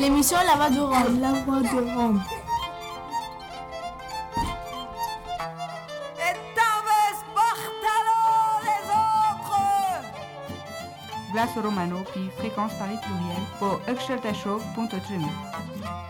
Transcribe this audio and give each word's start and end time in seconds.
L'émission 0.00 0.38
La 0.46 0.56
Voix 0.56 0.70
de 0.70 0.80
Rome. 0.80 1.20
La 1.20 1.32
Voix 1.32 1.60
de 1.60 1.94
Rome. 1.94 2.22
Glace 11.32 11.50
Romano, 11.62 11.98
puis 12.12 12.30
fréquence 12.38 12.72
Paris 12.78 12.96
pluriel, 13.02 13.42
pour 13.58 13.78
Show.3. 14.34 16.09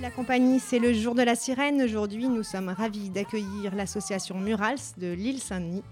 la 0.00 0.10
compagnie, 0.10 0.58
c'est 0.58 0.78
le 0.78 0.92
jour 0.92 1.14
de 1.14 1.22
la 1.22 1.34
sirène. 1.34 1.82
Aujourd'hui, 1.82 2.28
nous 2.28 2.42
sommes 2.42 2.68
ravis 2.68 3.10
d'accueillir 3.10 3.74
l'association 3.74 4.38
Murals 4.38 4.78
de 4.96 5.12
l'île 5.12 5.40
Saint-Denis. 5.40 5.82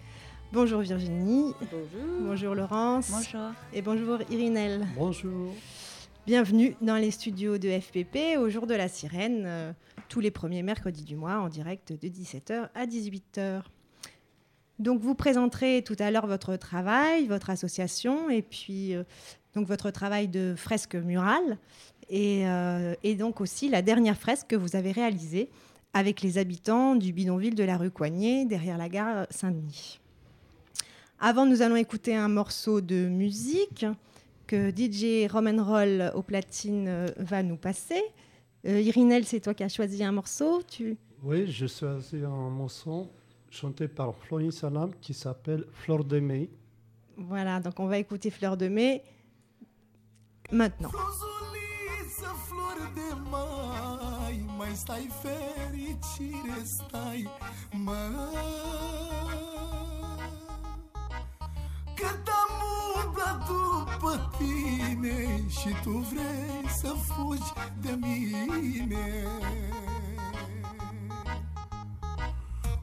Bonjour 0.52 0.80
Virginie. 0.80 1.52
Bonjour. 1.60 2.20
Bonjour 2.20 2.54
Laurence. 2.54 3.10
Bonjour. 3.10 3.50
Et 3.72 3.82
bonjour 3.82 4.18
Irinel. 4.30 4.86
Bonjour. 4.96 5.52
Bienvenue 6.26 6.76
dans 6.80 6.96
les 6.96 7.10
studios 7.10 7.58
de 7.58 7.68
FPP 7.68 8.38
au 8.38 8.48
jour 8.48 8.66
de 8.66 8.74
la 8.74 8.88
sirène, 8.88 9.44
euh, 9.46 9.72
tous 10.08 10.20
les 10.20 10.30
premiers 10.30 10.62
mercredis 10.62 11.04
du 11.04 11.16
mois 11.16 11.38
en 11.38 11.48
direct 11.48 11.92
de 11.92 12.08
17h 12.08 12.68
à 12.74 12.86
18h. 12.86 13.62
Donc 14.78 15.00
vous 15.00 15.14
présenterez 15.14 15.82
tout 15.84 15.96
à 15.98 16.10
l'heure 16.10 16.26
votre 16.26 16.56
travail, 16.56 17.26
votre 17.26 17.50
association 17.50 18.30
et 18.30 18.42
puis 18.42 18.94
euh, 18.94 19.04
donc 19.54 19.66
votre 19.66 19.90
travail 19.90 20.28
de 20.28 20.54
fresque 20.56 20.94
murale. 20.94 21.58
Euh, 22.12 22.94
et, 23.02 23.14
donc 23.14 23.40
aussi 23.40 23.68
la 23.68 23.82
dernière 23.82 24.16
fresque 24.16 24.48
que 24.48 24.56
vous 24.56 24.74
avez 24.74 24.92
réalisée 24.92 25.48
avec 25.92 26.22
les 26.22 26.38
habitants 26.38 26.94
du 26.94 27.12
bidonville 27.12 27.54
de 27.54 27.64
la 27.64 27.76
rue 27.76 27.90
Coignet, 27.90 28.44
derrière 28.44 28.78
la 28.78 28.88
gare 28.88 29.26
Saint-Denis. 29.30 30.00
Avant, 31.18 31.46
nous 31.46 31.62
allons 31.62 31.76
écouter 31.76 32.16
un 32.16 32.28
morceau 32.28 32.80
de 32.80 33.06
musique 33.06 33.84
que 34.46 34.70
DJ 34.70 35.30
Roman 35.30 35.62
Roll 35.62 36.10
au 36.14 36.22
platine 36.22 36.88
euh, 36.88 37.06
va 37.18 37.42
nous 37.42 37.56
passer. 37.56 38.02
Euh, 38.66 38.80
Irinel, 38.80 39.24
c'est 39.24 39.40
toi 39.40 39.54
qui 39.54 39.62
as 39.62 39.68
choisi 39.68 40.02
un 40.02 40.12
morceau 40.12 40.62
tu... 40.62 40.96
Oui, 41.22 41.46
j'ai 41.48 41.68
choisi 41.68 42.16
un 42.24 42.50
morceau 42.50 43.10
chanté 43.50 43.88
par 43.88 44.14
Florine 44.14 44.50
Salam 44.50 44.92
qui 45.00 45.12
s'appelle 45.12 45.66
Fleur 45.72 46.04
de 46.04 46.18
mai. 46.18 46.50
Voilà, 47.16 47.60
donc 47.60 47.78
on 47.78 47.86
va 47.86 47.98
écouter 47.98 48.30
Fleur 48.30 48.56
de 48.56 48.68
mai 48.68 49.02
maintenant. 50.50 50.90
De 52.94 53.16
mai. 53.30 54.44
Mai 54.56 54.72
stai 54.74 55.10
fericire, 55.22 56.62
stai, 56.64 57.28
mă. 57.70 57.98
Cât 61.94 62.28
am 62.42 62.52
umblat 63.04 63.46
după 63.46 64.30
tine 64.38 65.44
Și 65.48 65.68
tu 65.82 65.90
vrei 65.90 66.68
să 66.80 66.94
fugi 67.06 67.52
de 67.80 67.98
mine. 68.00 69.26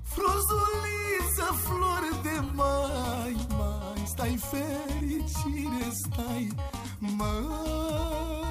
Fruzuliță, 0.04 1.54
flori 1.54 2.22
de 2.24 2.46
mai. 2.54 3.48
Mai 3.50 4.04
stai 4.06 4.40
fericire, 4.50 5.92
stai, 5.92 6.52
mă 7.00 8.47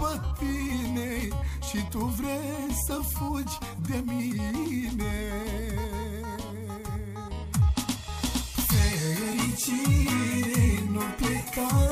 după 0.00 0.34
tine 0.38 1.28
Și 1.68 1.84
tu 1.90 1.98
vrei 1.98 2.74
să 2.86 2.98
fugi 3.14 3.58
de 3.86 4.04
mine. 4.06 5.12
Fericire 8.66 9.82
nu 10.92 11.00
pleca 11.16 11.90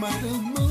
Mai 0.00 0.20
rămâi 0.22 0.61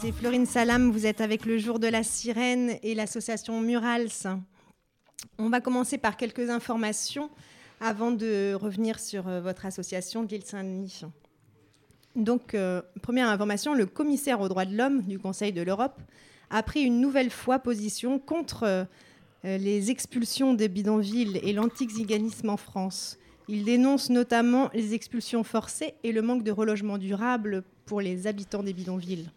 c'était 0.00 0.12
Florine 0.12 0.46
Salam. 0.46 0.90
Vous 0.90 1.06
êtes 1.06 1.20
avec 1.20 1.44
le 1.44 1.58
jour 1.58 1.78
de 1.78 1.86
la 1.86 2.02
sirène 2.02 2.78
et 2.82 2.94
l'association 2.94 3.60
Murals. 3.60 4.38
On 5.38 5.48
va 5.48 5.60
commencer 5.60 5.98
par 5.98 6.16
quelques 6.16 6.50
informations 6.50 7.30
avant 7.80 8.10
de 8.10 8.54
revenir 8.54 8.98
sur 8.98 9.28
euh, 9.28 9.40
votre 9.40 9.66
association 9.66 10.22
de 10.22 10.38
Saint-Denis. 10.44 11.02
Donc, 12.16 12.54
euh, 12.54 12.82
première 13.02 13.28
information, 13.28 13.74
le 13.74 13.86
commissaire 13.86 14.40
aux 14.40 14.48
droits 14.48 14.64
de 14.64 14.76
l'homme 14.76 15.02
du 15.02 15.18
Conseil 15.18 15.52
de 15.52 15.62
l'Europe 15.62 16.00
a 16.50 16.62
pris 16.62 16.82
une 16.82 17.00
nouvelle 17.00 17.30
fois 17.30 17.58
position 17.58 18.18
contre 18.18 18.64
euh, 18.64 18.84
les 19.44 19.90
expulsions 19.90 20.54
des 20.54 20.68
bidonvilles 20.68 21.40
et 21.42 21.52
l'antixiganisme 21.52 22.50
en 22.50 22.56
France. 22.56 23.18
Il 23.48 23.64
dénonce 23.64 24.08
notamment 24.08 24.70
les 24.72 24.94
expulsions 24.94 25.44
forcées 25.44 25.94
et 26.02 26.12
le 26.12 26.22
manque 26.22 26.44
de 26.44 26.52
relogement 26.52 26.98
durable 26.98 27.64
pour 27.84 28.00
les 28.00 28.26
habitants 28.26 28.62
des 28.62 28.72
bidonvilles. 28.72 29.28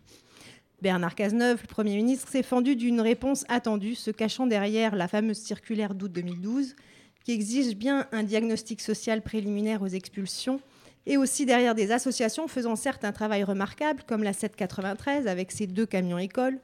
Bernard 0.81 1.15
Cazeneuve, 1.15 1.61
le 1.63 1.67
Premier 1.67 1.95
ministre, 1.95 2.29
s'est 2.29 2.43
fendu 2.43 2.75
d'une 2.75 3.01
réponse 3.01 3.45
attendue, 3.49 3.95
se 3.95 4.11
cachant 4.11 4.45
derrière 4.45 4.95
la 4.95 5.07
fameuse 5.07 5.39
circulaire 5.39 5.95
d'août 5.95 6.11
2012, 6.11 6.75
qui 7.23 7.31
exige 7.31 7.75
bien 7.75 8.07
un 8.11 8.21
diagnostic 8.21 8.81
social 8.81 9.23
préliminaire 9.23 9.81
aux 9.81 9.87
expulsions, 9.87 10.61
et 11.07 11.17
aussi 11.17 11.47
derrière 11.47 11.73
des 11.73 11.91
associations 11.91 12.47
faisant 12.47 12.75
certes 12.75 13.05
un 13.05 13.11
travail 13.11 13.43
remarquable, 13.43 14.03
comme 14.05 14.21
la 14.21 14.33
793 14.33 15.25
avec 15.25 15.51
ses 15.51 15.65
deux 15.65 15.87
camions 15.87 16.19
écoles, 16.19 16.59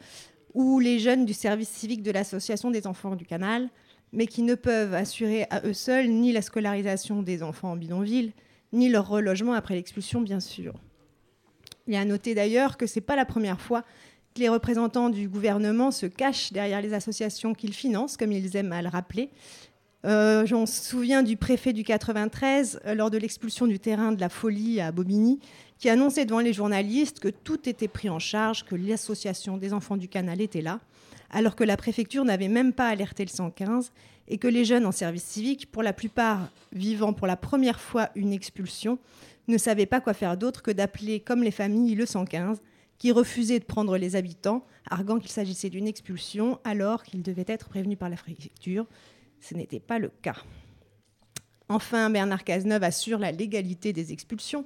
ou 0.54 0.80
les 0.80 1.00
jeunes 1.00 1.26
du 1.26 1.34
service 1.34 1.70
civique 1.70 2.04
de 2.04 2.12
l'Association 2.12 2.70
des 2.70 2.86
enfants 2.86 3.16
du 3.16 3.26
canal, 3.26 3.70
mais 4.12 4.28
qui 4.28 4.44
ne 4.44 4.54
peuvent 4.54 4.94
assurer 4.94 5.48
à 5.50 5.66
eux 5.66 5.74
seuls 5.74 6.08
ni 6.08 6.32
la 6.32 6.44
scolarisation 6.44 7.24
des 7.24 7.42
enfants 7.42 7.72
en 7.72 7.76
bidonville, 7.78 8.32
ni 8.74 8.90
leur 8.90 9.08
relogement 9.08 9.54
après 9.54 9.74
l'expulsion, 9.74 10.22
bien 10.22 10.40
sûr. 10.40 10.76
Il 11.88 11.94
est 11.94 11.98
à 11.98 12.06
noter 12.06 12.34
d'ailleurs 12.34 12.78
que 12.78 12.88
ce 12.88 13.00
n'est 13.00 13.06
pas 13.06 13.16
la 13.16 13.26
première 13.26 13.60
fois 13.60 13.84
les 14.38 14.50
représentants 14.50 15.10
du 15.10 15.28
gouvernement 15.28 15.92
se 15.92 16.06
cachent 16.06 16.52
derrière 16.52 16.82
les 16.82 16.94
associations 16.94 17.54
qu'ils 17.54 17.74
financent, 17.74 18.18
comme 18.18 18.32
ils 18.32 18.56
aiment 18.56 18.74
à 18.74 18.82
le 18.82 18.90
rappeler. 18.90 19.30
Euh, 20.06 20.46
on 20.52 20.66
se 20.66 20.84
souvient 20.84 21.24
du 21.24 21.38
préfet 21.38 21.72
du 21.72 21.84
93 21.84 22.82
euh, 22.86 22.94
lors 22.94 23.10
de 23.10 23.18
l'expulsion 23.18 23.68
du 23.68 23.80
terrain 23.80 24.12
de 24.12 24.20
la 24.20 24.28
folie 24.28 24.82
à 24.82 24.92
Bobigny, 24.92 25.40
qui 25.80 25.90
annonçait 25.90 26.26
devant 26.26 26.40
les 26.40 26.52
journalistes 26.52 27.20
que 27.20 27.30
tout 27.30 27.70
était 27.70 27.88
pris 27.88 28.10
en 28.10 28.20
charge, 28.20 28.66
que 28.66 28.76
l'association 28.76 29.58
des 29.58 29.74
enfants 29.74 29.96
du 29.96 30.10
canal 30.10 30.42
était 30.42 30.62
là, 30.62 30.80
alors 31.30 31.56
que 31.56 31.64
la 31.64 31.78
préfecture 31.78 32.26
n'avait 32.26 32.50
même 32.50 32.74
pas 32.74 32.90
alerté 32.90 33.24
le 33.24 33.30
115 33.30 33.92
et 34.28 34.38
que 34.38 34.48
les 34.48 34.66
jeunes 34.66 34.86
en 34.86 34.92
service 34.92 35.24
civique, 35.24 35.72
pour 35.72 35.84
la 35.84 35.94
plupart 35.94 36.50
vivant 36.74 37.14
pour 37.14 37.28
la 37.28 37.38
première 37.38 37.80
fois 37.80 38.10
une 38.16 38.34
expulsion, 38.34 39.00
ne 39.48 39.58
savaient 39.58 39.86
pas 39.86 40.02
quoi 40.02 40.14
faire 40.14 40.38
d'autre 40.38 40.62
que 40.62 40.72
d'appeler, 40.72 41.20
comme 41.20 41.44
les 41.44 41.52
familles, 41.52 41.96
le 41.96 42.06
115, 42.06 42.62
qui 43.04 43.12
refusait 43.12 43.60
de 43.60 43.66
prendre 43.66 43.98
les 43.98 44.16
habitants, 44.16 44.66
arguant 44.90 45.20
qu'il 45.20 45.30
s'agissait 45.30 45.70
d'une 45.70 45.88
expulsion 45.88 46.62
alors 46.64 47.04
qu'ils 47.04 47.22
devaient 47.22 47.44
être 47.48 47.68
prévenus 47.68 47.98
par 47.98 48.08
la 48.08 48.16
préfecture. 48.16 48.86
Ce 49.42 49.54
n'était 49.56 49.82
pas 49.82 50.00
le 50.00 50.10
cas. 50.22 50.38
Enfin, 51.68 52.10
Bernard 52.10 52.46
Cazeneuve 52.46 52.84
assure 52.84 53.20
la 53.20 53.34
légalité 53.34 53.92
des 53.92 54.14
expulsions 54.14 54.64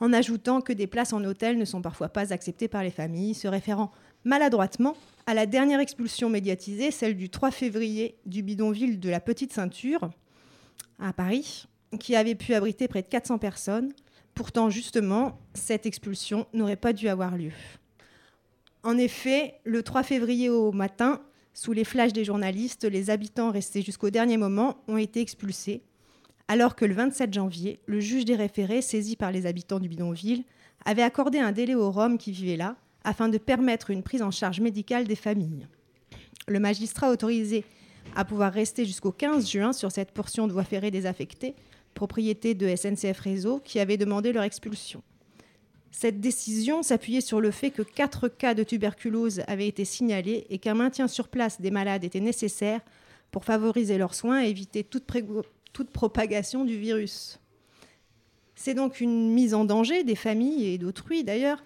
en 0.00 0.12
ajoutant 0.12 0.62
que 0.62 0.72
des 0.72 0.88
places 0.88 1.12
en 1.12 1.22
hôtel 1.22 1.58
ne 1.58 1.64
sont 1.64 1.80
parfois 1.80 2.08
pas 2.08 2.32
acceptées 2.32 2.66
par 2.66 2.82
les 2.82 2.90
familles, 2.90 3.34
se 3.34 3.46
référant 3.46 3.92
maladroitement 4.24 4.96
à 5.26 5.34
la 5.34 5.46
dernière 5.46 5.78
expulsion 5.78 6.28
médiatisée, 6.28 6.90
celle 6.90 7.16
du 7.16 7.30
3 7.30 7.52
février 7.52 8.16
du 8.26 8.42
bidonville 8.42 8.98
de 8.98 9.10
la 9.10 9.20
Petite 9.20 9.52
Ceinture 9.52 10.10
à 10.98 11.12
Paris, 11.12 11.68
qui 12.00 12.16
avait 12.16 12.34
pu 12.34 12.52
abriter 12.54 12.88
près 12.88 13.02
de 13.02 13.08
400 13.08 13.38
personnes. 13.38 13.92
Pourtant, 14.36 14.68
justement, 14.68 15.40
cette 15.54 15.86
expulsion 15.86 16.46
n'aurait 16.52 16.76
pas 16.76 16.92
dû 16.92 17.08
avoir 17.08 17.38
lieu. 17.38 17.52
En 18.82 18.98
effet, 18.98 19.54
le 19.64 19.82
3 19.82 20.02
février 20.02 20.50
au 20.50 20.72
matin, 20.72 21.22
sous 21.54 21.72
les 21.72 21.84
flashs 21.84 22.12
des 22.12 22.26
journalistes, 22.26 22.84
les 22.84 23.08
habitants 23.08 23.50
restés 23.50 23.80
jusqu'au 23.80 24.10
dernier 24.10 24.36
moment 24.36 24.76
ont 24.88 24.98
été 24.98 25.22
expulsés, 25.22 25.82
alors 26.48 26.76
que 26.76 26.84
le 26.84 26.92
27 26.92 27.32
janvier, 27.32 27.80
le 27.86 27.98
juge 27.98 28.26
des 28.26 28.36
référés, 28.36 28.82
saisi 28.82 29.16
par 29.16 29.32
les 29.32 29.46
habitants 29.46 29.80
du 29.80 29.88
bidonville, 29.88 30.44
avait 30.84 31.02
accordé 31.02 31.38
un 31.38 31.52
délai 31.52 31.74
aux 31.74 31.90
Roms 31.90 32.18
qui 32.18 32.30
vivaient 32.30 32.58
là, 32.58 32.76
afin 33.04 33.30
de 33.30 33.38
permettre 33.38 33.88
une 33.88 34.02
prise 34.02 34.20
en 34.20 34.30
charge 34.30 34.60
médicale 34.60 35.06
des 35.06 35.16
familles. 35.16 35.66
Le 36.46 36.60
magistrat 36.60 37.10
autorisé 37.10 37.64
à 38.14 38.26
pouvoir 38.26 38.52
rester 38.52 38.84
jusqu'au 38.84 39.12
15 39.12 39.50
juin 39.50 39.72
sur 39.72 39.90
cette 39.90 40.12
portion 40.12 40.46
de 40.46 40.52
voie 40.52 40.64
ferrée 40.64 40.90
désaffectée, 40.90 41.54
propriété 41.96 42.54
de 42.54 42.76
SNCF 42.76 43.18
Réseau, 43.18 43.58
qui 43.58 43.80
avait 43.80 43.96
demandé 43.96 44.32
leur 44.32 44.44
expulsion. 44.44 45.02
Cette 45.90 46.20
décision 46.20 46.82
s'appuyait 46.82 47.22
sur 47.22 47.40
le 47.40 47.50
fait 47.50 47.70
que 47.70 47.82
quatre 47.82 48.28
cas 48.28 48.54
de 48.54 48.62
tuberculose 48.62 49.42
avaient 49.48 49.66
été 49.66 49.84
signalés 49.84 50.46
et 50.50 50.58
qu'un 50.58 50.74
maintien 50.74 51.08
sur 51.08 51.26
place 51.28 51.60
des 51.60 51.70
malades 51.70 52.04
était 52.04 52.20
nécessaire 52.20 52.82
pour 53.30 53.44
favoriser 53.44 53.98
leurs 53.98 54.14
soins 54.14 54.44
et 54.44 54.48
éviter 54.48 54.84
toute, 54.84 55.04
toute 55.72 55.90
propagation 55.90 56.64
du 56.64 56.78
virus. 56.78 57.40
C'est 58.54 58.74
donc 58.74 59.00
une 59.00 59.32
mise 59.32 59.54
en 59.54 59.64
danger 59.64 60.04
des 60.04 60.14
familles 60.14 60.66
et 60.66 60.78
d'autrui 60.78 61.24
d'ailleurs, 61.24 61.64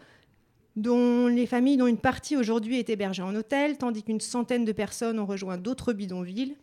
dont 0.76 1.26
les 1.26 1.46
familles 1.46 1.76
dont 1.76 1.88
une 1.88 1.98
partie 1.98 2.36
aujourd'hui 2.36 2.78
est 2.78 2.88
hébergée 2.88 3.22
en 3.22 3.34
hôtel, 3.34 3.78
tandis 3.78 4.04
qu'une 4.04 4.20
centaine 4.20 4.64
de 4.64 4.72
personnes 4.72 5.18
ont 5.18 5.26
rejoint 5.26 5.58
d'autres 5.58 5.92
bidonvilles 5.92 6.56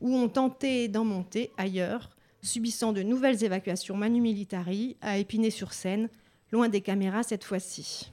ou 0.00 0.16
ont 0.16 0.28
tenté 0.28 0.88
d'en 0.88 1.04
monter 1.04 1.50
ailleurs, 1.58 2.10
subissant 2.42 2.92
de 2.92 3.02
nouvelles 3.02 3.44
évacuations 3.44 3.96
manu 3.96 4.20
militari 4.20 4.96
à 5.00 5.18
Épinay-sur-Seine, 5.18 6.08
loin 6.50 6.68
des 6.68 6.80
caméras 6.80 7.22
cette 7.22 7.44
fois-ci. 7.44 8.10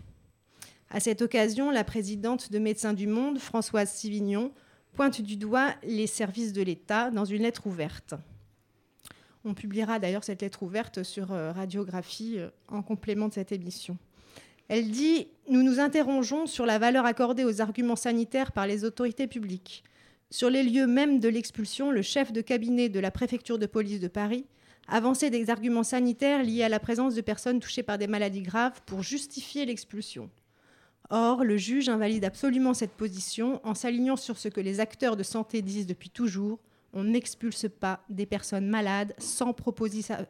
À 0.92 1.00
cette 1.00 1.22
occasion, 1.22 1.72
la 1.72 1.84
présidente 1.84 2.52
de 2.52 2.60
Médecins 2.60 2.94
du 2.94 3.08
Monde, 3.08 3.40
Françoise 3.40 3.92
Sivignon, 3.92 4.52
pointe 4.94 5.22
du 5.22 5.36
doigt 5.36 5.76
les 5.84 6.08
services 6.08 6.54
de 6.54 6.62
l'État 6.62 7.12
dans 7.12 7.26
une 7.26 7.44
lettre 7.44 7.68
ouverte. 7.68 8.16
On 9.46 9.54
publiera 9.54 10.00
d'ailleurs 10.00 10.24
cette 10.24 10.42
lettre 10.42 10.64
ouverte 10.64 11.04
sur 11.04 11.30
radiographie 11.30 12.40
en 12.68 12.82
complément 12.82 13.28
de 13.28 13.34
cette 13.34 13.52
émission. 13.52 13.98
Elle 14.68 14.92
dit 14.92 15.28
Nous 15.50 15.64
nous 15.64 15.80
interrogeons 15.80 16.46
sur 16.46 16.66
la 16.66 16.80
valeur 16.80 17.06
accordée 17.06 17.44
aux 17.44 17.62
arguments 17.62 17.96
sanitaires 17.96 18.52
par 18.52 18.68
les 18.68 18.84
autorités 18.84 19.28
publiques. 19.28 19.84
Sur 20.32 20.52
les 20.52 20.62
lieux 20.62 20.86
mêmes 20.86 21.20
de 21.20 21.28
l'expulsion, 21.28 21.90
le 21.90 22.04
chef 22.04 22.32
de 22.32 22.42
cabinet 22.42 22.88
de 22.88 23.00
la 23.00 23.10
préfecture 23.10 23.58
de 23.58 23.66
police 23.66 24.00
de 24.00 24.08
Paris 24.08 24.46
avançait 24.88 25.32
des 25.32 25.50
arguments 25.50 25.84
sanitaires 25.84 26.44
liés 26.44 26.64
à 26.64 26.70
la 26.70 26.80
présence 26.80 27.16
de 27.16 27.22
personnes 27.22 27.60
touchées 27.60 27.82
par 27.82 27.98
des 27.98 28.06
maladies 28.06 28.44
graves 28.44 28.80
pour 28.86 29.02
justifier 29.02 29.66
l'expulsion. 29.66 30.30
Or, 31.10 31.44
le 31.44 31.58
juge 31.58 31.90
invalide 31.90 32.26
absolument 32.26 32.76
cette 32.76 32.92
position 32.92 33.60
en 33.64 33.74
s'alignant 33.74 34.16
sur 34.18 34.38
ce 34.38 34.50
que 34.50 34.62
les 34.62 34.80
acteurs 34.80 35.18
de 35.18 35.24
santé 35.24 35.64
disent 35.64 35.88
depuis 35.88 36.12
toujours 36.12 36.60
on 36.94 37.04
n'expulse 37.04 37.68
pas 37.80 38.04
des 38.10 38.26
personnes 38.26 38.68
malades 38.68 39.14
sans, 39.18 39.56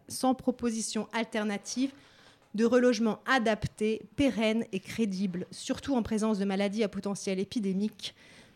sans 0.08 0.36
proposition 0.36 1.08
alternative 1.14 1.92
de 2.56 2.66
relogement 2.66 3.20
adapté, 3.26 4.02
pérenne 4.16 4.66
et 4.72 4.80
crédible, 4.80 5.46
surtout 5.52 5.96
en 5.96 6.04
présence 6.04 6.40
de 6.40 6.46
maladies 6.46 6.84
à 6.84 6.90
potentiel 6.90 7.40
épidémique, 7.40 8.16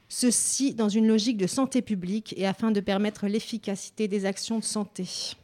ceci 0.10 0.74
dans 0.74 0.90
une 0.90 1.08
logique 1.08 1.38
de 1.38 1.48
santé 1.48 1.82
publique 1.82 2.34
et 2.38 2.46
afin 2.46 2.72
de 2.72 2.80
permettre 2.80 3.28
l'efficacité 3.28 4.08
des 4.08 4.26
actions 4.26 4.60
de 4.60 4.64
santé. 4.64 5.36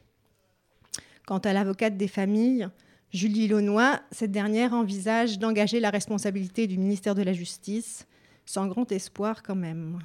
Quant 1.26 1.40
à 1.40 1.54
l'avocate 1.54 1.98
des 1.98 2.08
familles, 2.08 2.68
Julie 3.12 3.48
Launois, 3.48 4.00
cette 4.12 4.32
dernière 4.32 4.74
envisage 4.74 5.40
d'engager 5.40 5.80
la 5.80 5.90
responsabilité 5.90 6.68
du 6.68 6.78
ministère 6.78 7.16
de 7.16 7.24
la 7.24 7.34
Justice, 7.34 8.06
sans 8.46 8.68
grand 8.68 8.92
espoir 8.92 9.44
quand 9.44 9.56
même. 9.56 10.00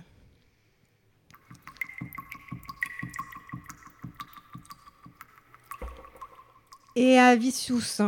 Et 6.96 7.18
à 7.18 7.34
Vicious, 7.36 8.02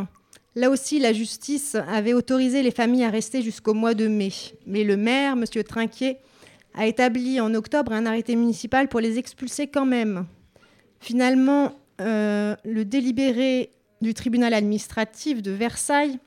Là 0.57 0.71
aussi, 0.71 0.99
la 0.99 1.13
justice 1.13 1.75
avait 1.75 2.15
autorisé 2.15 2.63
les 2.63 2.71
familles 2.71 3.05
à 3.05 3.11
rester 3.11 3.43
jusqu'au 3.43 3.75
mois 3.75 3.93
de 3.93 4.09
mai. 4.09 4.33
Mais 4.67 4.85
le 4.85 4.97
maire, 4.97 5.35
M. 5.35 5.45
Trinquier, 5.45 6.17
a 6.77 6.87
établi 6.87 7.41
en 7.41 7.55
octobre 7.55 7.93
un 7.93 8.07
arrêté 8.07 8.37
municipal 8.37 8.89
pour 8.89 9.01
les 9.01 9.19
expulser 9.19 9.67
quand 9.67 9.87
même. 9.87 10.27
Finalement, 11.01 11.73
euh, 12.01 12.55
le 12.65 12.85
délibéré 12.85 13.71
du 14.03 14.13
tribunal 14.13 14.53
administratif 14.53 15.43
de 15.43 15.51
Versailles 15.51 16.19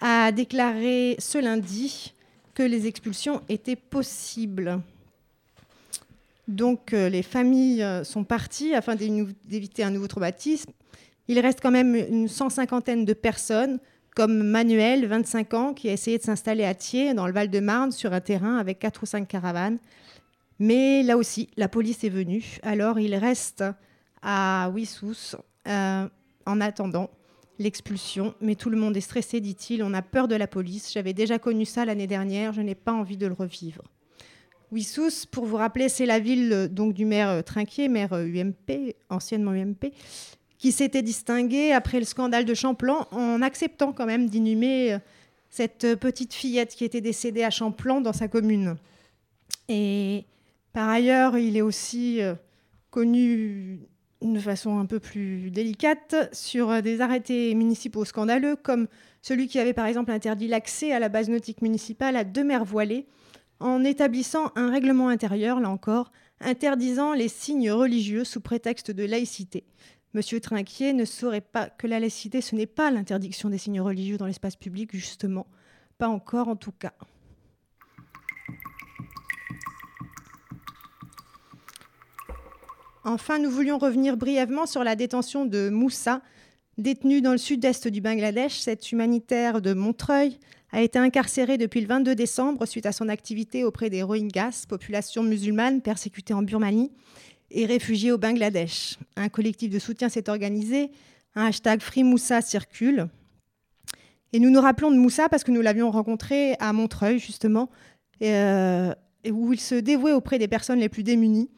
a 0.00 0.32
déclaré 0.32 1.16
ce 1.18 1.38
lundi 1.38 2.14
que 2.54 2.62
les 2.62 2.86
expulsions 2.86 3.42
étaient 3.48 3.76
possibles. 3.76 4.80
Donc 6.48 6.92
euh, 6.92 7.08
les 7.08 7.22
familles 7.22 7.82
euh, 7.82 8.04
sont 8.04 8.24
parties 8.24 8.74
afin 8.74 8.96
d'éviter 8.96 9.82
un 9.82 9.90
nouveau 9.90 10.08
traumatisme. 10.08 10.72
Il 11.28 11.38
reste 11.40 11.60
quand 11.60 11.70
même 11.70 11.94
une 11.94 12.28
cent 12.28 12.50
cinquantaine 12.50 13.04
de 13.04 13.12
personnes, 13.12 13.78
comme 14.14 14.42
Manuel, 14.42 15.06
25 15.06 15.54
ans, 15.54 15.74
qui 15.74 15.88
a 15.88 15.92
essayé 15.92 16.18
de 16.18 16.22
s'installer 16.22 16.64
à 16.64 16.74
Thiers, 16.74 17.14
dans 17.14 17.26
le 17.26 17.32
Val-de-Marne, 17.32 17.92
sur 17.92 18.12
un 18.12 18.20
terrain 18.20 18.58
avec 18.58 18.78
quatre 18.78 19.02
ou 19.02 19.06
cinq 19.06 19.26
caravanes. 19.26 19.78
Mais 20.58 21.02
là 21.02 21.16
aussi, 21.16 21.50
la 21.56 21.68
police 21.68 22.04
est 22.04 22.10
venue. 22.10 22.58
Alors 22.62 22.98
il 23.00 23.14
reste 23.16 23.64
à 24.22 24.70
Wissous 24.72 25.36
euh, 25.66 26.08
en 26.46 26.60
attendant 26.60 27.10
l'expulsion. 27.58 28.34
Mais 28.40 28.54
tout 28.54 28.70
le 28.70 28.76
monde 28.76 28.96
est 28.96 29.00
stressé, 29.00 29.40
dit-il. 29.40 29.82
On 29.82 29.94
a 29.94 30.02
peur 30.02 30.28
de 30.28 30.36
la 30.36 30.46
police. 30.46 30.92
J'avais 30.92 31.12
déjà 31.12 31.38
connu 31.38 31.64
ça 31.64 31.84
l'année 31.84 32.06
dernière. 32.06 32.52
Je 32.52 32.60
n'ai 32.60 32.74
pas 32.74 32.92
envie 32.92 33.16
de 33.16 33.26
le 33.26 33.34
revivre. 33.34 33.82
Wissous, 34.70 35.26
pour 35.30 35.44
vous 35.44 35.56
rappeler, 35.56 35.88
c'est 35.88 36.06
la 36.06 36.18
ville 36.18 36.68
donc 36.70 36.94
du 36.94 37.04
maire 37.04 37.28
euh, 37.28 37.42
Trinquier, 37.42 37.88
maire 37.88 38.12
UMP, 38.12 38.70
euh, 38.70 38.92
anciennement 39.08 39.52
UMP, 39.52 39.92
qui 40.64 40.72
s'était 40.72 41.02
distingué 41.02 41.72
après 41.72 41.98
le 41.98 42.06
scandale 42.06 42.46
de 42.46 42.54
Champlan 42.54 43.06
en 43.10 43.42
acceptant 43.42 43.92
quand 43.92 44.06
même 44.06 44.30
d'inhumer 44.30 44.96
cette 45.50 45.94
petite 45.96 46.32
fillette 46.32 46.74
qui 46.74 46.86
était 46.86 47.02
décédée 47.02 47.44
à 47.44 47.50
Champlan 47.50 48.00
dans 48.00 48.14
sa 48.14 48.28
commune. 48.28 48.76
Et 49.68 50.24
par 50.72 50.88
ailleurs, 50.88 51.36
il 51.36 51.58
est 51.58 51.60
aussi 51.60 52.20
connu 52.88 53.80
de 54.22 54.38
façon 54.38 54.78
un 54.78 54.86
peu 54.86 55.00
plus 55.00 55.50
délicate 55.50 56.30
sur 56.32 56.80
des 56.80 57.02
arrêtés 57.02 57.54
municipaux 57.54 58.06
scandaleux, 58.06 58.56
comme 58.56 58.88
celui 59.20 59.48
qui 59.48 59.58
avait 59.58 59.74
par 59.74 59.84
exemple 59.84 60.12
interdit 60.12 60.48
l'accès 60.48 60.92
à 60.92 60.98
la 60.98 61.10
base 61.10 61.28
nautique 61.28 61.60
municipale 61.60 62.16
à 62.16 62.24
deux 62.24 62.42
mers 62.42 62.64
voilées 62.64 63.04
en 63.60 63.84
établissant 63.84 64.50
un 64.56 64.70
règlement 64.70 65.10
intérieur, 65.10 65.60
là 65.60 65.68
encore, 65.68 66.10
interdisant 66.40 67.12
les 67.12 67.28
signes 67.28 67.70
religieux 67.70 68.24
sous 68.24 68.40
prétexte 68.40 68.90
de 68.90 69.04
laïcité. 69.04 69.64
Monsieur 70.14 70.38
Trinquier 70.38 70.92
ne 70.92 71.04
saurait 71.04 71.40
pas 71.40 71.68
que 71.68 71.88
la 71.88 71.98
laïcité, 71.98 72.40
ce 72.40 72.54
n'est 72.54 72.66
pas 72.66 72.92
l'interdiction 72.92 73.50
des 73.50 73.58
signes 73.58 73.80
religieux 73.80 74.16
dans 74.16 74.26
l'espace 74.26 74.54
public, 74.54 74.94
justement. 74.94 75.48
Pas 75.98 76.06
encore 76.06 76.46
en 76.46 76.54
tout 76.54 76.70
cas. 76.70 76.92
Enfin, 83.02 83.40
nous 83.40 83.50
voulions 83.50 83.76
revenir 83.76 84.16
brièvement 84.16 84.66
sur 84.66 84.84
la 84.84 84.94
détention 84.94 85.46
de 85.46 85.68
Moussa, 85.68 86.22
détenu 86.78 87.20
dans 87.20 87.32
le 87.32 87.38
sud-est 87.38 87.88
du 87.88 88.00
Bangladesh. 88.00 88.60
Cette 88.60 88.92
humanitaire 88.92 89.60
de 89.60 89.74
Montreuil 89.74 90.38
a 90.70 90.80
été 90.80 90.98
incarcéré 91.00 91.58
depuis 91.58 91.80
le 91.80 91.88
22 91.88 92.14
décembre 92.14 92.66
suite 92.66 92.86
à 92.86 92.92
son 92.92 93.08
activité 93.08 93.64
auprès 93.64 93.90
des 93.90 94.04
Rohingyas, 94.04 94.64
population 94.68 95.24
musulmane 95.24 95.82
persécutée 95.82 96.34
en 96.34 96.42
Birmanie 96.42 96.92
et 97.54 97.66
réfugiée 97.66 98.12
au 98.12 98.18
Bangladesh. 98.18 98.98
Un 99.16 99.28
collectif 99.28 99.70
de 99.70 99.78
soutien 99.78 100.08
s'est 100.08 100.28
organisé, 100.28 100.90
un 101.34 101.46
hashtag 101.46 101.80
Free 101.80 102.02
Moussa 102.02 102.42
circule. 102.42 103.08
Et 104.32 104.40
nous 104.40 104.50
nous 104.50 104.60
rappelons 104.60 104.90
de 104.90 104.96
Moussa 104.96 105.28
parce 105.28 105.44
que 105.44 105.52
nous 105.52 105.62
l'avions 105.62 105.90
rencontré 105.90 106.56
à 106.58 106.72
Montreuil, 106.72 107.20
justement, 107.20 107.70
euh, 108.22 108.92
où 109.30 109.52
il 109.52 109.60
se 109.60 109.76
dévouait 109.76 110.12
auprès 110.12 110.38
des 110.38 110.48
personnes 110.48 110.80
les 110.80 110.88
plus 110.88 111.04
démunies. 111.04 111.50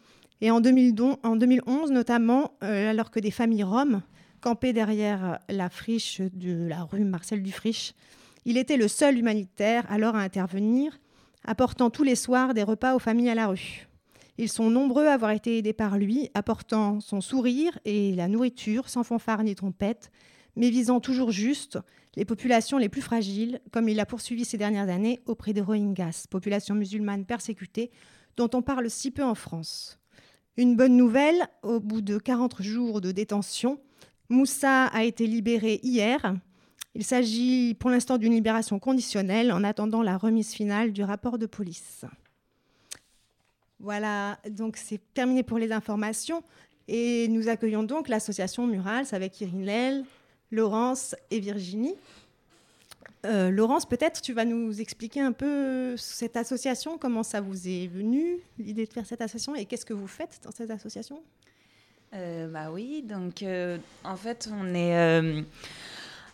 Et 0.43 0.51
en, 0.51 0.61
2011, 0.61 1.91
notamment, 1.91 2.53
euh, 2.63 2.91
alors 2.91 3.11
que 3.11 3.19
des 3.19 3.31
familles 3.31 3.65
roms 3.65 4.03
campaient 4.43 4.75
derrière 4.75 5.39
la 5.49 5.71
friche 5.71 6.21
de 6.21 6.69
la 6.69 6.83
rue 6.83 7.05
Marcel 7.05 7.43
Dufriche, 7.43 7.95
il 8.45 8.59
était 8.59 8.77
le 8.77 8.87
seul 8.87 9.19
humanitaire 9.19 9.87
alors 9.91 10.15
à 10.15 10.21
intervenir, 10.21 11.01
apportant 11.47 11.89
tous 11.89 12.03
les 12.03 12.15
soirs 12.15 12.53
des 12.53 12.63
repas 12.63 12.95
aux 12.95 12.99
familles 12.99 13.31
à 13.31 13.35
la 13.35 13.47
rue. 13.47 13.89
Ils 14.39 14.49
sont 14.49 14.71
nombreux 14.71 15.07
à 15.07 15.15
avoir 15.15 15.31
été 15.31 15.59
aidés 15.59 15.73
par 15.73 15.99
lui, 15.99 16.31
apportant 16.35 17.01
son 17.01 17.21
sourire 17.21 17.79
et 17.85 18.15
la 18.15 18.29
nourriture 18.29 18.89
sans 18.89 19.03
fanfare 19.03 19.43
ni 19.43 19.55
trompette, 19.55 20.11
mais 20.57 20.71
visant 20.71 21.01
toujours 21.01 21.31
juste 21.31 21.79
les 22.17 22.25
populations 22.25 22.79
les 22.79 22.89
plus 22.89 23.03
fragiles, 23.03 23.61
comme 23.73 23.89
il 23.89 23.97
l'a 23.97 24.07
poursuivi 24.07 24.45
ces 24.45 24.59
dernières 24.59 24.89
années 24.89 25.21
auprès 25.27 25.53
des 25.53 25.61
Rohingyas, 25.61 26.27
population 26.31 26.75
musulmane 26.75 27.25
persécutée 27.25 27.91
dont 28.37 28.51
on 28.55 28.63
parle 28.63 28.91
si 28.91 29.11
peu 29.11 29.25
en 29.25 29.35
France. 29.35 29.99
Une 30.57 30.77
bonne 30.77 30.97
nouvelle, 30.97 31.47
au 31.63 31.81
bout 31.81 32.01
de 32.01 32.19
40 32.19 32.63
jours 32.63 33.01
de 33.01 33.13
détention, 33.13 33.81
Moussa 34.29 34.87
a 34.87 35.05
été 35.05 35.27
libéré 35.27 35.81
hier 35.83 36.37
il 36.97 37.05
s'agit 37.05 37.75
pour 37.75 37.91
l'instant 37.91 38.17
d'une 38.17 38.33
libération 38.33 38.79
conditionnelle 38.79 39.53
en 39.53 39.63
attendant 39.65 40.03
la 40.03 40.17
remise 40.17 40.55
finale 40.55 40.95
du 40.95 41.03
rapport 41.03 41.37
de 41.37 41.45
police. 41.45 42.07
Voilà, 43.87 44.41
donc 44.51 44.79
c'est 44.79 45.01
terminé 45.15 45.45
pour 45.45 45.59
les 45.59 45.71
informations. 45.71 46.43
Et 46.89 47.29
nous 47.29 47.47
accueillons 47.47 47.85
donc 47.85 48.09
l'association 48.09 48.67
Murals 48.67 49.07
avec 49.13 49.41
Irinel, 49.41 50.05
Laurence 50.51 51.15
et 51.31 51.39
Virginie. 51.39 51.95
Euh, 53.27 53.49
Laurence, 53.51 53.87
peut-être 53.87 54.21
tu 54.23 54.33
vas 54.33 54.45
nous 54.45 54.81
expliquer 54.81 55.21
un 55.21 55.31
peu 55.31 55.97
cette 55.97 56.37
association, 56.37 56.99
comment 56.99 57.23
ça 57.23 57.41
vous 57.41 57.69
est 57.69 57.87
venu, 57.87 58.39
l'idée 58.59 58.87
de 58.87 58.93
faire 58.93 59.07
cette 59.07 59.21
association, 59.21 59.55
et 59.55 59.67
qu'est-ce 59.67 59.87
que 59.87 59.95
vous 59.95 60.09
faites 60.09 60.41
dans 60.43 60.51
cette 60.51 60.73
association? 60.73 61.23
Euh, 62.13 62.49
Bah 62.49 62.73
oui, 62.73 63.05
donc 63.05 63.45
euh, 63.45 63.79
en 64.03 64.17
fait 64.17 64.49
on 64.53 64.75
est 64.75 65.45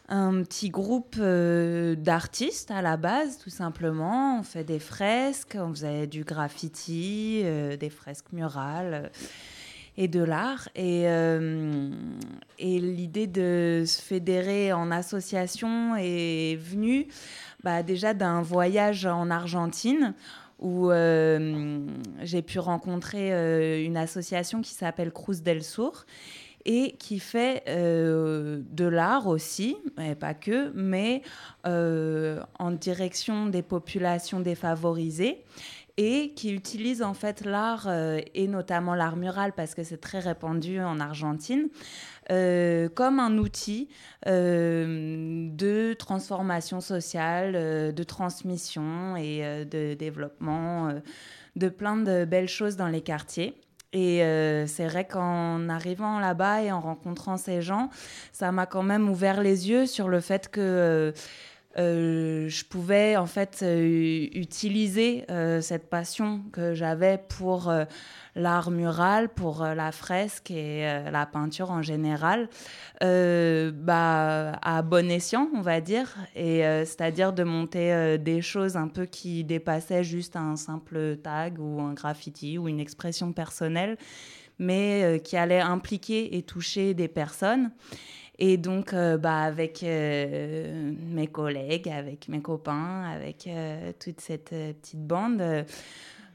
un 0.09 0.42
petit 0.42 0.71
groupe 0.71 1.16
euh, 1.18 1.94
d'artistes 1.94 2.71
à 2.71 2.82
la 2.82 2.97
base, 2.97 3.38
tout 3.38 3.50
simplement. 3.50 4.38
On 4.40 4.42
fait 4.42 4.64
des 4.64 4.78
fresques, 4.78 5.56
on 5.59 5.71
faisait 5.71 6.06
du 6.06 6.25
graffiti, 6.25 7.42
euh, 7.44 7.76
des 7.76 7.90
fresques 7.90 8.32
murales 8.32 8.94
euh, 9.04 9.09
et 9.97 10.09
de 10.09 10.23
l'art. 10.23 10.68
Et, 10.75 11.06
l'idée 12.59 13.26
de 13.26 13.85
se 13.87 14.00
fédérer 14.00 14.73
en 14.73 14.90
association 14.90 15.97
est 15.97 16.56
venue 16.56 17.09
bah, 17.62 17.82
déjà 17.82 18.14
d'un 18.14 18.42
voyage 18.42 19.06
en 19.06 19.30
Argentine 19.30 20.14
où 20.59 20.90
j'ai 20.90 22.42
pu 22.42 22.61
rencontrer 22.61 23.85
une 23.85 23.97
association 23.97 24.62
qui 24.62 24.73
s'appelle 24.73 25.11
Cruz 25.11 25.42
del 25.42 25.62
Sur 25.62 26.06
et 26.64 26.92
qui 26.99 27.19
fait 27.19 27.62
euh, 27.69 28.61
de 28.71 28.85
l'art 28.85 29.26
aussi, 29.26 29.76
et 30.00 30.14
pas 30.14 30.35
que, 30.35 30.71
mais 30.75 31.23
euh, 31.66 32.40
en 32.59 32.71
direction 32.71 33.47
des 33.47 33.62
populations 33.62 34.40
défavorisées 34.40 35.45
et 35.99 36.33
qui 36.35 36.54
utilise 36.54 37.02
en 37.02 37.12
fait 37.12 37.45
l'art 37.45 37.87
euh, 37.87 38.19
et 38.35 38.49
notamment 38.49 38.95
l'art 38.95 39.16
mural 39.16 39.52
parce 39.52 39.75
que 39.75 39.83
c'est 39.83 40.00
très 40.00 40.21
répandu 40.21 40.81
en 40.81 41.00
Argentine 41.00 41.69
comme 42.28 43.21
un 43.21 43.37
outil 43.37 43.88
de 44.25 45.92
transformation 45.95 46.81
sociale, 46.81 47.92
de 47.92 48.02
transmission 48.04 49.16
et 49.16 49.66
de 49.66 49.92
développement 49.92 50.95
de 51.57 51.69
plein 51.69 51.97
de 51.97 52.25
belles 52.25 52.49
choses 52.49 52.76
dans 52.76 52.88
les 52.88 53.02
quartiers. 53.02 53.61
Et 53.92 54.22
euh, 54.25 54.66
c'est 54.66 54.87
vrai 54.87 55.06
qu'en 55.06 55.68
arrivant 55.68 56.18
là-bas 56.18 56.62
et 56.62 56.72
en 56.72 56.80
rencontrant 56.80 57.37
ces 57.37 57.61
gens, 57.61 57.90
ça 58.32 58.50
m'a 58.50 58.64
quand 58.64 58.82
même 58.82 59.08
ouvert 59.11 59.42
les 59.42 59.68
yeux 59.68 59.87
sur 59.87 60.08
le 60.08 60.20
fait 60.20 60.49
que 60.49 61.12
euh, 61.78 61.82
euh, 61.82 62.48
je 62.48 62.64
pouvais 62.64 63.16
en 63.16 63.26
fait 63.26 63.64
utiliser 64.32 65.24
cette 65.60 65.88
passion 65.88 66.42
que 66.52 66.74
j'avais 66.74 67.18
pour 67.28 67.72
l'art 68.34 68.70
mural, 68.70 69.28
pour 69.28 69.62
euh, 69.62 69.74
la 69.74 69.92
fresque 69.92 70.50
et 70.50 70.86
euh, 70.86 71.10
la 71.10 71.26
peinture 71.26 71.70
en 71.70 71.82
général, 71.82 72.48
euh, 73.02 73.70
bah, 73.74 74.52
à 74.62 74.82
bon 74.82 75.10
escient, 75.10 75.48
on 75.54 75.60
va 75.60 75.80
dire, 75.80 76.14
et 76.34 76.62
c'est-à-dire 76.84 77.32
de 77.32 77.42
monter 77.42 78.18
des 78.18 78.42
choses 78.42 78.76
un 78.76 78.88
peu 78.88 79.06
qui 79.06 79.44
dépassaient 79.44 80.04
juste 80.04 80.36
un 80.36 80.56
simple 80.56 81.16
tag 81.16 81.58
ou 81.58 81.80
un 81.80 81.94
graffiti 81.94 82.58
ou 82.58 82.68
une 82.68 82.80
expression 82.80 83.32
personnelle, 83.32 83.96
mais 84.58 85.20
qui 85.24 85.36
allaient 85.36 85.60
impliquer 85.60 86.36
et 86.36 86.42
toucher 86.42 86.94
des 86.94 87.08
personnes. 87.08 87.70
Et 88.44 88.56
donc, 88.56 88.92
bah, 88.92 89.38
avec 89.42 89.82
mes 89.82 91.28
collègues, 91.30 91.88
avec 91.88 92.28
mes 92.28 92.42
copains, 92.42 93.04
avec 93.04 93.49
toute 94.00 94.20
cette 94.20 94.50
petite 94.50 95.06
bande, 95.06 95.64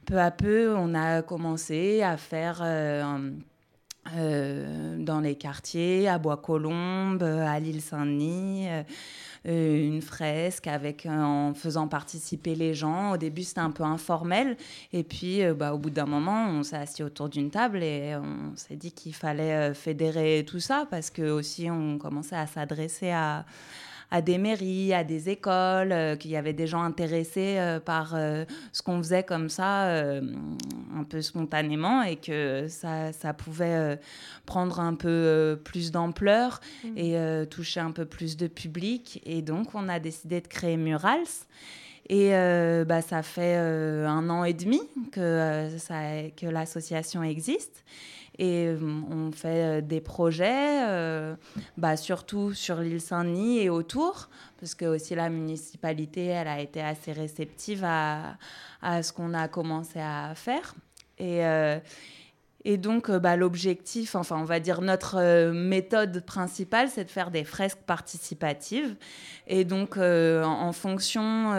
peu 0.07 0.19
à 0.19 0.31
peu, 0.31 0.73
on 0.75 0.95
a 0.95 1.21
commencé 1.21 2.01
à 2.01 2.15
faire 2.15 2.61
euh, 2.61 3.29
euh, 4.15 4.95
dans 4.97 5.19
les 5.19 5.35
quartiers, 5.35 6.07
à 6.07 6.17
Bois-Colombes, 6.17 7.23
à 7.23 7.59
l'île 7.59 7.81
Saint-Denis, 7.81 8.67
une 9.45 10.01
fresque 10.01 10.67
avec, 10.67 11.05
en 11.05 11.53
faisant 11.53 11.87
participer 11.87 12.55
les 12.55 12.73
gens. 12.73 13.11
Au 13.11 13.17
début, 13.17 13.43
c'était 13.43 13.61
un 13.61 13.71
peu 13.71 13.83
informel. 13.83 14.57
Et 14.93 15.03
puis, 15.03 15.41
bah, 15.53 15.73
au 15.73 15.77
bout 15.77 15.89
d'un 15.89 16.05
moment, 16.05 16.47
on 16.49 16.63
s'est 16.63 16.77
assis 16.77 17.03
autour 17.03 17.29
d'une 17.29 17.49
table 17.49 17.83
et 17.83 18.15
on 18.15 18.55
s'est 18.55 18.75
dit 18.75 18.91
qu'il 18.91 19.13
fallait 19.13 19.73
fédérer 19.73 20.45
tout 20.47 20.59
ça 20.59 20.85
parce 20.89 21.09
que 21.09 21.29
aussi, 21.29 21.69
on 21.69 21.97
commençait 21.97 22.35
à 22.35 22.47
s'adresser 22.47 23.11
à 23.11 23.45
à 24.09 24.21
des 24.21 24.37
mairies, 24.37 24.93
à 24.93 25.03
des 25.03 25.29
écoles, 25.29 25.91
euh, 25.91 26.15
qu'il 26.15 26.31
y 26.31 26.37
avait 26.37 26.53
des 26.53 26.67
gens 26.67 26.81
intéressés 26.81 27.57
euh, 27.57 27.79
par 27.79 28.15
euh, 28.15 28.45
ce 28.71 28.81
qu'on 28.81 28.97
faisait 28.99 29.23
comme 29.23 29.49
ça, 29.49 29.87
un 29.87 31.03
peu 31.07 31.21
spontanément, 31.21 32.01
et 32.03 32.15
que 32.15 32.67
ça, 32.69 33.11
ça 33.11 33.33
pouvait 33.33 33.99
prendre 34.45 34.79
un 34.79 34.95
peu 34.95 35.59
plus 35.63 35.91
d'ampleur 35.91 36.61
mmh. 36.83 36.97
et 36.97 37.47
toucher 37.47 37.79
un 37.79 37.91
peu 37.91 38.05
plus 38.05 38.37
de 38.37 38.47
public. 38.47 39.21
Et 39.25 39.41
donc, 39.41 39.75
on 39.75 39.89
a 39.89 39.99
décidé 39.99 40.41
de 40.41 40.47
créer 40.47 40.77
Murals. 40.77 41.45
Et 42.09 42.31
bah, 42.85 43.01
ça 43.01 43.23
fait 43.23 43.55
un 43.55 44.29
an 44.29 44.43
et 44.43 44.53
demi 44.53 44.81
que, 45.11 45.69
que 46.35 46.45
l'association 46.45 47.23
existe. 47.23 47.83
Et 48.39 48.67
euh, 48.67 48.77
on 49.09 49.31
fait 49.31 49.63
euh, 49.63 49.81
des 49.81 49.99
projets, 49.99 50.85
euh, 50.87 51.35
bah, 51.75 51.97
surtout 51.97 52.53
sur 52.53 52.77
l'île 52.77 53.01
Saint-Denis 53.01 53.59
et 53.59 53.69
autour, 53.69 54.29
parce 54.59 54.75
que 54.75 54.85
aussi 54.85 55.15
la 55.15 55.29
municipalité, 55.29 56.25
elle 56.25 56.47
a 56.47 56.59
été 56.59 56.81
assez 56.81 57.13
réceptive 57.13 57.83
à, 57.83 58.37
à 58.81 59.01
ce 59.01 59.11
qu'on 59.11 59.33
a 59.33 59.47
commencé 59.47 59.99
à 59.99 60.33
faire. 60.35 60.75
Et, 61.19 61.41
et 62.63 62.77
donc, 62.77 63.09
bah, 63.09 63.35
l'objectif, 63.35 64.13
enfin, 64.13 64.37
on 64.39 64.43
va 64.43 64.59
dire 64.59 64.81
notre 64.81 65.51
méthode 65.51 66.23
principale, 66.23 66.89
c'est 66.89 67.05
de 67.05 67.09
faire 67.09 67.31
des 67.31 67.43
fresques 67.43 67.81
participatives. 67.87 68.95
Et 69.47 69.65
donc, 69.65 69.97
en, 69.97 70.71
fonction 70.73 71.53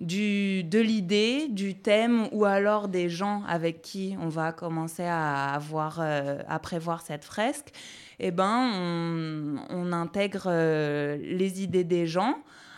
du, 0.00 0.64
de 0.64 0.80
l'idée, 0.80 1.48
du 1.48 1.74
thème 1.76 2.28
ou 2.32 2.44
alors 2.44 2.88
des 2.88 3.08
gens 3.08 3.42
avec 3.46 3.82
qui 3.82 4.16
on 4.20 4.28
va 4.28 4.52
commencer 4.52 5.04
à, 5.04 5.52
avoir, 5.52 6.00
euh, 6.00 6.38
à 6.48 6.58
prévoir 6.58 7.02
cette 7.02 7.24
fresque, 7.24 7.72
eh 8.18 8.30
ben, 8.30 9.58
on, 9.70 9.92
intègre 9.92 10.44
euh, 10.46 11.18
les 11.20 11.62
idées 11.62 11.84
des 11.84 12.06
gens 12.06 12.36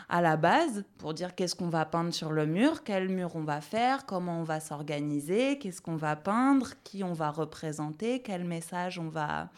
à 0.09 0.21
la 0.21 0.37
base 0.37 0.85
pour 0.99 1.15
dire 1.15 1.35
qu'est-ce 1.35 1.55
qu'on 1.55 1.69
va 1.69 1.85
peindre 1.85 2.13
sur 2.13 2.31
le 2.31 2.47
mur, 2.47 2.85
quel 2.85 3.09
mur 3.09 3.37
on 3.37 3.43
va 3.43 3.61
faire, 3.61 4.05
comment 4.07 4.41
on 4.41 4.45
va 4.45 4.61
s'organiser, 4.61 5.59
qu'est-ce 5.59 5.81
qu'on 5.81 5.97
va 5.97 6.17
peindre, 6.17 6.71
qui 6.85 7.03
on 7.03 7.13
va 7.13 7.31
représenter, 7.31 8.21
quel 8.21 8.45
message 8.45 8.99
on 8.99 9.09
va, 9.09 9.49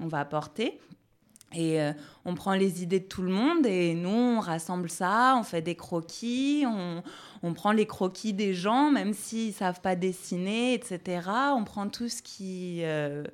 on 0.00 0.06
va 0.06 0.24
porter. 0.24 0.80
Et 1.54 1.80
euh, 1.80 1.92
on 2.24 2.34
prend 2.34 2.54
les 2.54 2.82
idées 2.82 3.00
de 3.00 3.06
tout 3.06 3.22
le 3.22 3.30
monde 3.30 3.66
et 3.66 3.94
nous, 3.94 4.08
on 4.08 4.40
rassemble 4.40 4.90
ça, 4.90 5.36
on 5.38 5.42
fait 5.42 5.62
des 5.62 5.74
croquis, 5.74 6.64
on, 6.66 7.02
on 7.42 7.52
prend 7.54 7.72
les 7.72 7.86
croquis 7.86 8.32
des 8.32 8.54
gens, 8.54 8.90
même 8.90 9.14
s'ils 9.14 9.48
ne 9.48 9.52
savent 9.52 9.80
pas 9.80 9.96
dessiner, 9.96 10.74
etc. 10.74 11.28
On 11.56 11.64
prend 11.64 11.88
tout 11.88 12.08
ce 12.08 12.22
qui, 12.22 12.80
euh, 12.82 13.24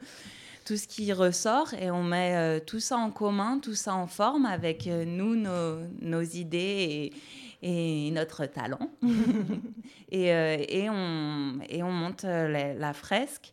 tout 0.64 0.76
ce 0.76 0.86
qui 0.86 1.12
ressort 1.12 1.72
et 1.74 1.90
on 1.90 2.02
met 2.02 2.34
euh, 2.34 2.60
tout 2.64 2.80
ça 2.80 2.96
en 2.98 3.10
commun, 3.10 3.58
tout 3.58 3.74
ça 3.74 3.94
en 3.94 4.06
forme 4.06 4.44
avec 4.44 4.86
nous, 4.86 5.34
nos, 5.36 5.78
nos 6.02 6.22
idées 6.22 7.12
et, 7.62 8.10
notre 8.10 8.46
talent. 8.46 8.90
et, 10.10 10.26
et, 10.26 10.90
on, 10.90 11.58
et 11.68 11.82
on 11.82 11.92
monte 11.92 12.24
la 12.24 12.92
fresque. 12.92 13.52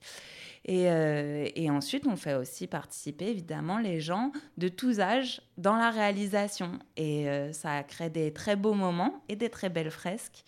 Euh, 0.69 1.47
et, 1.56 1.69
ensuite, 1.69 2.06
on 2.08 2.15
fait 2.15 2.34
aussi 2.34 2.67
participer 2.67 3.27
évidemment 3.27 3.77
les 3.77 4.01
gens 4.01 4.32
de 4.58 4.67
tous 4.67 4.99
âges 4.99 5.41
dans 5.58 5.75
la 5.75 5.91
réalisation. 5.91 6.71
Et 6.97 7.30
euh, 7.30 7.53
ça 7.53 7.84
crée 7.84 8.10
des 8.10 8.34
très 8.34 8.56
beaux 8.56 8.73
moments 8.73 9.23
et 9.30 9.36
des 9.36 9.49
très 9.49 9.69
belles 9.69 9.91
fresques 9.91 10.43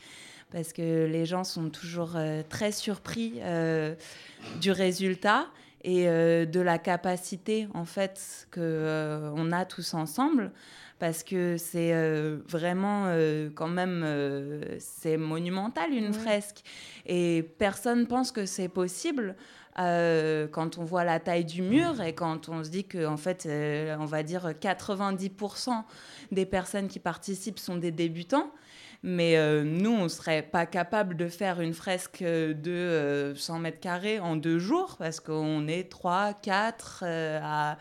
parce 0.51 0.73
que 0.73 1.05
les 1.05 1.27
gens 1.27 1.43
sont 1.43 1.69
toujours 1.69 2.15
euh, 2.15 2.41
très 2.47 2.71
surpris 2.71 3.39
du 4.59 4.71
résultat 4.71 5.47
et 5.83 6.05
de 6.05 6.59
la 6.59 6.77
capacité 6.77 7.67
en 7.73 7.85
fait 7.85 8.47
que 8.51 9.31
on 9.35 9.51
a 9.51 9.65
tous 9.65 9.93
ensemble. 9.93 10.51
Parce 10.99 11.23
que 11.23 11.55
c'est 11.55 11.93
vraiment 12.49 13.05
quand 13.55 13.69
même 13.69 14.05
c'est 14.79 15.15
monumental 15.15 15.93
une 15.93 16.13
fresque. 16.13 16.61
Et 17.05 17.43
personne 17.57 18.05
pense 18.05 18.33
que 18.33 18.45
c'est 18.45 18.67
possible 18.67 19.37
euh, 19.79 20.47
quand 20.47 20.77
on 20.77 20.83
voit 20.83 21.05
la 21.05 21.19
taille 21.19 21.45
du 21.45 21.61
mur 21.61 22.01
et 22.01 22.13
quand 22.13 22.49
on 22.49 22.63
se 22.63 22.69
dit 22.69 22.83
que, 22.83 23.05
en 23.05 23.17
fait, 23.17 23.45
euh, 23.45 23.95
on 23.99 24.05
va 24.05 24.23
dire 24.23 24.49
90% 24.49 25.83
des 26.31 26.45
personnes 26.45 26.87
qui 26.87 26.99
participent 26.99 27.59
sont 27.59 27.77
des 27.77 27.91
débutants. 27.91 28.51
Mais 29.01 29.37
euh, 29.37 29.63
nous, 29.63 29.91
on 29.91 30.03
ne 30.03 30.07
serait 30.09 30.41
pas 30.41 30.65
capable 30.65 31.15
de 31.15 31.27
faire 31.27 31.61
une 31.61 31.73
fresque 31.73 32.21
de 32.21 33.33
100 33.35 33.59
mètres 33.59 33.79
carrés 33.79 34.19
en 34.19 34.35
deux 34.35 34.59
jours 34.59 34.97
parce 34.99 35.19
qu'on 35.19 35.67
est 35.67 35.89
3, 35.89 36.33
4 36.33 37.03
à, 37.41 37.77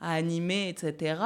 à 0.00 0.12
animer, 0.14 0.68
etc. 0.68 1.22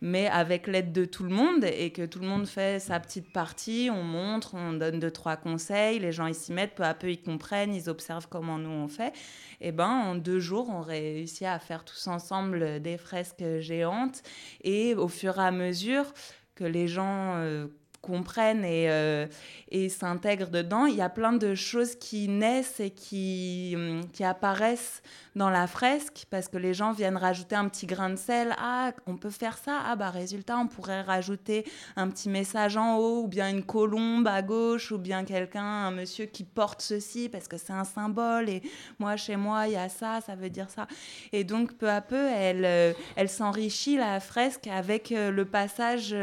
Mais 0.00 0.26
avec 0.28 0.66
l'aide 0.66 0.92
de 0.92 1.04
tout 1.04 1.22
le 1.22 1.30
monde 1.30 1.64
et 1.64 1.90
que 1.90 2.04
tout 2.04 2.18
le 2.18 2.26
monde 2.26 2.46
fait 2.46 2.80
sa 2.80 2.98
petite 2.98 3.32
partie, 3.32 3.90
on 3.92 4.02
montre, 4.02 4.54
on 4.54 4.72
donne 4.72 4.98
deux, 4.98 5.10
trois 5.10 5.36
conseils, 5.36 5.98
les 5.98 6.12
gens 6.12 6.26
ils 6.26 6.34
s'y 6.34 6.52
mettent, 6.52 6.74
peu 6.74 6.84
à 6.84 6.94
peu 6.94 7.10
ils 7.10 7.22
comprennent, 7.22 7.74
ils 7.74 7.88
observent 7.88 8.28
comment 8.28 8.58
nous 8.58 8.70
on 8.70 8.88
fait 8.88 9.12
et 9.62 9.68
eh 9.68 9.72
ben, 9.72 9.88
en 9.88 10.14
deux 10.14 10.40
jours, 10.40 10.70
on 10.70 10.80
réussit 10.80 11.46
à 11.46 11.58
faire 11.58 11.84
tous 11.84 12.06
ensemble 12.06 12.80
des 12.80 12.96
fresques 12.96 13.44
géantes. 13.58 14.22
Et 14.64 14.94
au 14.94 15.06
fur 15.06 15.38
et 15.38 15.42
à 15.42 15.50
mesure 15.50 16.06
que 16.54 16.64
les 16.64 16.88
gens 16.88 17.34
euh, 17.36 17.66
comprennent 18.00 18.64
et, 18.64 18.90
euh, 18.90 19.26
et 19.70 19.88
s'intègrent 19.88 20.50
dedans. 20.50 20.86
Il 20.86 20.94
y 20.94 21.02
a 21.02 21.08
plein 21.08 21.32
de 21.32 21.54
choses 21.54 21.96
qui 21.96 22.28
naissent 22.28 22.80
et 22.80 22.90
qui, 22.90 23.74
hum, 23.76 24.08
qui 24.12 24.24
apparaissent 24.24 25.02
dans 25.36 25.50
la 25.50 25.66
fresque 25.66 26.24
parce 26.30 26.48
que 26.48 26.56
les 26.56 26.74
gens 26.74 26.92
viennent 26.92 27.16
rajouter 27.16 27.54
un 27.54 27.68
petit 27.68 27.86
grain 27.86 28.10
de 28.10 28.16
sel. 28.16 28.54
Ah, 28.58 28.92
on 29.06 29.16
peut 29.16 29.30
faire 29.30 29.58
ça? 29.58 29.80
Ah, 29.86 29.96
bah, 29.96 30.10
résultat, 30.10 30.58
on 30.58 30.66
pourrait 30.66 31.02
rajouter 31.02 31.64
un 31.96 32.08
petit 32.08 32.28
message 32.28 32.76
en 32.76 32.96
haut 32.96 33.22
ou 33.24 33.28
bien 33.28 33.48
une 33.48 33.62
colombe 33.62 34.26
à 34.26 34.42
gauche 34.42 34.92
ou 34.92 34.98
bien 34.98 35.24
quelqu'un, 35.24 35.62
un 35.62 35.90
monsieur 35.90 36.26
qui 36.26 36.44
porte 36.44 36.82
ceci 36.82 37.28
parce 37.28 37.48
que 37.48 37.56
c'est 37.56 37.72
un 37.72 37.84
symbole 37.84 38.48
et 38.48 38.62
moi, 38.98 39.16
chez 39.16 39.36
moi, 39.36 39.66
il 39.68 39.74
y 39.74 39.76
a 39.76 39.88
ça, 39.88 40.20
ça 40.20 40.34
veut 40.34 40.50
dire 40.50 40.70
ça. 40.70 40.86
Et 41.32 41.44
donc, 41.44 41.74
peu 41.74 41.88
à 41.88 42.00
peu, 42.00 42.28
elle, 42.28 42.64
euh, 42.64 42.92
elle 43.16 43.28
s'enrichit 43.28 43.96
la 43.96 44.20
fresque 44.20 44.66
avec 44.66 45.12
euh, 45.12 45.30
le 45.30 45.44
passage 45.44 46.14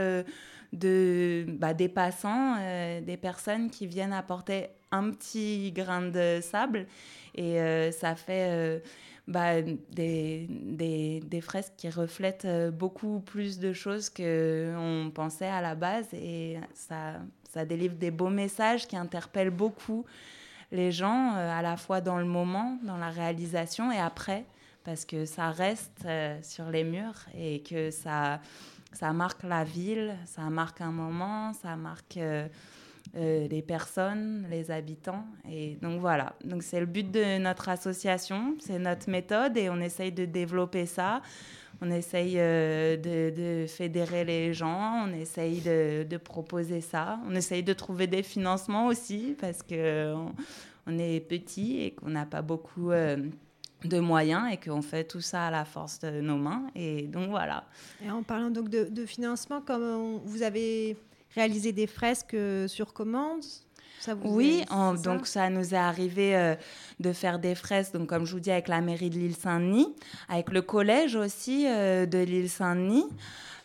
de, 0.73 1.45
bah, 1.47 1.73
des 1.73 1.89
passants, 1.89 2.55
euh, 2.59 3.01
des 3.01 3.17
personnes 3.17 3.69
qui 3.69 3.87
viennent 3.87 4.13
apporter 4.13 4.67
un 4.91 5.11
petit 5.11 5.71
grain 5.71 6.01
de 6.01 6.39
sable. 6.41 6.87
Et 7.35 7.59
euh, 7.59 7.91
ça 7.91 8.15
fait 8.15 8.49
euh, 8.49 8.79
bah, 9.27 9.61
des, 9.61 10.47
des, 10.49 11.21
des, 11.25 11.41
fresques 11.41 11.73
qui 11.77 11.89
reflètent 11.89 12.47
beaucoup 12.73 13.19
plus 13.19 13.59
de 13.59 13.73
choses 13.73 14.09
qu'on 14.09 15.11
pensait 15.13 15.47
à 15.47 15.61
la 15.61 15.75
base. 15.75 16.07
Et 16.13 16.57
ça, 16.73 17.15
ça 17.49 17.65
délivre 17.65 17.95
des 17.95 18.11
beaux 18.11 18.29
messages 18.29 18.87
qui 18.87 18.97
interpellent 18.97 19.49
beaucoup 19.49 20.05
les 20.71 20.91
gens, 20.91 21.31
à 21.33 21.61
la 21.61 21.77
fois 21.77 22.01
dans 22.01 22.17
le 22.17 22.25
moment, 22.25 22.77
dans 22.83 22.97
la 22.97 23.09
réalisation 23.09 23.89
et 23.89 23.99
après, 23.99 24.43
parce 24.83 25.05
que 25.05 25.23
ça 25.23 25.49
reste 25.49 26.05
sur 26.41 26.69
les 26.69 26.83
murs 26.83 27.25
et 27.37 27.63
que 27.63 27.89
ça 27.89 28.41
ça 28.93 29.13
marque 29.13 29.43
la 29.43 29.63
ville, 29.63 30.15
ça 30.25 30.49
marque 30.49 30.81
un 30.81 30.91
moment, 30.91 31.53
ça 31.53 31.75
marque 31.75 32.17
euh, 32.17 32.47
euh, 33.15 33.47
les 33.47 33.61
personnes, 33.61 34.47
les 34.49 34.71
habitants. 34.71 35.25
Et 35.49 35.77
donc 35.81 35.99
voilà, 35.99 36.33
donc 36.43 36.63
c'est 36.63 36.79
le 36.79 36.85
but 36.85 37.09
de 37.09 37.37
notre 37.37 37.69
association, 37.69 38.55
c'est 38.59 38.79
notre 38.79 39.09
méthode 39.09 39.57
et 39.57 39.69
on 39.69 39.79
essaye 39.79 40.11
de 40.11 40.25
développer 40.25 40.85
ça. 40.85 41.21
On 41.79 41.91
essaye 41.91 42.35
euh, 42.37 42.97
de, 42.97 43.67
fédérer 43.67 44.25
les 44.25 44.51
gens, 44.51 45.05
on 45.07 45.13
essaye 45.13 45.61
de, 45.61 46.17
proposer 46.17 46.81
ça, 46.81 47.19
on 47.29 47.35
essaye 47.35 47.61
de 47.61 47.73
trouver 47.73 48.07
des 48.07 48.23
financements 48.23 48.87
aussi 48.87 49.35
parce 49.39 49.61
qu'on 49.61 50.33
on 50.87 50.97
est 50.97 51.19
petit 51.19 51.81
et 51.81 51.91
qu'on 51.91 52.09
n'a 52.09 52.25
pas 52.25 52.41
beaucoup 52.41 52.91
de 53.83 53.99
moyens 53.99 54.51
et 54.51 54.57
qu'on 54.57 54.81
fait 54.81 55.03
tout 55.03 55.21
ça 55.21 55.47
à 55.47 55.51
la 55.51 55.65
force 55.65 55.99
de 55.99 56.21
nos 56.21 56.37
mains. 56.37 56.63
Et 56.75 57.03
donc 57.03 57.29
voilà. 57.29 57.63
Et 58.03 58.09
en 58.09 58.23
parlant 58.23 58.49
donc 58.49 58.69
de, 58.69 59.05
financement, 59.05 59.61
comme 59.61 60.19
vous 60.25 60.41
avez 60.41 60.97
réalisé 61.35 61.71
des 61.71 61.87
fresques 61.87 62.33
euh, 62.33 62.67
sur 62.67 62.93
commande? 62.93 63.43
Ça 63.99 64.13
oui, 64.23 64.63
donc 65.03 65.25
ça 65.25 65.49
nous 65.49 65.73
est 65.73 65.77
arrivé 65.77 66.35
euh, 66.35 66.55
de 66.99 67.11
faire 67.13 67.39
des 67.39 67.55
fresques, 67.55 67.93
donc 67.93 68.07
comme 68.07 68.25
je 68.25 68.33
vous 68.33 68.39
dis, 68.39 68.51
avec 68.51 68.67
la 68.67 68.79
mairie 68.79 69.09
de 69.09 69.15
l'île 69.15 69.35
Saint-Denis, 69.35 69.95
avec 70.29 70.51
le 70.51 70.61
collège 70.61 71.15
aussi 71.15 71.65
euh, 71.67 72.05
de 72.05 72.19
l'île 72.19 72.49
Saint-Denis, 72.49 73.07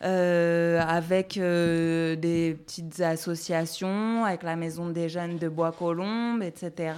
avec 0.01 1.39
des 1.39 2.59
petites 2.67 3.01
associations, 3.01 4.25
avec 4.25 4.43
la 4.43 4.57
maison 4.57 4.89
des 4.89 5.09
jeunes 5.09 5.37
de 5.37 5.49
Bois-Colombes, 5.49 6.43
etc. 6.43 6.95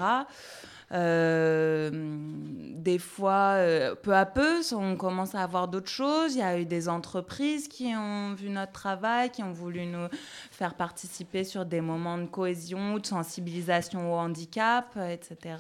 Euh, 0.93 1.91
des 1.93 2.99
fois, 2.99 3.55
euh, 3.57 3.95
peu 3.95 4.15
à 4.15 4.27
peu, 4.27 4.61
on 4.73 4.97
commence 4.97 5.35
à 5.35 5.43
avoir 5.43 5.69
d'autres 5.69 5.91
choses. 5.91 6.35
Il 6.35 6.39
y 6.39 6.43
a 6.43 6.59
eu 6.59 6.67
des 6.67 6.89
entreprises 6.89 7.69
qui 7.69 7.95
ont 7.97 8.35
vu 8.35 8.51
notre 8.51 8.73
travail, 8.73 9.31
qui 9.31 9.43
ont 9.43 9.53
voulu 9.53 9.87
nous 9.87 10.09
faire 10.51 10.75
participer 10.75 11.45
sur 11.45 11.65
des 11.65 11.81
moments 11.81 12.19
de 12.19 12.27
cohésion, 12.27 12.99
de 12.99 13.07
sensibilisation 13.07 14.13
au 14.13 14.17
handicap, 14.17 14.97
etc. 14.97 15.57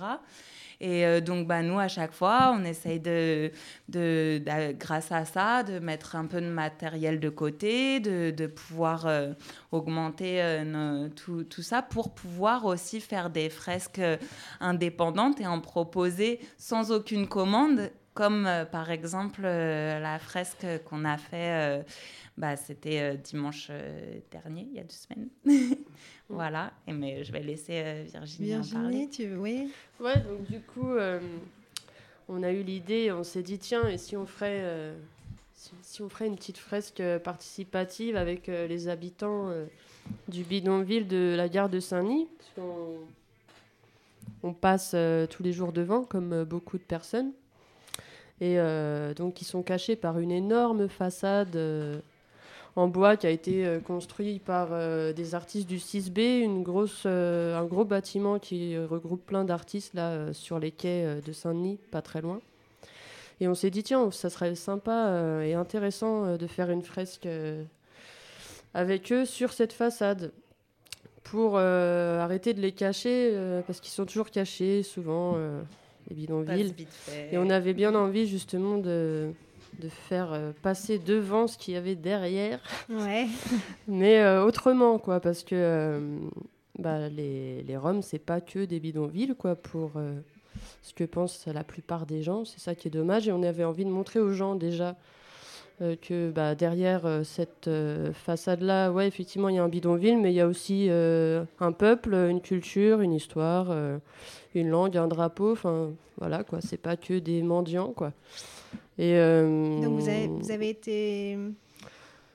Et 0.81 1.05
euh, 1.07 1.21
donc, 1.21 1.47
bah, 1.47 1.63
nous, 1.63 1.79
à 1.79 1.89
chaque 1.89 2.13
fois, 2.13 2.55
on 2.59 2.65
essaye 2.65 3.01
de, 3.01 3.51
de, 3.89 4.39
de- 4.45 4.73
grâce 4.73 5.13
à 5.13 5.25
ça, 5.25 5.63
de 5.63 5.79
mettre 5.79 6.17
un 6.17 6.27
peu 6.27 6.41
de 6.41 6.47
matériel 6.49 7.21
de 7.21 7.29
côté, 7.29 8.01
de, 8.01 8.47
pouvoir 8.47 9.07
euh, 9.07 9.33
augmenter 9.73 10.43
euh, 10.43 11.09
tout, 11.09 11.45
tout 11.45 11.63
ça 11.63 11.83
pour 11.83 12.15
pouvoir 12.15 12.65
aussi 12.67 13.01
faire 13.01 13.31
des 13.31 13.49
fresques 13.51 14.01
indépendantes 14.61 15.41
et 15.41 15.47
en 15.47 15.61
proposer 15.61 16.41
sans 16.59 16.93
aucune 16.93 17.27
commande, 17.27 17.91
comme 18.13 18.49
par 18.71 18.91
exemple 18.91 19.43
la 19.43 20.19
fresque 20.19 20.67
qu'on 20.85 21.05
a 21.05 21.17
fait, 21.17 21.85
bah, 22.37 22.57
c'était 22.57 23.17
dimanche 23.17 23.71
dernier, 24.31 24.69
il 24.71 24.77
y 24.77 24.81
a 24.81 24.85
deux 24.85 24.95
semaines. 24.95 25.29
voilà, 26.29 26.73
et 26.87 26.93
mais 26.93 27.23
je 27.25 27.33
vais 27.33 27.43
laisser 27.43 27.83
euh, 27.85 28.05
Virginie, 28.11 28.55
en 28.57 28.61
parler. 28.63 28.97
Virginie, 28.99 29.11
tu 29.11 29.27
veux 29.27 29.39
Oui. 29.39 29.71
Ouais, 30.01 30.21
donc 30.21 30.45
du 30.51 30.61
coup, 30.61 30.91
euh, 30.93 31.21
on 32.29 32.43
a 32.43 32.51
eu 32.51 32.63
l'idée, 32.63 33.13
on 33.13 33.23
s'est 33.25 33.43
dit, 33.43 33.59
tiens, 33.59 33.87
et 33.89 33.99
si 33.99 34.17
on 34.17 34.27
ferait, 34.27 34.61
euh, 34.63 34.97
si, 35.55 35.71
si 35.83 36.03
on 36.03 36.09
ferait 36.09 36.27
une 36.27 36.37
petite 36.37 36.59
fresque 36.59 37.03
participative 37.23 38.17
avec 38.17 38.49
euh, 38.49 38.67
les 38.67 38.89
habitants 38.89 39.49
euh, 39.51 39.67
du 40.29 40.43
bidonville 40.45 41.07
de 41.07 41.35
la 41.37 41.49
gare 41.49 41.69
de 41.69 41.81
Saint-Denis? 41.81 42.29
Qu'on- 42.57 42.99
on 44.43 44.53
passe 44.53 44.93
euh, 44.95 45.27
tous 45.27 45.43
les 45.43 45.53
jours 45.53 45.73
devant, 45.73 46.05
comme 46.05 46.33
euh, 46.33 46.45
beaucoup 46.45 46.77
de 46.79 46.83
personnes. 46.83 47.33
Et 48.41 48.59
euh, 48.59 49.15
donc, 49.15 49.41
ils 49.41 49.45
sont 49.47 49.63
cachés 49.63 49.97
par 49.97 50.19
une 50.19 50.33
énorme 50.33 50.89
façade 50.89 51.55
euh, 51.57 52.01
en 52.77 52.89
bois 52.89 53.17
qui 53.17 53.27
a 53.27 53.31
été 53.31 53.67
euh, 53.67 53.81
construit 53.81 54.39
par 54.39 54.69
euh, 54.73 55.13
des 55.13 55.35
artistes 55.35 55.69
du 55.69 55.79
6B, 55.79 56.41
une 56.41 56.63
grosse, 56.63 57.05
euh, 57.07 57.59
un 57.59 57.65
gros 57.65 57.85
bâtiment 57.85 58.39
qui 58.39 58.77
regroupe 58.79 59.25
plein 59.25 59.45
d'artistes 59.45 59.95
là 59.95 60.33
sur 60.33 60.59
les 60.59 60.71
quais 60.71 61.21
de 61.25 61.33
Saint-Denis, 61.33 61.79
pas 61.91 62.03
très 62.03 62.21
loin. 62.21 62.41
Et 63.41 63.49
on 63.49 63.55
s'est 63.55 63.71
dit 63.71 63.83
tiens, 63.83 64.11
ça 64.11 64.31
serait 64.31 64.55
sympa 64.55 65.43
et 65.45 65.55
intéressant 65.55 66.37
de 66.37 66.47
faire 66.47 66.71
une 66.71 66.83
fresque 66.83 67.29
avec 68.75 69.13
eux 69.13 69.25
sur 69.25 69.53
cette 69.53 69.73
façade 69.73 70.33
pour 71.25 71.55
euh, 71.57 72.21
arrêter 72.21 72.55
de 72.55 72.61
les 72.61 72.73
cacher 72.73 73.31
euh, 73.33 73.63
parce 73.67 73.81
qu'ils 73.81 73.93
sont 73.93 74.05
toujours 74.05 74.31
cachés 74.31 74.83
souvent 74.83 75.35
euh, 75.37 75.63
les 76.09 76.15
bidonvilles. 76.15 76.75
Et 77.33 77.39
on 77.39 77.51
avait 77.51 77.75
bien 77.75 77.95
envie 77.95 78.29
justement 78.29 78.79
de, 78.79 79.33
de 79.81 79.89
faire 79.89 80.33
euh, 80.33 80.53
passer 80.63 80.99
devant 80.99 81.47
ce 81.47 81.59
qu'il 81.59 81.75
y 81.75 81.77
avait 81.77 81.95
derrière, 81.95 82.61
Ouais. 82.89 83.27
mais 83.89 84.21
euh, 84.21 84.45
autrement, 84.45 84.99
quoi, 84.99 85.21
parce 85.21 85.43
que 85.43 85.55
euh, 85.55 86.19
bah, 86.79 87.09
les, 87.09 87.63
les 87.63 87.77
Roms, 87.77 88.03
c'est 88.03 88.19
pas 88.19 88.41
que 88.41 88.65
des 88.65 88.81
bidonvilles, 88.81 89.35
quoi, 89.39 89.55
pour 89.55 89.93
ce 90.83 90.93
que 90.95 91.05
pensent 91.05 91.47
la 91.47 91.65
plupart 91.65 92.07
des 92.07 92.23
gens. 92.23 92.45
C'est 92.45 92.61
ça 92.61 92.75
qui 92.75 92.89
est 92.89 92.91
dommage. 92.91 93.29
Et 93.29 93.33
on 93.33 93.43
avait 93.43 93.65
envie 93.65 93.85
de 93.85 93.91
montrer 93.91 94.21
aux 94.21 94.33
gens 94.33 94.55
déjà 94.55 94.97
euh, 95.83 95.97
que 95.97 96.31
bah, 96.31 96.55
derrière 96.55 97.05
euh, 97.05 97.25
cette 97.25 97.67
euh, 97.67 98.13
façade-là, 98.13 98.93
ouais, 98.93 99.09
effectivement, 99.09 99.49
il 99.49 99.57
y 99.57 99.59
a 99.59 99.65
un 99.65 99.69
bidonville, 99.69 100.19
mais 100.19 100.31
il 100.31 100.37
y 100.37 100.41
a 100.41 100.47
aussi 100.47 100.89
un 100.89 101.73
peuple, 101.73 102.15
une 102.15 102.41
culture, 102.41 103.01
une 103.01 103.13
histoire, 103.13 103.75
une 104.55 104.69
langue, 104.69 104.97
un 104.97 105.09
drapeau. 105.09 105.53
Enfin, 105.53 105.91
voilà, 106.19 106.45
quoi. 106.45 106.61
C'est 106.61 106.77
pas 106.77 106.97
que 106.97 107.19
des 107.19 107.43
mendiants, 107.43 107.93
quoi. 107.93 108.13
Et, 108.99 109.15
euh, 109.17 109.81
Donc 109.83 109.99
vous 110.01 110.09
avez, 110.09 110.27
vous 110.29 110.51
avez 110.51 110.69
été 110.71 111.37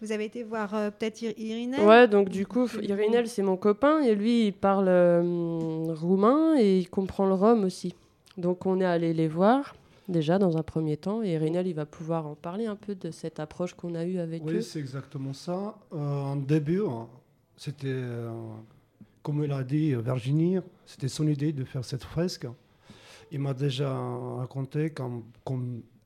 vous 0.02 0.12
avez 0.14 0.26
été 0.26 0.44
voir 0.44 0.74
euh, 0.76 0.92
peut-être 0.92 1.22
Ir- 1.22 1.34
Irinel 1.38 1.86
Ouais, 1.86 2.08
donc 2.08 2.30
du 2.30 2.46
coup, 2.46 2.68
Irinel, 2.82 3.28
c'est 3.28 3.42
mon 3.44 3.58
copain, 3.58 4.00
et 4.02 4.16
lui, 4.16 4.48
il 4.48 4.54
parle 4.54 4.88
euh, 4.88 5.94
roumain 5.94 6.58
et 6.58 6.80
il 6.80 6.90
comprend 6.90 7.26
le 7.28 7.34
rome 7.34 7.66
aussi. 7.66 7.94
Donc 8.38 8.66
on 8.66 8.80
est 8.80 8.86
allé 8.86 9.14
les 9.14 9.28
voir, 9.28 9.76
déjà, 10.08 10.38
dans 10.40 10.56
un 10.58 10.64
premier 10.64 10.96
temps, 10.96 11.22
et 11.22 11.34
Irinel, 11.34 11.68
il 11.68 11.74
va 11.74 11.86
pouvoir 11.86 12.28
en 12.28 12.36
parler 12.36 12.66
un 12.66 12.78
peu 12.78 12.96
de 12.96 13.12
cette 13.12 13.40
approche 13.42 13.74
qu'on 13.74 13.94
a 13.96 14.06
eue 14.06 14.20
avec 14.20 14.44
eux. 14.44 14.56
Oui, 14.58 14.64
c'est 14.64 14.80
exactement 14.80 15.34
ça. 15.34 15.76
Euh, 15.94 15.98
en 15.98 16.38
début, 16.38 16.82
hein, 16.88 17.08
c'était, 17.58 17.88
euh, 17.90 18.32
comme 19.22 19.44
elle 19.44 19.52
a 19.52 19.64
dit, 19.64 19.94
Virginie, 19.96 20.60
c'était 20.86 21.10
son 21.10 21.28
idée 21.28 21.52
de 21.52 21.66
faire 21.66 21.84
cette 21.84 22.06
fresque. 22.06 22.48
Il 23.34 23.40
m'a 23.42 23.54
déjà 23.54 23.94
raconté 24.38 24.92
comme, 24.92 25.24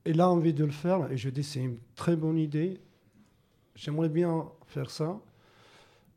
elle 0.05 0.21
a 0.21 0.29
envie 0.29 0.53
de 0.53 0.65
le 0.65 0.71
faire, 0.71 1.11
et 1.11 1.17
je 1.17 1.29
dis 1.29 1.43
c'est 1.43 1.61
une 1.61 1.77
très 1.95 2.15
bonne 2.15 2.37
idée. 2.37 2.79
J'aimerais 3.75 4.09
bien 4.09 4.45
faire 4.67 4.89
ça. 4.91 5.19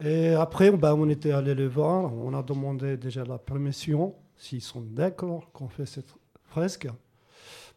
Et 0.04 0.30
après, 0.30 0.70
bah, 0.72 0.94
on 0.94 1.08
était 1.08 1.30
allé 1.30 1.54
les 1.54 1.68
voir, 1.68 2.12
on 2.12 2.34
a 2.34 2.42
demandé 2.42 2.96
déjà 2.96 3.24
la 3.24 3.38
permission, 3.38 4.14
s'ils 4.36 4.60
sont 4.60 4.82
d'accord 4.82 5.50
qu'on 5.52 5.68
fait 5.68 5.86
cette 5.86 6.14
fresque. 6.44 6.88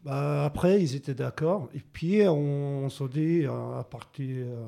Bah, 0.04 0.44
après, 0.46 0.82
ils 0.82 0.96
étaient 0.96 1.14
d'accord. 1.14 1.70
Et 1.74 1.80
puis, 1.80 2.28
on, 2.28 2.86
on 2.86 2.90
s'est 2.90 3.08
dit, 3.08 3.46
euh, 3.46 3.80
à 3.80 3.84
partir 3.84 4.46
euh, 4.48 4.66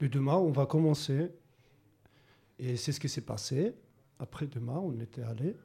de 0.00 0.06
demain, 0.08 0.36
on 0.36 0.50
va 0.50 0.66
commencer. 0.66 1.30
Et 2.58 2.76
c'est 2.76 2.92
ce 2.92 3.00
qui 3.00 3.08
s'est 3.08 3.22
passé. 3.22 3.74
Après 4.18 4.46
demain, 4.46 4.78
on 4.82 5.00
était 5.00 5.22
allé, 5.22 5.56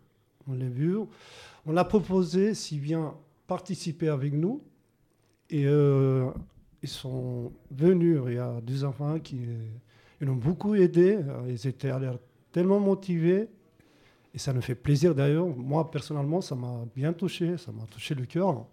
on 0.48 0.54
l'a 0.54 0.70
vu. 0.70 0.98
On 1.66 1.74
l'a 1.74 1.84
proposé 1.84 2.54
s'il 2.54 2.80
vient 2.80 3.14
participer 3.48 4.08
avec 4.08 4.34
nous. 4.34 4.64
Et 5.50 5.66
euh, 5.66 6.30
ils 6.82 6.90
sont 6.90 7.52
venus. 7.72 8.20
Il 8.28 8.34
y 8.34 8.38
a 8.40 8.60
deux 8.62 8.84
enfants 8.84 9.20
qui 9.20 9.40
ils 10.22 10.30
ont 10.30 10.36
beaucoup 10.36 10.76
aidé. 10.76 11.18
Euh, 11.18 11.44
Ils 11.50 11.68
étaient 11.68 11.90
à 11.90 12.00
l'air 12.00 12.18
tellement 12.52 12.80
motivés. 12.80 13.48
Et 14.34 14.38
ça 14.38 14.52
nous 14.54 14.62
fait 14.62 14.76
plaisir 14.76 15.14
d'ailleurs. 15.16 15.48
Moi, 15.48 15.90
personnellement, 15.92 16.42
ça 16.42 16.56
m'a 16.56 16.86
bien 16.96 17.14
touché. 17.14 17.58
Ça 17.58 17.72
m'a 17.72 17.86
touché 17.86 18.16
le 18.16 18.26
cœur 18.26 18.66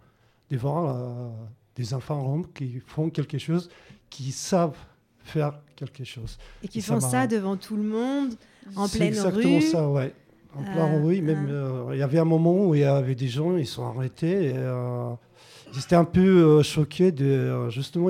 de 0.50 0.56
voir 0.56 0.96
euh, 0.96 1.28
des 1.76 1.94
enfants 1.94 2.20
roms 2.22 2.46
qui 2.52 2.80
font 2.87 3.11
quelque 3.11 3.38
chose, 3.38 3.68
qui 4.11 4.32
savent 4.32 4.76
faire 5.20 5.61
quelque 5.76 6.04
chose. 6.04 6.37
et 6.62 6.68
qui 6.68 6.78
Et 6.78 6.82
font 6.82 7.00
ça 7.00 7.26
devant 7.26 7.56
tout 7.56 7.76
le 7.76 7.85
monde 7.85 8.35
en 8.76 8.88
pleine 8.88 9.08
exactement 9.08 9.56
rue. 9.58 9.62
ça, 9.62 9.88
ouais. 9.88 10.14
En 10.54 10.62
plein 10.62 10.94
Euh, 10.94 11.02
rue, 11.02 11.22
même 11.22 11.46
euh, 11.48 11.90
il 11.92 11.98
y 11.98 12.02
avait 12.02 12.18
un 12.18 12.24
moment 12.26 12.66
où 12.66 12.74
il 12.74 12.80
y 12.80 12.85
avait 12.85 13.14
des 13.14 13.28
gens, 13.28 13.56
ils 13.56 13.66
sont 13.66 13.85
arrêtés. 13.87 14.50
Et, 14.50 14.54
étaient 15.78 15.96
un 15.96 16.04
peu 16.04 16.20
euh, 16.58 16.62
choqués 16.62 17.12
de 17.12 17.24
euh, 17.24 17.70
justement, 17.70 18.08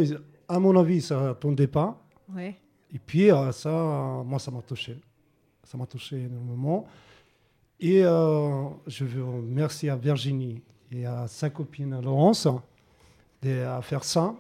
à 0.49 0.59
mon 0.59 0.77
avis, 0.77 1.01
ça 1.01 1.21
n'attendait 1.21 1.67
pas. 1.67 2.01
Ouais. 2.35 2.57
Et 2.93 2.99
puis 2.99 3.31
euh, 3.31 3.53
ça, 3.53 3.71
moi, 4.25 4.39
ça 4.39 4.51
m'a 4.51 4.63
touché. 4.63 4.99
Ça 5.65 5.79
m'a 5.79 5.87
touché 5.87 6.23
énormément. 6.23 6.87
Et 7.81 8.05
euh, 8.05 8.69
je 8.87 9.05
veux 9.05 9.25
remercier 9.25 9.91
à 9.91 9.97
Virginie 9.97 10.63
et 10.91 11.07
à 11.07 11.27
sa 11.27 11.51
copine 11.51 12.01
Laurence 12.01 12.47
de 13.43 13.65
faire 13.83 14.05
ça. 14.05 14.35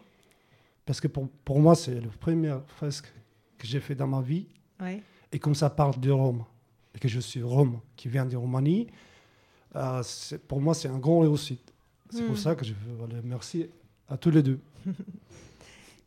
Parce 0.85 1.00
que 1.00 1.08
pour, 1.08 1.28
pour 1.44 1.61
moi, 1.61 1.74
c'est 1.74 2.00
la 2.00 2.08
première 2.20 2.62
fresque 2.66 3.12
que 3.58 3.66
j'ai 3.66 3.80
fait 3.80 3.94
dans 3.94 4.06
ma 4.06 4.20
vie. 4.20 4.46
Ouais. 4.80 5.02
Et 5.30 5.38
comme 5.38 5.54
ça 5.54 5.70
parle 5.70 5.98
de 5.98 6.11
Rome, 6.11 6.44
et 6.94 6.98
que 6.98 7.08
je 7.08 7.20
suis 7.20 7.42
Rome, 7.42 7.80
qui 7.96 8.08
vient 8.08 8.26
de 8.26 8.37
Roumanie, 8.37 8.88
euh, 9.76 10.02
pour 10.46 10.61
moi, 10.61 10.74
c'est 10.74 10.88
un 10.88 10.98
grand 10.98 11.20
réussite. 11.20 11.71
C'est 12.12 12.22
Hmm. 12.22 12.27
pour 12.27 12.38
ça 12.38 12.55
que 12.55 12.64
je 12.64 12.72
veux 12.75 13.07
les 13.11 13.20
remercier 13.20 13.70
à 14.09 14.16
tous 14.18 14.31
les 14.31 14.42
deux. 14.42 14.59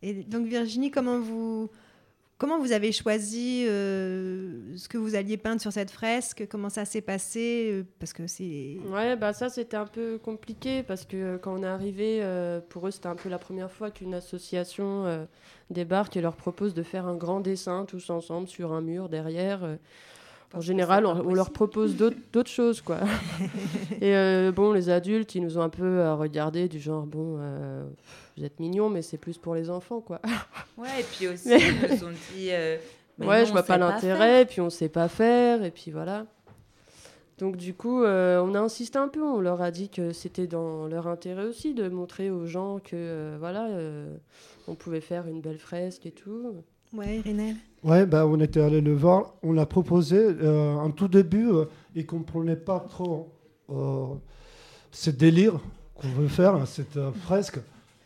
Et 0.02 0.12
donc 0.24 0.46
Virginie, 0.46 0.90
comment 0.90 1.18
vous 1.18 1.68
comment 2.38 2.58
vous 2.60 2.72
avez 2.72 2.92
choisi 2.92 3.64
euh, 3.66 4.76
ce 4.76 4.88
que 4.88 4.98
vous 4.98 5.14
alliez 5.14 5.36
peindre 5.38 5.60
sur 5.60 5.72
cette 5.72 5.90
fresque? 5.90 6.46
Comment 6.50 6.68
ça 6.68 6.84
s'est 6.84 7.00
passé? 7.00 7.70
Euh, 7.72 7.82
Parce 7.98 8.12
que 8.12 8.26
c'est 8.26 8.76
Ouais, 8.88 9.16
bah 9.16 9.32
ça 9.32 9.48
c'était 9.48 9.76
un 9.78 9.86
peu 9.86 10.18
compliqué 10.18 10.82
parce 10.82 11.06
que 11.06 11.16
euh, 11.16 11.38
quand 11.38 11.58
on 11.58 11.62
est 11.62 11.66
arrivé, 11.66 12.20
euh, 12.22 12.60
pour 12.68 12.86
eux 12.86 12.90
c'était 12.90 13.08
un 13.08 13.16
peu 13.16 13.28
la 13.30 13.38
première 13.38 13.70
fois 13.72 13.90
qu'une 13.90 14.14
association 14.14 15.06
euh, 15.06 15.24
débarque 15.70 16.16
et 16.16 16.20
leur 16.20 16.36
propose 16.36 16.74
de 16.74 16.82
faire 16.82 17.06
un 17.06 17.16
grand 17.16 17.40
dessin 17.40 17.84
tous 17.86 18.10
ensemble 18.10 18.48
sur 18.48 18.72
un 18.72 18.82
mur 18.82 19.08
derrière. 19.08 19.76
En 20.54 20.60
général, 20.60 21.06
on, 21.06 21.34
leur 21.34 21.50
propose 21.50 21.96
d'autres 22.32 22.50
choses, 22.50 22.80
quoi. 22.80 22.98
et 24.00 24.14
euh, 24.14 24.52
bon, 24.52 24.72
les 24.72 24.88
adultes, 24.88 25.34
ils 25.34 25.42
nous 25.42 25.58
ont 25.58 25.62
un 25.62 25.68
peu 25.68 25.84
euh, 25.84 26.14
regardé 26.14 26.68
du 26.68 26.78
genre, 26.78 27.04
bon, 27.04 27.36
euh, 27.38 27.84
vous 28.36 28.44
êtes 28.44 28.60
mignons, 28.60 28.88
mais 28.88 29.02
c'est 29.02 29.18
plus 29.18 29.38
pour 29.38 29.54
les 29.54 29.70
enfants, 29.70 30.00
quoi. 30.00 30.20
Ouais, 30.78 31.00
et 31.00 31.04
puis 31.04 31.28
aussi, 31.28 31.48
Mais- 31.48 31.60
ils 31.60 31.96
nous 31.96 32.04
ont 32.04 32.12
dit. 32.34 32.50
euh, 32.50 32.76
ouais, 33.18 33.40
non, 33.40 33.46
je 33.46 33.52
vois 33.52 33.62
pas 33.62 33.78
l'intérêt, 33.78 34.44
puis 34.44 34.60
on 34.60 34.70
sait 34.70 34.88
pas 34.88 35.08
faire, 35.08 35.64
et 35.64 35.70
puis 35.70 35.90
voilà. 35.90 36.26
Donc 37.38 37.56
du 37.56 37.74
coup, 37.74 38.02
on 38.02 38.54
a 38.54 38.58
insisté 38.58 38.98
un 38.98 39.08
peu, 39.08 39.22
on 39.22 39.40
leur 39.40 39.60
a 39.60 39.70
dit 39.70 39.90
que 39.90 40.12
c'était 40.12 40.46
dans 40.46 40.86
leur 40.86 41.06
intérêt 41.06 41.44
aussi 41.44 41.74
de 41.74 41.86
montrer 41.88 42.30
aux 42.30 42.46
gens 42.46 42.78
que 42.78 43.36
voilà, 43.38 43.68
on 44.68 44.74
pouvait 44.74 45.02
faire 45.02 45.26
une 45.26 45.42
belle 45.42 45.58
fresque 45.58 46.06
et 46.06 46.12
tout. 46.12 46.64
Ouais, 46.92 47.18
Irinel. 47.18 47.56
Ouais, 47.82 48.06
bah, 48.06 48.26
on 48.26 48.40
était 48.40 48.60
allé 48.60 48.80
le 48.80 48.94
voir. 48.94 49.34
On 49.42 49.52
l'a 49.52 49.66
proposé. 49.66 50.16
Euh, 50.18 50.74
en 50.74 50.90
tout 50.90 51.08
début, 51.08 51.48
euh, 51.50 51.66
ils 51.94 52.02
ne 52.02 52.06
comprenaient 52.06 52.56
pas 52.56 52.80
trop. 52.80 53.32
Euh, 53.70 54.06
ce 54.90 55.10
délire 55.10 55.60
qu'on 55.94 56.08
veut 56.08 56.28
faire, 56.28 56.66
cette 56.66 56.96
euh, 56.96 57.12
fresque. 57.12 57.58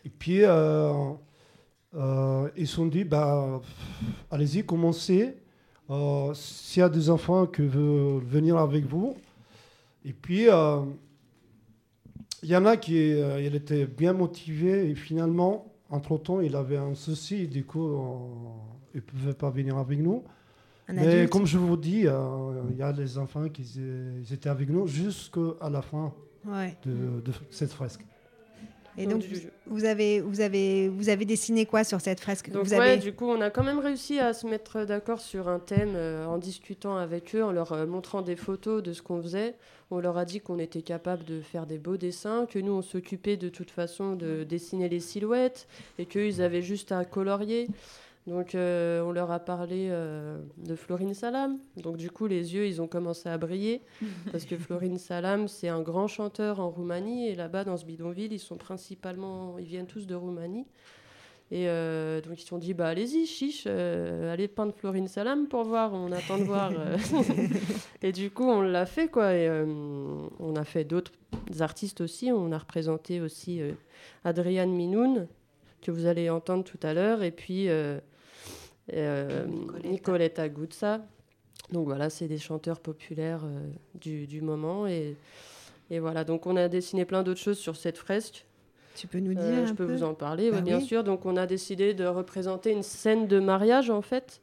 Et 0.05 0.09
puis, 0.09 0.43
euh, 0.43 0.93
euh, 1.95 2.49
ils 2.57 2.67
se 2.67 2.77
sont 2.77 2.87
dit, 2.87 3.05
bah, 3.05 3.61
allez-y, 4.31 4.65
commencez. 4.65 5.35
Euh, 5.91 6.33
S'il 6.35 6.81
y 6.81 6.83
a 6.83 6.89
des 6.89 7.11
enfants 7.11 7.47
qui 7.47 7.63
veulent 7.63 8.23
venir 8.23 8.59
avec 8.59 8.85
vous. 8.87 9.17
Et 10.05 10.13
puis, 10.13 10.49
euh, 10.49 10.81
il 12.43 12.49
y 12.49 12.57
en 12.57 12.65
a 12.65 12.77
qui 12.77 13.13
euh, 13.13 13.41
il 13.43 13.55
était 13.55 13.87
bien 13.87 14.13
motivé 14.13 14.89
et 14.91 14.95
finalement, 14.95 15.67
entre-temps, 15.91 16.41
il 16.41 16.55
avait 16.57 16.77
un 16.77 16.95
souci. 16.95 17.47
Du 17.49 17.65
coup, 17.65 17.89
euh, 17.89 17.99
il 18.95 18.97
ne 18.99 19.01
pouvait 19.03 19.35
pas 19.35 19.51
venir 19.51 19.77
avec 19.77 19.99
nous. 19.99 20.25
Un 20.89 20.95
Mais 20.95 21.07
adulte. 21.07 21.31
comme 21.31 21.47
je 21.47 21.59
vous 21.59 21.77
dis, 21.77 22.07
euh, 22.07 22.63
il 22.71 22.77
y 22.77 22.83
a 22.83 22.91
les 22.93 23.19
enfants 23.19 23.49
qui 23.49 23.65
euh, 23.79 24.21
ils 24.25 24.33
étaient 24.35 24.49
avec 24.49 24.69
nous 24.69 24.87
jusqu'à 24.87 25.69
la 25.71 25.83
fin 25.83 26.13
Ouais. 26.47 26.77
de, 26.87 27.21
de 27.21 27.33
cette 27.51 27.71
fresque. 27.73 28.05
Et 28.99 29.07
Donc, 29.07 29.21
du- 29.21 29.49
vous 29.67 29.85
avez, 29.85 30.21
vous, 30.21 30.41
avez, 30.41 30.89
vous 30.89 31.09
avez 31.09 31.25
dessiné 31.25 31.65
quoi 31.65 31.85
sur 31.85 32.01
cette 32.01 32.21
fresque? 32.21 32.51
Donc 32.51 32.65
vous 32.65 32.71
ouais, 32.75 32.81
avez... 32.81 32.97
du 32.97 33.13
coup, 33.13 33.27
on 33.27 33.41
a 33.41 33.51
quand 33.51 33.63
même 33.63 33.79
réussi 33.79 34.19
à 34.19 34.33
se 34.33 34.47
mettre 34.47 34.85
d'accord 34.85 35.21
sur 35.21 35.49
un 35.49 35.59
thème 35.59 35.93
euh, 35.95 36.27
en 36.27 36.39
discutant 36.39 36.97
avec 36.97 37.35
eux, 37.35 37.43
en 37.45 37.53
leur 37.53 37.73
euh, 37.73 37.87
montrant 37.87 38.23
des 38.23 38.37
photos 38.37 38.83
de 38.83 38.93
ce 38.93 39.01
qu'on 39.03 39.23
faisait. 39.23 39.55
On 39.93 39.99
leur 39.99 40.19
a 40.19 40.25
dit 40.25 40.41
qu'on 40.41 40.59
était 40.59 40.83
capable 40.83 41.25
de 41.25 41.41
faire 41.41 41.67
des 41.67 41.79
beaux 41.79 41.97
dessins, 41.97 42.47
que 42.47 42.59
nous, 42.59 42.73
on 42.73 42.83
s'occupait 42.83 43.37
de 43.37 43.49
toute 43.49 43.71
façon 43.71 44.15
de 44.15 44.45
dessiner 44.45 44.89
les 44.89 45.01
silhouettes 45.01 45.67
et 45.99 46.07
qu'eux, 46.07 46.27
ils 46.27 46.43
avaient 46.43 46.63
juste 46.63 46.93
à 46.93 47.05
colorier. 47.05 47.69
Donc 48.27 48.55
euh, 48.55 49.01
on 49.03 49.13
leur 49.13 49.31
a 49.31 49.39
parlé 49.39 49.89
euh, 49.91 50.39
de 50.59 50.75
Florine 50.75 51.15
Salam. 51.15 51.59
Donc 51.77 51.97
du 51.97 52.11
coup, 52.11 52.27
les 52.27 52.55
yeux, 52.55 52.67
ils 52.67 52.83
ont 52.83 52.87
commencé 52.87 53.29
à 53.29 53.39
briller 53.39 53.83
parce 54.33 54.45
que 54.45 54.57
Florine 54.57 54.99
Salam, 54.99 55.49
c'est 55.49 55.69
un 55.69 55.81
grand 55.81 56.07
chanteur 56.07 56.61
en 56.61 56.71
Roumanie 56.71 57.29
et 57.29 57.35
là-bas, 57.35 57.65
dans 57.65 57.77
ce 57.77 57.85
bidonville, 57.85 58.33
ils 58.33 58.39
sont 58.39 58.57
principalement, 58.57 59.59
ils 59.59 59.67
viennent 59.67 59.87
tous 59.87 60.07
de 60.07 60.15
Roumanie. 60.15 60.67
Et 61.53 61.69
euh, 61.69 62.21
donc 62.21 62.39
ils 62.39 62.43
se 62.43 62.47
sont 62.47 62.59
dit, 62.59 62.75
bah 62.75 62.87
allez-y, 62.87 63.27
chiche, 63.27 63.67
allez 63.67 64.47
peindre 64.47 64.73
Florine 64.77 65.09
Salam 65.09 65.49
pour 65.49 65.65
voir, 65.65 65.93
on 65.93 66.13
attend 66.13 66.39
de 66.39 66.45
voir. 66.45 66.73
et 68.03 68.13
du 68.13 68.31
coup, 68.31 68.45
on 68.45 68.61
l'a 68.61 68.87
fait, 68.87 69.09
quoi. 69.09 69.35
Et 69.35 69.51
on 70.39 70.55
a 70.55 70.63
fait 70.63 70.85
d'autres 70.85 71.11
artistes 71.59 72.03
aussi. 72.03 72.31
On 72.31 72.53
a 72.53 72.59
représenté 72.59 73.21
aussi 73.21 73.63
Adriane 74.23 74.71
Minoun, 74.71 75.27
que 75.83 75.91
vous 75.91 76.07
allez 76.07 76.31
entendre 76.31 76.63
tout 76.63 76.79
à 76.85 76.95
l'heure, 76.95 77.25
et 77.25 77.33
puis 77.33 77.69
euh, 78.95 79.47
Nicoletta. 79.47 79.89
Nicoletta 79.89 80.49
Guzza. 80.49 81.01
Donc 81.73 81.87
voilà, 81.87 82.11
c'est 82.11 82.27
des 82.29 82.39
chanteurs 82.39 82.81
populaires 82.81 83.43
euh, 83.45 83.69
du, 84.01 84.27
du 84.27 84.41
moment. 84.41 84.87
Et, 84.87 85.17
et 85.91 85.99
voilà, 86.01 86.25
donc 86.25 86.47
on 86.47 86.57
a 86.57 86.69
dessiné 86.69 87.05
plein 87.05 87.23
d'autres 87.23 87.41
choses 87.41 87.59
sur 87.59 87.77
cette 87.77 87.99
fresque. 87.99 88.45
Tu 88.97 89.07
peux 89.07 89.21
nous 89.21 89.35
dire 89.35 89.43
Euh, 89.45 89.63
un 89.63 89.67
je 89.67 89.73
peux 89.73 89.87
peu 89.87 89.93
vous 89.95 90.03
en 90.03 90.15
parler, 90.15 90.51
Bah 90.51 90.57
oui, 90.59 90.63
bien 90.63 90.79
oui. 90.79 90.85
sûr. 90.85 91.05
Donc, 91.05 91.25
on 91.25 91.37
a 91.37 91.47
décidé 91.47 91.95
de 91.95 92.05
représenter 92.07 92.73
une 92.73 92.83
scène 92.83 93.29
de 93.29 93.39
mariage, 93.39 93.89
en 93.89 94.03
fait. 94.03 94.41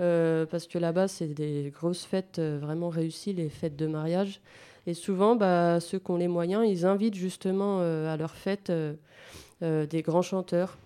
Euh, 0.00 0.44
parce 0.46 0.66
que 0.66 0.78
là-bas, 0.78 1.08
c'est 1.08 1.28
des 1.28 1.72
grosses 1.78 2.04
fêtes 2.04 2.38
euh, 2.38 2.58
vraiment 2.60 2.88
réussies, 2.88 3.32
les 3.32 3.48
fêtes 3.48 3.76
de 3.76 3.86
mariage. 3.86 4.40
Et 4.86 4.94
souvent, 4.94 5.36
bah, 5.36 5.78
ceux 5.78 5.98
qui 5.98 6.10
ont 6.10 6.16
les 6.16 6.26
moyens, 6.28 6.64
ils 6.66 6.84
invitent 6.86 7.14
justement 7.14 7.78
euh, 7.80 8.12
à 8.12 8.16
leurs 8.16 8.34
fêtes 8.34 8.70
euh, 8.70 8.94
euh, 9.62 9.86
des 9.86 10.02
grands 10.02 10.22
chanteurs. 10.22 10.78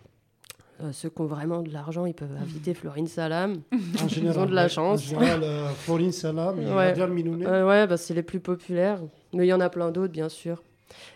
Euh, 0.82 0.90
ceux 0.92 1.08
qui 1.08 1.20
ont 1.20 1.26
vraiment 1.26 1.62
de 1.62 1.70
l'argent, 1.72 2.04
ils 2.04 2.14
peuvent 2.14 2.36
inviter 2.40 2.74
Florine 2.74 3.06
Salam. 3.06 3.60
En 4.02 4.08
général, 4.08 4.48
de 4.50 4.54
la 4.54 4.64
ouais. 4.64 4.68
chance. 4.68 5.00
En 5.00 5.18
général, 5.20 5.40
euh, 5.44 5.68
Florine 5.78 6.12
Salam 6.12 6.60
et 6.60 6.66
Ouais. 6.72 6.94
Euh, 6.98 7.66
ouais, 7.66 7.86
bah, 7.86 7.96
c'est 7.96 8.14
les 8.14 8.22
plus 8.24 8.40
populaires. 8.40 9.00
Mais 9.32 9.46
il 9.46 9.48
y 9.48 9.52
en 9.52 9.60
a 9.60 9.68
plein 9.70 9.90
d'autres, 9.90 10.12
bien 10.12 10.28
sûr. 10.28 10.62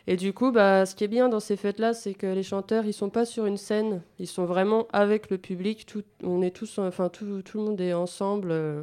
Et 0.07 0.17
du 0.17 0.33
coup, 0.33 0.51
bah, 0.51 0.87
ce 0.87 0.95
qui 0.95 1.05
est 1.05 1.09
bien 1.09 1.29
dans 1.29 1.41
ces 1.41 1.57
fêtes-là, 1.57 1.93
c'est 1.93 2.15
que 2.15 2.27
les 2.27 2.43
chanteurs, 2.43 2.85
ils 2.87 2.93
sont 2.93 3.11
pas 3.11 3.25
sur 3.25 3.47
une 3.47 3.57
scène. 3.57 4.03
Ils 4.19 4.27
sont 4.27 4.45
vraiment 4.45 4.87
avec 4.93 5.31
le 5.31 5.39
public. 5.39 5.87
Tout, 5.87 6.03
on 6.23 6.41
est 6.43 6.51
tous, 6.55 6.79
enfin, 6.79 7.09
tout, 7.09 7.43
tout 7.43 7.59
le 7.59 7.65
monde 7.65 7.81
est 7.81 7.93
ensemble 7.93 8.49
euh, 8.51 8.83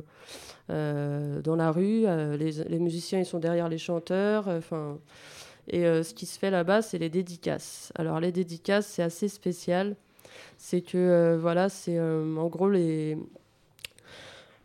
euh, 0.69 1.41
dans 1.41 1.55
la 1.55 1.71
rue. 1.71 2.03
Euh, 2.05 2.37
les, 2.37 2.51
les 2.67 2.79
musiciens, 2.79 3.19
ils 3.19 3.25
sont 3.25 3.39
derrière 3.39 3.69
les 3.69 3.77
chanteurs. 3.77 4.47
euh, 4.47 4.57
Enfin, 4.57 4.97
et 5.67 5.85
euh, 5.85 6.03
ce 6.03 6.13
qui 6.13 6.25
se 6.27 6.37
fait 6.37 6.51
là-bas, 6.51 6.81
c'est 6.81 6.97
les 6.99 7.09
dédicaces. 7.09 7.91
Alors, 7.95 8.19
les 8.19 8.31
dédicaces, 8.31 8.85
c'est 8.87 9.03
assez 9.03 9.27
spécial. 9.27 9.95
C'est 10.57 10.81
que, 10.81 10.97
euh, 10.97 11.37
voilà, 11.39 11.69
c'est 11.69 11.97
euh, 11.97 12.35
en 12.37 12.47
gros 12.47 12.69
les 12.69 13.17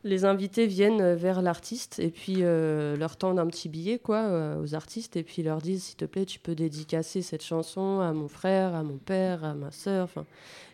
les 0.03 0.25
invités 0.25 0.67
viennent 0.67 1.15
vers 1.15 1.43
l'artiste 1.43 1.99
et 1.99 2.09
puis 2.09 2.37
euh, 2.39 2.97
leur 2.97 3.17
tendent 3.17 3.39
un 3.39 3.47
petit 3.47 3.69
billet 3.69 3.99
quoi 3.99 4.23
euh, 4.23 4.63
aux 4.63 4.75
artistes 4.75 5.17
et 5.17 5.23
puis 5.23 5.43
leur 5.43 5.61
disent 5.61 5.85
s'il 5.85 5.97
te 5.97 6.07
plaît 6.07 6.25
tu 6.25 6.39
peux 6.39 6.55
dédicacer 6.55 7.21
cette 7.21 7.43
chanson 7.45 8.01
à 8.01 8.13
mon 8.13 8.29
frère, 8.29 8.75
à 8.75 8.83
mon 8.83 8.97
père, 8.97 9.45
à 9.45 9.55
ma 9.55 9.71
sœur. 9.71 10.09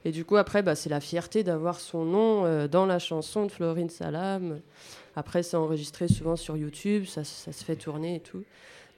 Et 0.04 0.12
du 0.12 0.24
coup 0.24 0.36
après 0.36 0.62
bah, 0.62 0.76
c'est 0.76 0.90
la 0.90 1.00
fierté 1.00 1.42
d'avoir 1.42 1.80
son 1.80 2.04
nom 2.04 2.44
euh, 2.44 2.68
dans 2.68 2.86
la 2.86 3.00
chanson 3.00 3.46
de 3.46 3.50
Florine 3.50 3.90
Salam. 3.90 4.60
Après 5.16 5.42
c'est 5.42 5.56
enregistré 5.56 6.06
souvent 6.06 6.36
sur 6.36 6.56
YouTube, 6.56 7.06
ça, 7.06 7.24
ça 7.24 7.50
se 7.50 7.64
fait 7.64 7.76
tourner 7.76 8.16
et 8.16 8.20
tout. 8.20 8.44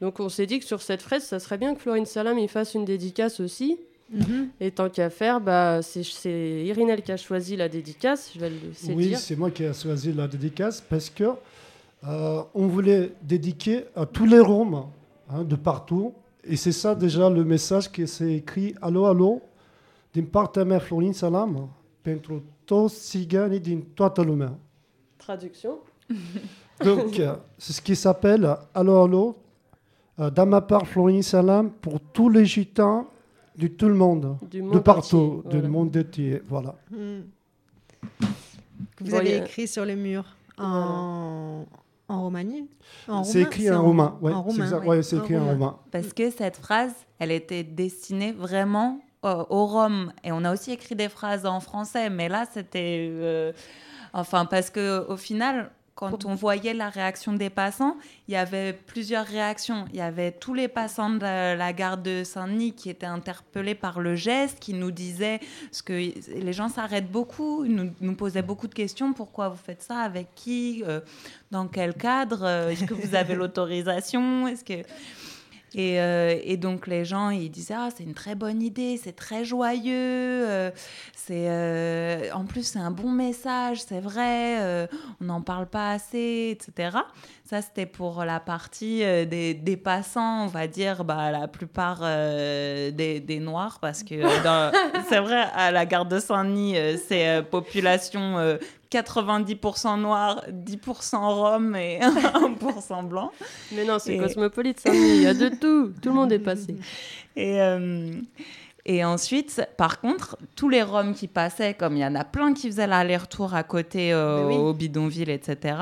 Donc 0.02 0.20
on 0.20 0.28
s'est 0.28 0.46
dit 0.46 0.58
que 0.58 0.66
sur 0.66 0.82
cette 0.82 1.00
fraise 1.00 1.24
ça 1.24 1.38
serait 1.38 1.58
bien 1.58 1.74
que 1.74 1.80
Florine 1.80 2.06
Salam 2.06 2.38
il 2.38 2.48
fasse 2.48 2.74
une 2.74 2.84
dédicace 2.84 3.40
aussi. 3.40 3.78
Mhm. 4.10 4.48
Et 4.60 4.70
tant 4.70 4.88
qu'à 4.88 5.10
faire, 5.10 5.40
bah, 5.40 5.82
c'est- 5.82 6.02
c'est 6.02 6.64
Irinel 6.64 7.02
qui 7.02 7.12
a 7.12 7.16
choisi 7.16 7.56
la 7.56 7.68
dédicace, 7.68 8.30
je 8.34 8.40
vais 8.40 8.48
le 8.50 8.56
laisser 8.68 8.88
le 8.88 8.94
Oui, 8.96 9.08
dire. 9.08 9.18
c'est 9.18 9.36
moi 9.36 9.50
qui 9.50 9.64
ai 9.64 9.72
choisi 9.74 10.12
la 10.12 10.26
dédicace 10.26 10.80
parce 10.80 11.10
que 11.10 11.24
euh, 12.04 12.42
on 12.54 12.66
voulait 12.68 13.12
dédiquer 13.22 13.84
à 13.94 14.06
tous 14.06 14.24
les 14.24 14.40
Roms 14.40 14.86
hein, 15.28 15.42
de 15.44 15.56
partout. 15.56 16.14
Et 16.44 16.56
c'est 16.56 16.72
ça 16.72 16.94
déjà 16.94 17.28
le 17.28 17.44
message 17.44 17.90
qui 17.90 18.06
s'est 18.06 18.32
écrit 18.34 18.74
Allô, 18.80 19.04
allô, 19.06 19.42
din 20.14 20.22
partea 20.24 20.64
mea 20.64 20.78
Florin 20.78 21.12
Salam, 21.12 21.68
pentru 22.02 22.42
toți 22.64 23.08
țiganii 23.10 23.60
din 23.60 23.82
toată 23.94 24.22
lumea. 24.22 24.52
Traduction. 25.16 25.74
Donc, 26.84 27.20
c'est 27.58 27.72
ce 27.74 27.82
qui 27.82 27.94
s'appelle 27.96 28.56
Allô, 28.72 29.02
allô, 29.02 29.36
euh, 30.18 30.30
dans 30.30 30.46
ma 30.48 30.60
part 30.62 30.86
Florin 30.86 31.20
Salam 31.22 31.70
pour 31.80 32.00
tous 32.12 32.30
les 32.30 32.44
gitans 32.46 33.06
de 33.58 33.66
tout 33.66 33.88
le 33.88 33.94
monde, 33.94 34.38
Du 34.50 34.62
de 34.62 34.78
partout, 34.78 35.42
entier, 35.46 35.60
du 35.60 35.68
monde 35.68 35.94
entier. 35.96 36.42
Voilà. 36.48 36.74
Que 38.96 39.04
vous 39.04 39.10
Bon, 39.10 39.16
avez 39.18 39.34
a- 39.40 39.44
écrit 39.44 39.66
sur 39.68 39.84
le 39.84 39.96
mur 39.96 40.24
en, 40.58 41.64
en 42.08 42.22
Roumanie 42.22 42.68
En 43.08 43.24
C'est 43.24 43.42
écrit 43.42 43.70
en 43.70 43.82
roumain. 43.82 44.16
Ouais, 44.20 44.32
en 44.32 44.42
oui. 44.46 44.86
ouais, 44.86 45.02
c'est 45.02 45.16
écrit 45.16 45.36
en 45.36 45.40
roumain. 45.40 45.52
roumain. 45.52 45.78
Parce 45.90 46.12
que 46.12 46.30
cette 46.30 46.56
phrase, 46.56 46.92
elle 47.18 47.30
était 47.32 47.64
destinée 47.64 48.32
vraiment 48.32 49.00
euh, 49.24 49.44
aux 49.50 49.66
Roms. 49.66 50.12
Et 50.24 50.32
on 50.32 50.44
a 50.44 50.52
aussi 50.52 50.72
écrit 50.72 50.94
des 50.94 51.08
phrases 51.08 51.44
en 51.46 51.60
français, 51.60 52.10
mais 52.10 52.28
là, 52.28 52.44
c'était... 52.52 53.08
euh, 53.10 53.52
enfin, 54.12 54.44
parce 54.46 54.70
que 54.70 55.04
au 55.08 55.16
final, 55.16 55.70
quand 55.98 56.26
on 56.26 56.36
voyait 56.36 56.74
la 56.74 56.90
réaction 56.90 57.32
des 57.32 57.50
passants, 57.50 57.96
il 58.28 58.34
y 58.34 58.36
avait 58.36 58.72
plusieurs 58.72 59.26
réactions. 59.26 59.84
Il 59.92 59.96
y 59.96 60.00
avait 60.00 60.30
tous 60.30 60.54
les 60.54 60.68
passants 60.68 61.10
de 61.10 61.56
la, 61.56 61.72
gare 61.72 61.98
de 61.98 62.22
Saint-Denis 62.22 62.72
qui 62.72 62.88
étaient 62.88 63.04
interpellés 63.04 63.74
par 63.74 63.98
le 63.98 64.14
geste, 64.14 64.60
qui 64.60 64.74
nous 64.74 64.92
disaient... 64.92 65.40
Parce 65.64 65.82
que 65.82 65.94
les 65.94 66.52
gens 66.52 66.68
s'arrêtent 66.68 67.10
beaucoup, 67.10 67.64
ils 67.64 67.74
nous, 67.74 67.90
nous 68.00 68.14
posaient 68.14 68.42
beaucoup 68.42 68.68
de 68.68 68.74
questions. 68.74 69.12
Pourquoi 69.12 69.48
vous 69.48 69.56
faites 69.56 69.82
ça? 69.82 69.98
Avec 69.98 70.28
qui? 70.36 70.84
Euh, 70.86 71.00
Dans 71.50 71.66
quel 71.66 71.94
cadre? 71.94 72.44
Euh, 72.44 72.68
Est-ce 72.68 72.84
que 72.84 72.94
vous 72.94 73.16
avez 73.16 73.34
l'autorisation? 73.40 74.46
Est-ce 74.46 74.62
que... 74.62 74.84
Et, 75.74 76.00
euh, 76.00 76.38
et 76.42 76.56
donc 76.56 76.86
les 76.86 77.04
gens, 77.04 77.30
ils 77.30 77.50
disaient 77.50 77.74
ah 77.76 77.88
c'est 77.94 78.04
une 78.04 78.14
très 78.14 78.34
bonne 78.34 78.62
idée, 78.62 78.98
c'est 79.02 79.12
très 79.12 79.44
joyeux, 79.44 79.92
euh, 79.94 80.70
c'est 81.14 81.48
euh, 81.48 82.30
en 82.32 82.44
plus 82.44 82.66
c'est 82.66 82.78
un 82.78 82.90
bon 82.90 83.10
message, 83.10 83.82
c'est 83.82 84.00
vrai, 84.00 84.88
on 85.20 85.24
n'en 85.24 85.42
parle 85.42 85.66
pas 85.66 85.92
assez, 85.92 86.56
etc. 86.58 86.98
Ça 87.48 87.62
c'était 87.62 87.86
pour 87.86 88.24
la 88.26 88.40
partie 88.40 89.02
euh, 89.02 89.24
des, 89.24 89.54
des 89.54 89.78
passants, 89.78 90.44
on 90.44 90.48
va 90.48 90.66
dire, 90.66 91.02
bah, 91.04 91.30
la 91.30 91.48
plupart 91.48 92.00
euh, 92.02 92.90
des, 92.90 93.20
des 93.20 93.38
noirs 93.40 93.78
parce 93.80 94.02
que 94.02 94.14
euh, 94.16 94.70
c'est 95.08 95.20
vrai 95.20 95.44
à 95.54 95.70
la 95.70 95.86
gare 95.86 96.04
de 96.04 96.18
Saint-Denis 96.18 96.76
c'est 97.06 97.42
population 97.50 98.36
euh, 98.38 98.58
90% 98.92 99.98
noir, 100.00 100.44
10% 100.50 101.16
rome 101.16 101.74
et 101.76 102.00
1% 102.00 103.08
blanc. 103.08 103.30
Mais 103.72 103.84
non, 103.84 103.98
c'est 103.98 104.14
Et- 104.14 104.18
cosmopolite, 104.18 104.80
ça. 104.80 104.94
Il 104.94 105.22
y 105.22 105.26
a 105.26 105.32
de 105.34 105.48
tout. 105.48 105.92
Tout 106.02 106.08
le 106.10 106.14
monde 106.14 106.32
est 106.32 106.38
passé. 106.38 106.74
Et, 107.36 107.60
et 108.90 109.04
ensuite, 109.04 109.62
par 109.76 110.00
contre, 110.00 110.38
tous 110.56 110.70
les 110.70 110.82
Roms 110.82 111.14
qui 111.14 111.28
passaient, 111.28 111.74
comme 111.74 111.94
il 111.94 112.00
y 112.00 112.06
en 112.06 112.14
a 112.14 112.24
plein 112.24 112.54
qui 112.54 112.68
faisaient 112.68 112.86
l'aller-retour 112.86 113.54
à 113.54 113.62
côté 113.62 114.14
euh, 114.14 114.46
oui. 114.46 114.56
au 114.56 114.72
bidonville, 114.72 115.28
etc., 115.28 115.76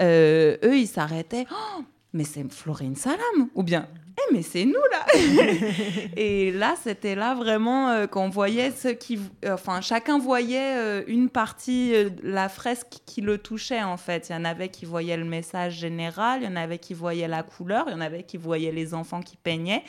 euh, 0.00 0.58
eux, 0.62 0.76
ils 0.76 0.86
s'arrêtaient. 0.86 1.46
Oh, 1.50 1.82
mais 2.12 2.24
c'est 2.24 2.44
Florine 2.52 2.94
Salam 2.94 3.48
Ou 3.54 3.62
bien 3.62 3.88
Eh, 4.18 4.34
mais 4.34 4.42
c'est 4.42 4.64
nous 4.64 4.72
là 4.90 5.06
Et 6.16 6.50
là, 6.50 6.74
c'était 6.82 7.14
là 7.14 7.34
vraiment 7.34 7.90
euh, 7.90 8.06
qu'on 8.06 8.30
voyait 8.30 8.70
ce 8.70 8.88
qui. 8.88 9.18
Enfin, 9.46 9.82
chacun 9.82 10.18
voyait 10.18 10.76
euh, 10.76 11.02
une 11.06 11.28
partie, 11.28 11.94
euh, 11.94 12.08
la 12.22 12.48
fresque 12.48 13.00
qui 13.04 13.20
le 13.20 13.36
touchait 13.36 13.82
en 13.82 13.98
fait. 13.98 14.28
Il 14.28 14.32
y 14.32 14.36
en 14.36 14.44
avait 14.44 14.70
qui 14.70 14.86
voyaient 14.86 15.18
le 15.18 15.24
message 15.24 15.74
général, 15.74 16.40
il 16.42 16.46
y 16.46 16.48
en 16.48 16.56
avait 16.56 16.78
qui 16.78 16.94
voyaient 16.94 17.28
la 17.28 17.42
couleur, 17.42 17.84
il 17.88 17.92
y 17.92 17.94
en 17.94 18.00
avait 18.00 18.22
qui 18.22 18.38
voyaient 18.38 18.72
les 18.72 18.94
enfants 18.94 19.20
qui 19.20 19.36
peignaient, 19.36 19.84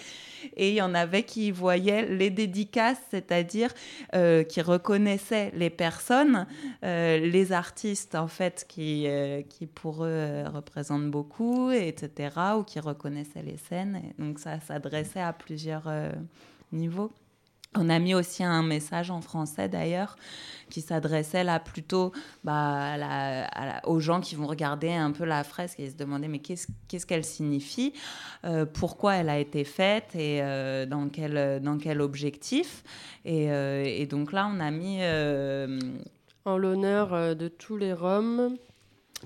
et 0.58 0.70
il 0.70 0.76
y 0.76 0.82
en 0.82 0.94
avait 0.94 1.24
qui 1.24 1.52
voyaient 1.52 2.06
les 2.06 2.30
dédicaces, 2.30 3.02
c'est-à-dire 3.12 3.70
euh, 4.14 4.44
qui 4.44 4.62
reconnaissaient 4.62 5.52
les 5.56 5.70
personnes, 5.70 6.48
les 6.84 7.52
artistes 7.52 8.16
en 8.16 8.28
fait 8.28 8.66
qui, 8.68 9.08
qui 9.50 9.68
pour 9.68 10.04
eux 10.04 10.44
représentent 10.54 11.10
beaucoup, 11.10 11.72
etc., 11.72 12.30
ou 12.58 12.64
qui 12.64 12.80
reconnaissaient 12.80 13.44
les 13.44 13.58
scènes. 13.58 14.02
Et 14.04 14.17
donc 14.18 14.40
ça 14.40 14.60
s'adressait 14.60 15.22
à 15.22 15.34
plusieurs 15.34 15.88
euh, 15.88 16.12
niveaux. 16.72 17.12
On 17.76 17.90
a 17.90 18.00
mis 18.00 18.16
aussi 18.16 18.44
un 18.44 18.64
message 18.64 19.12
en 19.12 19.22
français 19.22 19.68
d'ailleurs 19.68 20.16
qui 20.70 20.82
s'adressait 20.82 21.44
là 21.44 21.60
plutôt 21.60 22.12
bah, 22.44 22.96
aux 23.84 24.00
gens 24.00 24.22
qui 24.22 24.36
vont 24.36 24.48
regarder 24.48 24.92
un 24.92 25.12
peu 25.12 25.26
la 25.26 25.44
fresque 25.44 25.80
et 25.80 25.90
se 25.90 25.96
demander 25.96 26.28
mais 26.28 26.40
qu'est-ce 26.40 27.06
qu'elle 27.06 27.26
signifie, 27.26 27.94
euh, 28.46 28.66
pourquoi 28.66 29.16
elle 29.16 29.30
a 29.30 29.38
été 29.38 29.64
faite 29.64 30.16
et 30.16 30.42
euh, 30.42 30.86
dans, 30.86 31.10
quel, 31.10 31.62
dans 31.62 31.78
quel 31.78 32.02
objectif. 32.02 32.84
Et, 33.26 33.46
et 33.46 34.08
donc 34.08 34.32
là 34.32 34.50
on 34.52 34.60
a 34.60 34.72
mis 34.72 35.00
En 36.46 36.58
l'honneur 36.58 37.36
de 37.36 37.48
tous 37.48 37.78
les 37.78 37.94
Roms 37.94 38.58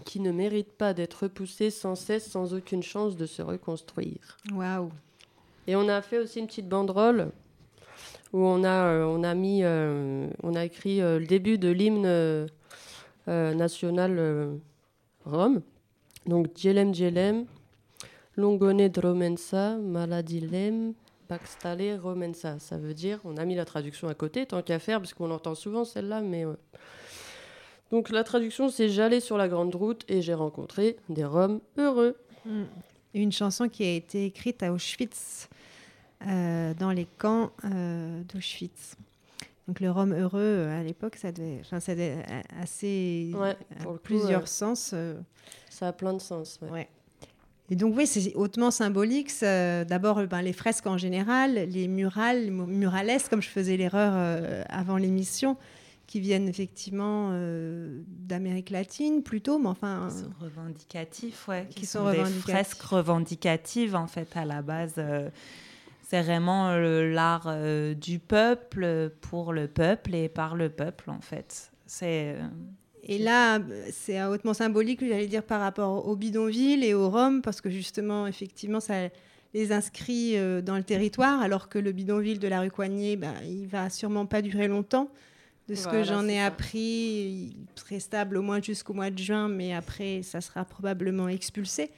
qui 0.05 0.19
ne 0.19 0.31
méritent 0.31 0.73
pas 0.73 0.93
d'être 0.93 1.23
repoussés 1.23 1.69
sans 1.69 1.95
cesse, 1.95 2.29
sans 2.29 2.53
aucune 2.53 2.83
chance 2.83 3.15
de 3.15 3.25
se 3.25 3.41
reconstruire. 3.41 4.37
Waouh. 4.53 4.91
Et 5.67 5.75
on 5.75 5.87
a 5.87 6.01
fait 6.01 6.17
aussi 6.17 6.39
une 6.39 6.47
petite 6.47 6.69
banderole 6.69 7.31
où 8.33 8.39
on 8.39 8.63
a, 8.63 8.85
euh, 8.85 9.05
on 9.05 9.23
a 9.23 9.33
mis, 9.33 9.63
euh, 9.63 10.27
on 10.43 10.55
a 10.55 10.65
écrit 10.65 11.01
euh, 11.01 11.19
le 11.19 11.25
début 11.25 11.57
de 11.57 11.69
l'hymne 11.69 12.47
national 13.27 14.59
Rome. 15.25 15.61
Donc 16.25 16.47
Djelem 16.55 16.93
Djelem, 16.93 17.45
Longone 18.35 18.87
Dromensa, 18.89 19.77
Maladilem, 19.77 20.93
Baxtale 21.29 21.99
Romensa. 22.01 22.59
Ça 22.59 22.77
veut 22.77 22.93
dire, 22.93 23.19
on 23.23 23.37
a 23.37 23.45
mis 23.45 23.55
la 23.55 23.65
traduction 23.65 24.07
à 24.07 24.13
côté, 24.13 24.45
tant 24.45 24.61
qu'à 24.61 24.79
faire, 24.79 24.99
parce 24.99 25.13
qu'on 25.13 25.27
l'entend 25.27 25.55
souvent 25.55 25.85
celle-là, 25.85 26.21
mais. 26.21 26.45
Donc 27.91 28.09
la 28.09 28.23
traduction, 28.23 28.69
c'est 28.69 28.89
J'allais 28.89 29.19
sur 29.19 29.37
la 29.37 29.47
grande 29.47 29.75
route 29.75 30.03
et 30.07 30.21
j'ai 30.21 30.33
rencontré 30.33 30.97
des 31.09 31.25
Roms 31.25 31.59
heureux. 31.77 32.15
Mm. 32.45 32.63
Une 33.13 33.31
chanson 33.31 33.67
qui 33.67 33.83
a 33.83 33.93
été 33.93 34.25
écrite 34.25 34.63
à 34.63 34.71
Auschwitz, 34.71 35.49
euh, 36.27 36.73
dans 36.75 36.91
les 36.91 37.05
camps 37.17 37.51
euh, 37.65 38.21
d'Auschwitz. 38.33 38.95
Donc 39.67 39.79
le 39.81 39.91
Rome 39.91 40.13
heureux, 40.13 40.39
euh, 40.41 40.79
à 40.79 40.83
l'époque, 40.83 41.17
ça 41.17 41.31
devait, 41.31 41.57
enfin, 41.61 41.79
ça 41.81 41.93
devait 41.93 42.23
assez, 42.61 43.31
Ouais, 43.35 43.55
pour 43.83 43.93
coup, 43.93 43.99
plusieurs 43.99 44.47
sens. 44.47 44.91
euh, 44.93 45.15
Ça 45.69 45.89
a 45.89 45.93
plein 45.93 46.13
de 46.13 46.19
sens. 46.19 46.59
ouais. 46.61 46.69
Ouais. 46.71 46.89
Et 47.69 47.75
donc 47.75 47.95
oui, 47.95 48.05
c'est 48.07 48.33
hautement 48.35 48.69
symbolique. 48.71 49.31
D'abord, 49.41 50.21
ben, 50.27 50.41
les 50.41 50.51
fresques 50.51 50.87
en 50.87 50.97
général, 50.97 51.53
les 51.55 51.87
murales, 51.87 52.43
les 52.45 52.49
mu- 52.51 52.65
murales, 52.65 53.09
comme 53.29 53.41
je 53.41 53.47
faisais 53.49 53.77
l'erreur 53.77 54.65
avant 54.69 54.97
l'émission, 54.97 55.55
qui 56.11 56.19
viennent 56.19 56.49
effectivement 56.49 57.29
euh, 57.31 58.01
d'Amérique 58.05 58.69
latine 58.69 59.23
plutôt, 59.23 59.57
mais 59.59 59.69
enfin... 59.69 60.09
qui 60.09 60.17
sont 60.17 60.33
revendicatifs, 60.41 61.47
ouais, 61.47 61.67
qui, 61.69 61.79
qui 61.81 61.85
sont, 61.85 61.99
sont 61.99 62.11
des 62.11 62.17
revendicatifs. 62.17 62.51
fresques 62.51 62.81
revendicatives 62.81 63.95
en 63.95 64.07
fait 64.07 64.27
à 64.35 64.43
la 64.43 64.61
base. 64.61 64.95
euh, 64.97 65.29
c'est 66.07 66.21
vraiment 66.21 66.67
euh, 66.67 67.09
l'art 67.09 67.45
euh, 67.47 67.93
du 67.93 68.19
peuple 68.19 69.11
pour 69.21 69.53
le 69.53 69.69
peuple 69.69 70.13
et 70.13 70.27
par 70.27 70.55
le 70.55 70.67
peuple 70.67 71.09
en 71.09 71.21
fait. 71.21 71.71
C'est 71.85 72.35
euh, 72.35 72.41
Et 73.03 73.17
là, 73.17 73.59
euh, 73.59 73.87
c'est 73.91 74.21
hautement 74.25 74.53
symbolique, 74.53 74.99
j'allais 74.99 75.27
dire, 75.27 75.43
par 75.43 75.61
rapport 75.61 76.05
au 76.09 76.17
bidonville 76.17 76.83
et 76.83 76.93
au 76.93 77.09
Rome, 77.09 77.41
parce 77.41 77.61
que 77.61 77.69
justement, 77.69 78.27
effectivement, 78.27 78.81
ça 78.81 78.95
les 79.53 79.71
inscrit 79.71 80.35
euh, 80.35 80.61
dans 80.61 80.75
le 80.75 80.83
territoire, 80.83 81.41
alors 81.41 81.69
que 81.69 81.79
le 81.79 81.93
bidonville 81.93 82.39
de 82.39 82.49
la 82.49 82.59
rue 82.59 82.71
Coignet, 82.71 83.15
ben, 83.15 83.33
il 83.45 83.67
va 83.67 83.89
sûrement 83.89 84.25
pas 84.25 84.41
durer 84.41 84.67
longtemps. 84.67 85.07
De 85.71 85.75
ce 85.75 85.83
Voilà, 85.83 85.99
que 86.01 86.03
j'en 86.07 86.27
ai 86.27 86.35
ça. 86.37 86.45
appris, 86.47 86.79
il 86.79 87.55
serait 87.75 87.99
stable 88.01 88.35
au 88.35 88.41
moins 88.41 88.61
jusqu'au 88.61 88.93
mois 88.93 89.09
de 89.09 89.17
juin, 89.17 89.47
mais 89.47 89.73
après, 89.73 90.21
ça 90.21 90.41
sera 90.41 90.65
probablement 90.65 91.29
expulsé. 91.29 91.91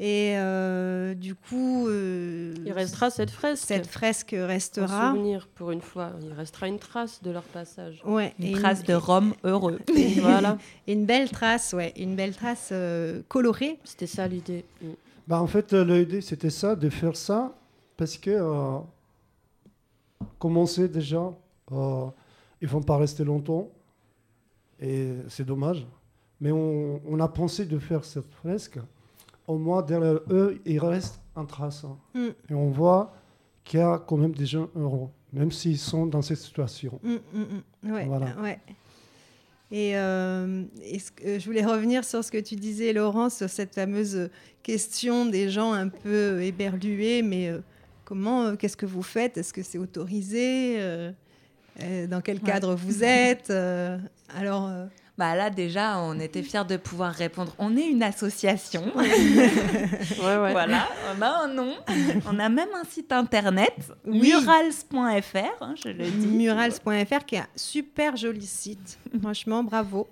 Et 0.00 0.32
euh, 0.36 1.14
du 1.14 1.34
coup, 1.36 1.86
euh, 1.88 2.54
Il 2.66 2.72
restera 2.72 3.08
cette 3.08 3.30
fresque. 3.30 3.64
cette 3.66 3.86
fresque 3.86 4.34
Un 4.34 4.46
restera. 4.46 5.12
souvenir 5.12 5.46
pour 5.54 5.70
une 5.70 5.80
fois. 5.80 6.10
Il 6.22 6.32
restera 6.32 6.66
une 6.66 6.78
trace 6.80 7.22
de 7.22 7.30
leur 7.30 7.44
passage. 7.44 8.02
Ouais, 8.04 8.34
une 8.40 8.58
trace 8.58 8.82
de 8.82 8.94
Rome 8.94 9.32
heureux. 9.44 9.78
voilà, 10.20 10.58
une 10.88 11.06
belle 11.06 11.30
trace, 11.30 11.72
ouais, 11.72 11.94
une 11.96 12.16
belle 12.16 12.34
trace 12.34 12.70
euh, 12.72 13.22
colorée. 13.28 13.78
c'était 13.84 14.06
ça 14.08 14.26
l'idée. 14.26 14.64
Mm. 14.82 14.86
Bah, 15.28 15.40
en 15.40 15.46
fait, 15.46 15.72
l'idée, 15.72 16.20
c'était 16.20 16.50
ça, 16.50 16.74
de 16.76 16.90
faire 16.90 17.16
ça, 17.16 17.54
parce 17.96 18.18
que, 18.18 18.30
euh, 18.30 18.78
comme 20.38 20.56
on 20.56 20.66
sait 20.66 20.88
déjà, 20.88 21.32
euh, 21.72 22.06
ils 22.66 22.72
vont 22.72 22.82
pas 22.82 22.96
rester 22.96 23.22
longtemps, 23.22 23.70
et 24.80 25.12
c'est 25.28 25.44
dommage. 25.46 25.86
Mais 26.40 26.50
on, 26.50 27.00
on 27.06 27.20
a 27.20 27.28
pensé 27.28 27.64
de 27.64 27.78
faire 27.78 28.04
cette 28.04 28.32
fresque. 28.34 28.78
Au 29.46 29.56
moins, 29.56 29.82
derrière 29.82 30.18
eux, 30.30 30.60
il 30.66 30.80
reste 30.80 31.20
un 31.36 31.44
trace. 31.44 31.84
Mm. 32.12 32.26
Et 32.50 32.54
on 32.54 32.70
voit 32.70 33.14
qu'il 33.62 33.78
y 33.78 33.82
a 33.84 33.98
quand 34.04 34.16
même 34.16 34.32
des 34.34 34.46
gens 34.46 34.68
heureux, 34.74 35.08
même 35.32 35.52
s'ils 35.52 35.78
sont 35.78 36.06
dans 36.06 36.22
cette 36.22 36.38
situation. 36.38 36.98
Mm, 37.04 37.14
mm. 37.84 37.92
Ouais, 37.92 38.04
Voilà. 38.06 38.34
ouais. 38.42 38.58
Et 39.70 39.96
euh, 39.96 40.64
est-ce 40.82 41.12
que- 41.12 41.38
je 41.38 41.44
voulais 41.46 41.64
revenir 41.64 42.04
sur 42.04 42.22
ce 42.24 42.30
que 42.32 42.38
tu 42.38 42.56
disais, 42.56 42.92
Laurent, 42.92 43.30
sur 43.30 43.48
cette 43.48 43.74
fameuse 43.74 44.28
question 44.64 45.26
des 45.26 45.48
gens 45.50 45.72
un 45.72 45.88
peu 45.88 46.42
éberlués, 46.42 47.22
mais 47.22 47.48
euh, 47.48 47.60
comment, 48.04 48.42
euh, 48.42 48.56
qu'est-ce 48.56 48.76
que 48.76 48.86
vous 48.86 49.02
faites? 49.02 49.38
Est-ce 49.38 49.52
que 49.52 49.62
c'est 49.62 49.78
autorisé 49.78 50.76
Dans 52.08 52.20
quel 52.20 52.36
Ouais. 52.38 52.42
cadre 52.42 52.74
vous 52.74 53.02
êtes 53.04 53.50
Euh, 53.50 53.98
Alors, 54.38 54.66
euh, 54.68 54.86
Bah 55.18 55.34
là 55.34 55.48
déjà, 55.48 55.98
on 55.98 56.20
était 56.20 56.42
fiers 56.42 56.64
de 56.66 56.76
pouvoir 56.76 57.12
répondre. 57.12 57.54
On 57.58 57.74
est 57.76 57.86
une 57.88 58.02
association. 58.02 58.92
Ouais, 58.96 60.36
ouais. 60.38 60.52
Voilà, 60.52 60.88
on 61.16 61.22
a 61.22 61.28
un 61.44 61.48
nom. 61.48 61.74
On 62.30 62.38
a 62.38 62.48
même 62.48 62.68
un 62.74 62.84
site 62.84 63.12
internet, 63.12 63.74
Oui. 64.06 64.20
murals.fr, 64.20 65.62
hein, 65.62 65.74
je 65.82 65.88
le 65.90 66.04
dis. 66.04 66.26
murals.fr, 66.26 67.24
qui 67.26 67.34
est 67.36 67.38
un 67.40 67.46
super 67.54 68.16
joli 68.16 68.46
site. 68.46 68.98
Franchement, 69.20 69.62
bravo. 69.62 70.06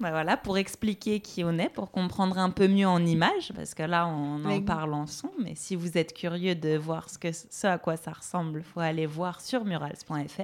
Bah 0.00 0.10
voilà, 0.10 0.36
pour 0.36 0.58
expliquer 0.58 1.20
qui 1.20 1.42
on 1.44 1.58
est, 1.58 1.68
pour 1.70 1.90
comprendre 1.90 2.38
un 2.38 2.50
peu 2.50 2.68
mieux 2.68 2.86
en 2.86 3.04
images, 3.04 3.52
parce 3.54 3.74
que 3.74 3.82
là, 3.82 4.06
on 4.06 4.44
en 4.44 4.60
parle 4.60 4.92
en 4.94 5.06
son, 5.06 5.30
mais 5.42 5.54
si 5.54 5.74
vous 5.74 5.96
êtes 5.96 6.12
curieux 6.12 6.54
de 6.54 6.76
voir 6.76 7.08
ce, 7.08 7.18
que, 7.18 7.28
ce 7.32 7.66
à 7.66 7.78
quoi 7.78 7.96
ça 7.96 8.12
ressemble, 8.12 8.60
il 8.60 8.64
faut 8.64 8.80
aller 8.80 9.06
voir 9.06 9.40
sur 9.40 9.64
murals.fr. 9.64 10.42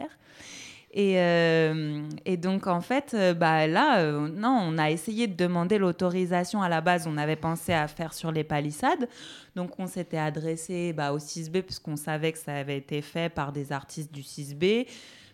Et, 0.95 1.14
euh, 1.18 2.03
et 2.26 2.36
donc, 2.36 2.66
en 2.66 2.82
fait, 2.82 3.12
euh, 3.14 3.32
bah, 3.32 3.66
là, 3.66 4.01
euh, 4.01 4.28
non, 4.28 4.59
on 4.62 4.76
a 4.76 4.90
essayé 4.90 5.26
de 5.26 5.34
demander 5.34 5.78
l'autorisation 5.78 6.61
à 6.61 6.68
la 6.68 6.82
base. 6.82 7.07
On 7.07 7.16
avait 7.16 7.36
pensé 7.36 7.72
à 7.72 7.88
faire 7.88 8.12
sur 8.12 8.30
les 8.30 8.45
palissades. 8.45 9.09
Donc, 9.57 9.78
on 9.78 9.86
s'était 9.86 10.18
adressé 10.18 10.93
bah, 10.93 11.12
au 11.12 11.18
6B, 11.18 11.62
puisqu'on 11.62 11.97
savait 11.97 12.32
que 12.32 12.38
ça 12.38 12.55
avait 12.55 12.76
été 12.76 13.01
fait 13.01 13.32
par 13.32 13.53
des 13.53 13.72
artistes 13.72 14.12
du 14.12 14.20
6B. 14.20 14.86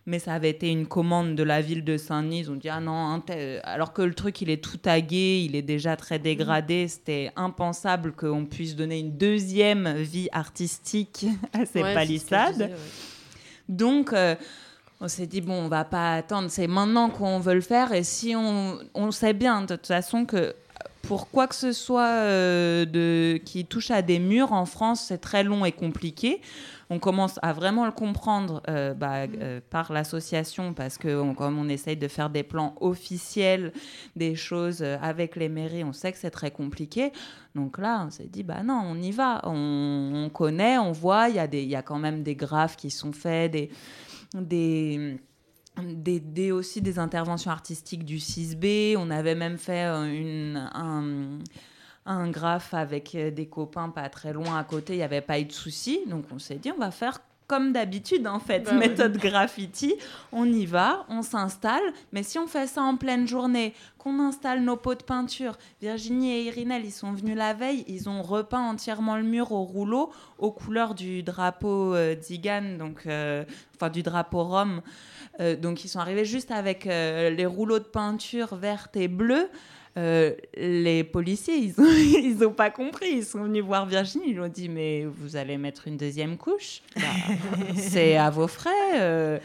Mais 0.07 0.21
ça 0.21 0.33
avait 0.33 0.49
été 0.49 0.71
une 0.71 0.87
commande 0.87 1.35
de 1.35 1.43
la 1.43 1.61
ville 1.61 1.83
de 1.85 1.97
Saint-Denis. 1.97 2.39
Ils 2.39 2.51
ont 2.53 2.57
dit, 2.57 2.69
ah 2.69 2.81
non, 2.81 3.21
alors 3.65 3.93
que 3.93 4.01
le 4.01 4.15
truc, 4.15 4.41
il 4.41 4.49
est 4.51 4.63
tout 4.63 4.79
tagué, 4.79 5.43
il 5.45 5.57
est 5.57 5.61
déjà 5.63 5.97
très 5.97 6.21
dégradé. 6.21 6.87
C'était 6.87 7.31
impensable 7.37 8.13
qu'on 8.13 8.47
puisse 8.47 8.77
donner 8.77 9.01
une 9.01 9.19
deuxième 9.19 9.93
vie 9.97 10.29
artistique 10.31 11.27
à 11.53 11.67
ces 11.67 11.83
Ouais, 11.83 11.91
ce 11.91 11.95
palissades. 11.95 12.53
disais, 12.53 12.65
ouais. 12.67 12.77
Donc, 13.69 14.15
euh, 14.15 14.35
on 15.01 15.09
s'est 15.09 15.27
dit, 15.27 15.41
bon, 15.41 15.55
on 15.55 15.69
va 15.69 15.85
pas 15.85 16.15
attendre, 16.15 16.49
c'est 16.51 16.67
maintenant 16.67 17.09
qu'on 17.09 17.39
veut 17.39 17.55
le 17.55 17.61
faire. 17.61 17.93
Et 17.93 18.03
si 18.03 18.35
on, 18.35 18.79
on 18.95 19.11
sait 19.11 19.33
bien, 19.33 19.63
de 19.63 19.77
toute 19.77 19.87
façon, 19.87 20.25
que 20.25 20.55
pour 21.03 21.31
quoi 21.31 21.47
que 21.47 21.55
ce 21.55 21.73
soit 21.73 22.03
euh, 22.07 22.85
de, 22.85 23.39
qui 23.45 23.65
touche 23.65 23.91
à 23.91 24.03
des 24.03 24.19
murs 24.19 24.53
en 24.53 24.67
France, 24.67 25.07
c'est 25.09 25.19
très 25.19 25.45
long 25.45 25.65
et 25.65 25.73
compliqué. 25.73 26.41
On 26.91 26.99
commence 26.99 27.39
à 27.43 27.53
vraiment 27.53 27.87
le 27.87 27.93
comprendre 27.93 28.63
euh, 28.69 28.95
bah, 28.95 29.27
euh, 29.41 29.61
par 29.71 29.93
l'association 29.93 30.73
parce 30.73 30.99
que 30.99 31.33
comme 31.35 31.59
on 31.59 31.69
essaye 31.69 31.97
de 31.97 32.09
faire 32.09 32.31
des 32.31 32.43
plans 32.43 32.75
officiels, 32.81 33.73
des 34.17 34.35
choses 34.35 34.83
avec 34.83 35.37
les 35.37 35.49
mairies, 35.49 35.85
on 35.85 35.93
sait 35.93 36.13
que 36.13 36.19
c'est 36.19 36.31
très 36.31 36.51
compliqué. 36.51 37.13
Donc 37.55 37.79
là, 37.79 38.05
on 38.07 38.11
s'est 38.11 38.29
dit, 38.31 38.43
bah 38.43 38.63
non, 38.63 38.83
on 38.85 38.97
y 38.97 39.11
va. 39.11 39.41
On, 39.45 40.13
on 40.15 40.29
connaît, 40.31 40.79
on 40.79 40.93
voit, 40.93 41.29
il 41.29 41.37
y, 41.37 41.39
a 41.39 41.47
y 41.47 41.77
a 41.77 41.83
quand 41.83 41.99
même 41.99 42.23
des 42.23 42.35
graphes 42.35 42.77
qui 42.77 42.91
sont 42.91 43.13
faits, 43.13 43.53
des, 43.53 43.71
des, 44.35 45.19
aussi 46.53 46.81
des 46.81 46.99
interventions 46.99 47.51
artistiques 47.51 48.05
du 48.05 48.19
6B. 48.19 48.97
On 48.97 49.11
avait 49.11 49.35
même 49.35 49.59
fait 49.59 49.85
euh, 49.87 50.55
un, 50.75 51.39
un 52.09 52.31
graphe 52.31 52.75
avec 52.75 53.15
euh, 53.15 53.31
des 53.31 53.47
copains 53.47 53.91
pas 53.91 54.09
très 54.09 54.33
loin 54.33 54.59
à 54.59 54.65
côté, 54.65 54.95
il 54.95 54.97
n'y 54.97 55.03
avait 55.03 55.21
pas 55.21 55.39
eu 55.39 55.45
de 55.45 55.53
souci. 55.53 56.01
Donc 56.07 56.25
on 56.33 56.39
s'est 56.39 56.57
dit, 56.57 56.73
on 56.73 56.79
va 56.79 56.91
faire 56.91 57.21
comme 57.49 57.73
d'habitude 57.73 58.29
en 58.29 58.39
fait, 58.39 58.61
Bah 58.61 58.73
ouais. 58.73 58.79
méthode 58.79 59.17
graffiti. 59.17 59.95
On 60.31 60.45
y 60.45 60.67
va, 60.67 61.05
on 61.09 61.23
s'installe, 61.23 61.83
mais 62.13 62.23
si 62.23 62.39
on 62.39 62.47
fait 62.47 62.67
ça 62.69 62.83
en 62.83 62.97
pleine 62.97 63.27
journée, 63.27 63.75
qu'on 63.99 64.21
installe 64.21 64.61
nos 64.63 64.77
pots 64.77 64.95
de 64.95 65.03
peinture, 65.03 65.57
Virginie 65.83 66.31
et 66.33 66.43
Irinel, 66.45 66.85
ils 66.85 66.93
sont 66.93 67.13
venus 67.13 67.37
la 67.37 67.55
veille, 67.55 67.85
ils 67.89 68.09
ont 68.09 68.23
repeint 68.23 68.61
entièrement 68.61 69.17
le 69.17 69.25
mur 69.25 69.51
au 69.51 69.65
rouleau 69.65 70.13
aux 70.39 70.53
couleurs 70.53 70.95
du 70.95 71.23
drapeau 71.25 71.95
euh, 71.95 72.15
d'Igan, 72.15 72.77
donc 72.79 73.01
euh, 73.07 73.45
enfin 73.75 73.91
du 73.91 74.03
drapeau 74.05 74.45
rome. 74.45 74.83
Euh, 75.41 75.57
donc 75.57 75.85
ils 75.85 75.89
sont 75.89 76.01
arrivés 76.01 76.25
juste 76.25 76.51
avec 76.51 76.87
euh, 76.87 77.31
les 77.31 77.47
rouleaux 77.47 77.79
de 77.79 77.85
peinture 77.85 78.55
verte 78.57 78.97
et 78.97 79.09
bleue. 79.09 79.49
Euh, 79.99 80.35
les 80.57 81.03
policiers, 81.05 81.57
ils 81.57 81.81
ont, 81.81 81.85
ils 82.23 82.45
ont 82.47 82.53
pas 82.53 82.71
compris. 82.71 83.11
Ils 83.17 83.25
sont 83.25 83.43
venus 83.43 83.65
voir 83.65 83.85
Virginie. 83.87 84.27
Ils 84.29 84.35
lui 84.35 84.41
ont 84.41 84.49
dit 84.49 84.69
Mais 84.69 85.05
vous 85.05 85.37
allez 85.37 85.59
mettre 85.59 85.89
une 85.89 85.97
deuxième 85.97 86.37
couche? 86.37 86.83
Bah, 86.97 87.03
C'est 87.77 88.17
à 88.17 88.31
vos 88.31 88.47
frais. 88.49 88.71
euh, 88.95 89.39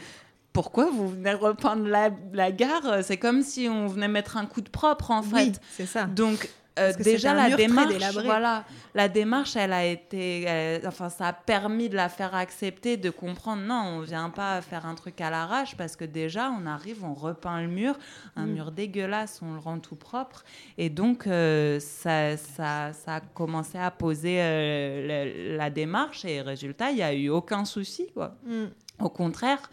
pourquoi 0.52 0.88
vous 0.88 1.08
venez 1.08 1.32
repeindre 1.32 1.84
la, 1.88 2.10
la 2.32 2.52
gare? 2.52 3.02
C'est 3.02 3.16
comme 3.16 3.42
si 3.42 3.68
on 3.68 3.88
venait 3.88 4.06
mettre 4.06 4.36
un 4.36 4.46
coup 4.46 4.60
de 4.60 4.68
propre, 4.68 5.10
en 5.10 5.22
fait. 5.22 5.46
Oui, 5.46 5.52
c'est 5.76 5.86
ça. 5.86 6.04
Donc 6.04 6.48
euh, 6.78 6.92
déjà 7.04 7.34
la 7.34 7.56
démarche, 7.56 8.14
voilà, 8.24 8.64
la 8.94 9.08
démarche, 9.08 9.54
elle 9.56 9.72
a 9.72 9.84
été, 9.84 10.42
elle- 10.42 10.86
enfin, 10.88 11.08
ça 11.08 11.28
a 11.28 11.32
permis 11.32 11.88
de 11.88 11.94
la 11.96 12.08
faire 12.08 12.34
accepter, 12.34 12.96
de 12.96 13.10
comprendre. 13.10 13.62
Non, 13.62 13.82
on 13.96 14.00
vient 14.00 14.28
pas 14.30 14.60
faire 14.60 14.84
un 14.84 14.94
truc 14.96 15.20
à 15.20 15.30
l'arrache 15.30 15.76
parce 15.76 15.94
que 15.94 16.04
déjà, 16.04 16.50
on 16.50 16.66
arrive, 16.66 17.04
on 17.04 17.14
repeint 17.14 17.60
le 17.62 17.68
mur, 17.68 17.96
un 18.36 18.46
Mm. 18.46 18.50
mur 18.52 18.72
dégueulasse, 18.72 19.40
on 19.42 19.52
le 19.54 19.60
rend 19.60 19.78
tout 19.78 19.94
propre, 19.96 20.42
et 20.76 20.90
donc 20.90 21.26
euh, 21.26 21.78
ça, 21.80 22.36
ça, 22.36 22.92
ça 22.92 23.14
a 23.16 23.20
commencé 23.20 23.78
à 23.78 23.90
poser 23.90 24.38
euh, 24.40 25.56
la 25.56 25.70
démarche 25.70 26.24
et 26.24 26.40
résultat, 26.40 26.90
il 26.90 26.98
y 26.98 27.02
a 27.02 27.14
eu 27.14 27.28
aucun 27.28 27.64
souci, 27.64 28.08
quoi. 28.12 28.34
Mm. 28.46 28.64
Au 29.00 29.08
contraire, 29.10 29.70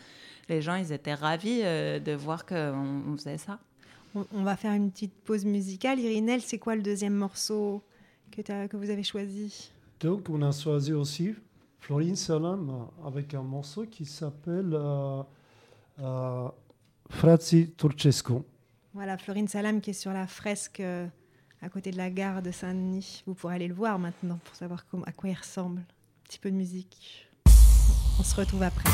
les 0.49 0.61
gens, 0.61 0.75
ils 0.75 0.91
étaient 0.91 1.13
ravis 1.13 1.61
de 1.61 2.13
voir 2.13 2.45
qu'on 2.45 3.03
on 3.07 3.15
faisait 3.17 3.37
ça. 3.37 3.59
On, 4.15 4.25
on 4.33 4.43
va 4.43 4.55
faire 4.57 4.73
une 4.73 4.91
petite 4.91 5.13
pause 5.23 5.45
musicale. 5.45 5.99
Irinel, 5.99 6.41
c'est 6.41 6.57
quoi 6.57 6.75
le 6.75 6.81
deuxième 6.81 7.13
morceau 7.15 7.81
que, 8.31 8.41
que 8.67 8.77
vous 8.77 8.89
avez 8.89 9.03
choisi? 9.03 9.71
Donc, 9.99 10.29
on 10.29 10.41
a 10.41 10.51
choisi 10.51 10.93
aussi 10.93 11.33
Florine 11.79 12.15
Salam 12.15 12.69
euh, 12.69 13.07
avec 13.07 13.33
un 13.33 13.43
morceau 13.43 13.85
qui 13.85 14.05
s'appelle 14.05 14.71
euh, 14.73 15.23
euh, 15.99 16.47
Frazzi 17.09 17.71
Turcesco. 17.77 18.45
Voilà, 18.93 19.17
Florine 19.17 19.47
Salam 19.47 19.79
qui 19.79 19.91
est 19.91 19.93
sur 19.93 20.11
la 20.11 20.27
fresque 20.27 20.81
euh, 20.81 21.07
à 21.61 21.69
côté 21.69 21.91
de 21.91 21.97
la 21.97 22.09
gare 22.09 22.41
de 22.41 22.51
Saint-Denis. 22.51 23.23
Vous 23.25 23.33
pourrez 23.33 23.55
aller 23.55 23.67
le 23.67 23.73
voir 23.73 23.97
maintenant 23.99 24.39
pour 24.43 24.55
savoir 24.55 24.85
comment- 24.89 25.05
à 25.05 25.11
quoi 25.11 25.29
il 25.29 25.37
ressemble. 25.37 25.79
Un 25.79 26.23
petit 26.25 26.39
peu 26.39 26.51
de 26.51 26.55
musique. 26.55 27.29
On 28.19 28.23
se 28.23 28.35
retrouve 28.35 28.63
après. 28.63 28.89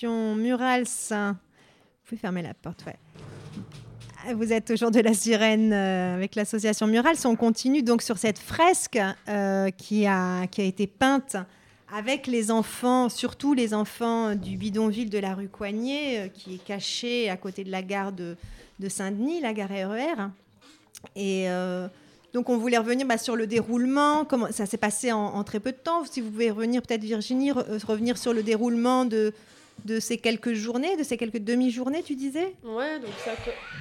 L'association 0.00 0.34
Murals. 0.36 0.84
Vous 1.10 1.34
pouvez 2.04 2.20
fermer 2.20 2.42
la 2.42 2.54
porte. 2.54 2.84
Ah, 4.26 4.34
Vous 4.34 4.52
êtes 4.52 4.70
au 4.70 4.90
de 4.90 5.00
la 5.00 5.12
sirène 5.12 5.72
euh, 5.72 6.14
avec 6.14 6.36
l'association 6.36 6.86
Murals. 6.86 7.16
On 7.24 7.34
continue 7.34 7.82
donc 7.82 8.02
sur 8.02 8.16
cette 8.16 8.38
fresque 8.38 8.98
euh, 9.28 9.70
qui, 9.70 10.06
a, 10.06 10.46
qui 10.46 10.60
a 10.60 10.64
été 10.64 10.86
peinte 10.86 11.36
avec 11.92 12.26
les 12.28 12.50
enfants, 12.52 13.08
surtout 13.08 13.54
les 13.54 13.74
enfants 13.74 14.34
du 14.36 14.56
bidonville 14.56 15.10
de 15.10 15.18
la 15.18 15.34
rue 15.34 15.48
Coignet, 15.48 16.18
euh, 16.18 16.28
qui 16.28 16.56
est 16.56 16.64
caché 16.64 17.28
à 17.28 17.36
côté 17.36 17.64
de 17.64 17.70
la 17.72 17.82
gare 17.82 18.12
de, 18.12 18.36
de 18.78 18.88
Saint-Denis, 18.88 19.40
la 19.40 19.52
gare 19.52 19.70
RER. 19.70 20.28
Et 21.16 21.48
euh, 21.50 21.88
donc 22.34 22.50
on 22.50 22.56
voulait 22.58 22.78
revenir 22.78 23.04
bah, 23.06 23.18
sur 23.18 23.34
le 23.34 23.48
déroulement. 23.48 24.26
Ça 24.52 24.66
s'est 24.66 24.76
passé 24.76 25.10
en, 25.10 25.42
très 25.42 25.58
peu 25.60 25.72
de 25.72 25.76
temps 25.78 26.04
Si 26.04 26.20
vous 26.20 26.30
pouvez 26.30 26.50
revenir, 26.52 26.82
peut-être 26.82 27.02
Virginie, 27.02 27.50
re- 27.50 27.84
revenir 27.84 28.16
sur 28.16 28.32
le 28.32 28.42
déroulement 28.44 29.04
de, 29.04 29.32
de 29.84 30.00
ces 30.00 30.18
quelques 30.18 30.52
journées, 30.52 30.96
de 30.96 31.02
ces 31.02 31.16
quelques 31.16 31.38
demi-journées, 31.38 32.02
tu 32.02 32.14
disais? 32.14 32.54
Ouais, 32.64 32.98
donc 33.00 33.10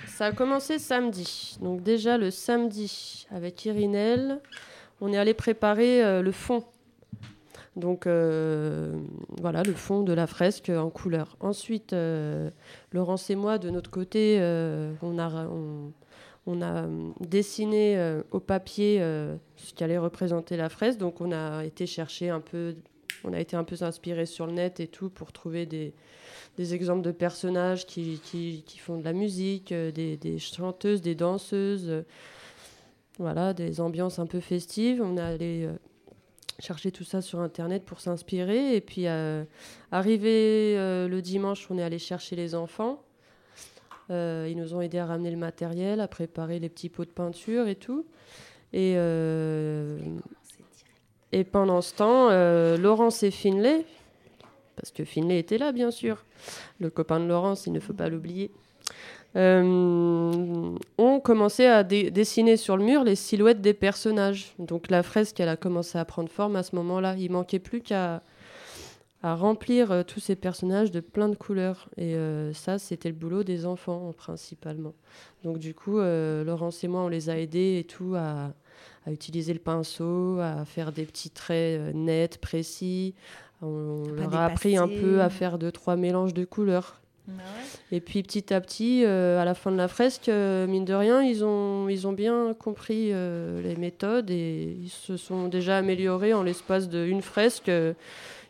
ça, 0.08 0.26
a 0.26 0.32
commencé 0.32 0.80
samedi. 0.80 1.58
Donc 1.62 1.84
déjà 1.84 2.18
le 2.18 2.32
samedi, 2.32 3.28
avec 3.32 3.66
Irinel, 3.66 4.42
on 5.02 5.12
est 5.14 5.18
allé 5.18 5.34
préparer 5.34 6.04
euh, 6.04 6.22
le 6.22 6.32
fond. 6.32 6.64
Donc 7.76 8.08
euh, 8.08 8.96
voilà, 9.40 9.62
le 9.64 9.74
fond 9.74 10.02
de 10.02 10.14
la 10.14 10.26
fresque 10.26 10.70
en 10.70 10.90
couleur. 10.90 11.36
Ensuite, 11.40 11.94
euh, 11.94 12.50
Laurence 12.92 13.30
et 13.30 13.36
moi, 13.36 13.60
de 13.60 13.70
notre 13.70 13.92
côté, 13.92 14.40
on 15.02 15.20
a, 16.62 16.88
dessiné 17.20 18.22
au 18.32 18.40
papier 18.40 19.00
ce 19.00 19.74
qui 19.76 19.84
allait 19.84 20.00
représenter 20.00 20.58
la 20.58 20.70
fresque. 20.70 20.98
Donc 20.98 21.22
on 21.22 21.32
a 21.32 21.64
été 21.66 21.86
chercher 21.86 22.30
un 22.30 22.40
peu, 22.40 22.76
on 23.24 23.34
a 23.34 23.40
été 23.40 23.56
un 23.56 23.64
peu 23.64 23.76
inspiré 23.82 24.26
sur 24.26 24.48
le 24.48 24.54
net 24.54 24.80
et 24.80 24.88
tout 24.88 25.10
pour 25.10 25.32
trouver 25.32 25.66
des, 25.66 25.94
des 26.58 26.74
exemples 26.74 27.04
de 27.04 27.12
personnages 27.12 27.86
qui, 27.86 28.20
qui, 28.24 28.64
qui 28.66 28.80
font 28.80 28.98
de 28.98 29.04
la 29.04 29.14
musique, 29.14 29.72
euh, 29.72 29.92
des, 29.92 30.18
des 30.18 30.40
chanteuses, 30.40 31.02
des 31.02 31.16
danseuses, 31.16 31.90
euh, 31.90 32.02
voilà, 33.20 33.54
des 33.54 33.80
ambiances 33.80 34.20
un 34.20 34.26
peu 34.26 34.40
festives. 34.40 35.02
On 35.02 35.18
est 35.18 35.22
allé 35.22 35.66
euh, 35.66 35.74
chercher 36.60 36.92
tout 36.92 37.04
ça 37.04 37.22
sur 37.22 37.40
Internet 37.40 37.84
pour 37.86 38.00
s'inspirer. 38.00 38.76
Et 38.76 38.82
puis, 38.82 39.08
arrivé 39.92 40.76
le 40.76 41.20
dimanche, 41.22 41.68
on 41.70 41.78
est 41.78 41.84
allé 41.84 42.00
chercher 42.00 42.36
les 42.36 42.54
enfants. 42.54 43.04
Ils 44.10 44.56
nous 44.56 44.74
ont 44.74 44.82
aidés 44.82 45.00
à 45.00 45.08
ramener 45.08 45.32
le 45.32 45.38
matériel, 45.38 46.00
à 46.00 46.08
préparer 46.08 46.60
les 46.60 46.70
petits 46.70 46.90
pots 46.90 47.06
de 47.06 47.10
peinture 47.10 47.68
et 47.68 47.76
tout. 47.76 48.06
Et, 48.74 48.96
et 51.32 51.44
pendant 51.44 51.82
ce 51.82 51.94
temps, 51.94 52.30
euh, 52.30 52.78
Laurence 52.78 53.24
et 53.24 53.32
Finlay, 53.32 53.86
parce 54.76 54.92
que 54.92 55.04
Finlay 55.04 55.40
était 55.40 55.58
là, 55.58 55.72
bien 55.72 55.92
sûr, 55.92 56.24
le 56.80 56.90
copain 56.90 57.20
de 57.20 57.26
Laurence, 57.26 57.68
il 57.68 57.74
ne 57.74 57.80
faut 57.80 57.94
pas 57.94 58.08
l'oublier, 58.08 58.52
euh, 59.36 60.72
ont 60.98 61.20
commencé 61.20 61.66
à 61.66 61.84
dessiner 61.84 62.56
sur 62.56 62.78
le 62.78 62.86
mur 62.86 63.04
les 63.04 63.16
silhouettes 63.16 63.62
des 63.62 63.74
personnages. 63.74 64.54
Donc 64.58 64.90
la 64.90 65.04
fresque, 65.04 65.40
elle 65.40 65.50
a 65.50 65.58
commencé 65.58 65.98
à 65.98 66.06
prendre 66.06 66.30
forme 66.30 66.56
à 66.56 66.64
ce 66.64 66.76
moment-là. 66.78 67.16
Il 67.18 67.32
manquait 67.32 67.60
plus 67.60 67.82
qu'à 67.82 68.22
remplir 69.22 69.92
euh, 69.92 70.04
tous 70.04 70.22
ces 70.22 70.38
personnages 70.38 70.92
de 70.92 71.02
plein 71.02 71.28
de 71.28 71.36
couleurs. 71.36 71.90
Et 71.98 72.16
ça, 72.54 72.80
c'était 72.80 73.10
le 73.10 73.16
boulot 73.16 73.44
des 73.44 73.66
enfants, 73.66 74.14
principalement. 74.16 74.94
Donc 75.44 75.60
du 75.60 75.74
coup, 75.74 76.00
Laurence 76.00 76.84
et 76.86 76.88
moi, 76.88 77.02
on 77.02 77.10
les 77.10 77.30
a 77.30 77.38
aidés 77.38 77.80
et 77.80 77.84
tout 77.84 78.16
à, 78.16 78.54
à 79.08 79.12
utiliser 79.12 79.54
le 79.54 79.60
pinceau, 79.60 80.38
à 80.42 80.66
faire 80.66 80.92
des 80.92 81.06
petits 81.06 81.30
traits 81.30 81.80
euh, 81.80 81.92
nets, 81.94 82.38
précis. 82.40 83.16
On 83.62 84.04
leur 84.16 84.36
a 84.36 84.46
appris 84.46 84.78
un 84.78 84.88
peu 84.88 85.22
à 85.22 85.30
faire 85.30 85.58
deux, 85.58 85.72
trois 85.72 85.96
mélanges 85.96 86.34
de 86.34 86.46
couleurs. 86.46 87.00
Et 87.92 88.00
puis 88.00 88.24
petit 88.24 88.54
à 88.54 88.62
petit, 88.62 89.04
euh, 89.04 89.42
à 89.42 89.44
la 89.46 89.54
fin 89.54 89.70
de 89.72 89.76
la 89.76 89.88
fresque, 89.90 90.30
euh, 90.30 90.66
mine 90.68 90.86
de 90.86 90.94
rien, 90.94 91.22
ils 91.22 91.44
ont, 91.44 91.90
ils 91.90 92.08
ont 92.08 92.14
bien 92.14 92.54
compris 92.54 93.10
euh, 93.12 93.62
les 93.62 93.76
méthodes 93.76 94.30
et 94.30 94.78
ils 94.82 94.90
se 94.90 95.18
sont 95.18 95.50
déjà 95.50 95.78
améliorés 95.78 96.34
en 96.34 96.44
l'espace 96.44 96.88
d'une 96.88 97.22
fresque. 97.22 97.70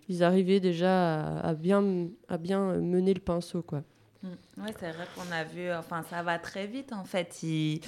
ils 0.09 0.23
arrivaient 0.23 0.59
déjà 0.59 1.39
à, 1.39 1.47
à 1.49 1.53
bien, 1.55 1.83
à 2.29 2.37
bien 2.37 2.73
mener 2.75 3.13
le 3.15 3.19
pinceau. 3.21 3.63
Quoi. 3.63 3.81
Mm. 4.21 4.27
Ouais, 4.61 4.73
c'est 4.79 4.91
vrai 4.91 5.05
qu'on 5.15 5.31
a 5.31 5.43
vu, 5.43 5.71
enfin, 5.71 6.03
ça 6.09 6.21
va 6.21 6.37
très 6.37 6.67
vite 6.67 6.93
en 6.93 7.03
fait. 7.03 7.41
Il- 7.43 7.81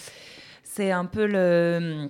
C'est 0.64 0.92
un 0.92 1.06
peu 1.06 1.26
le. 1.28 2.10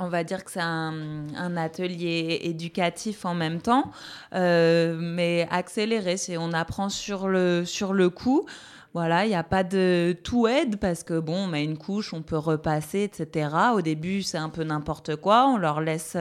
On 0.00 0.08
va 0.08 0.22
dire 0.22 0.44
que 0.44 0.52
c'est 0.52 0.60
un, 0.60 1.56
atelier 1.56 2.38
éducatif 2.42 3.24
en 3.24 3.34
même 3.34 3.60
temps, 3.60 3.90
euh, 4.32 4.96
mais 4.96 5.48
accéléré. 5.50 6.16
C'est 6.16 6.36
on 6.36 6.52
apprend 6.52 6.88
sur 6.88 7.26
le, 7.26 7.64
sur 7.64 7.92
le 7.92 8.08
coup. 8.08 8.46
Voilà, 8.94 9.26
il 9.26 9.28
n'y 9.28 9.34
a 9.34 9.44
pas 9.44 9.64
de 9.64 10.16
tout 10.24 10.48
aide 10.48 10.78
parce 10.78 11.04
que 11.04 11.18
bon, 11.20 11.44
on 11.44 11.46
met 11.46 11.62
une 11.62 11.76
couche, 11.76 12.12
on 12.14 12.22
peut 12.22 12.38
repasser, 12.38 13.02
etc. 13.02 13.48
Au 13.74 13.82
début, 13.82 14.22
c'est 14.22 14.38
un 14.38 14.48
peu 14.48 14.64
n'importe 14.64 15.16
quoi. 15.16 15.46
On 15.46 15.56
leur 15.58 15.80
laisse, 15.82 16.16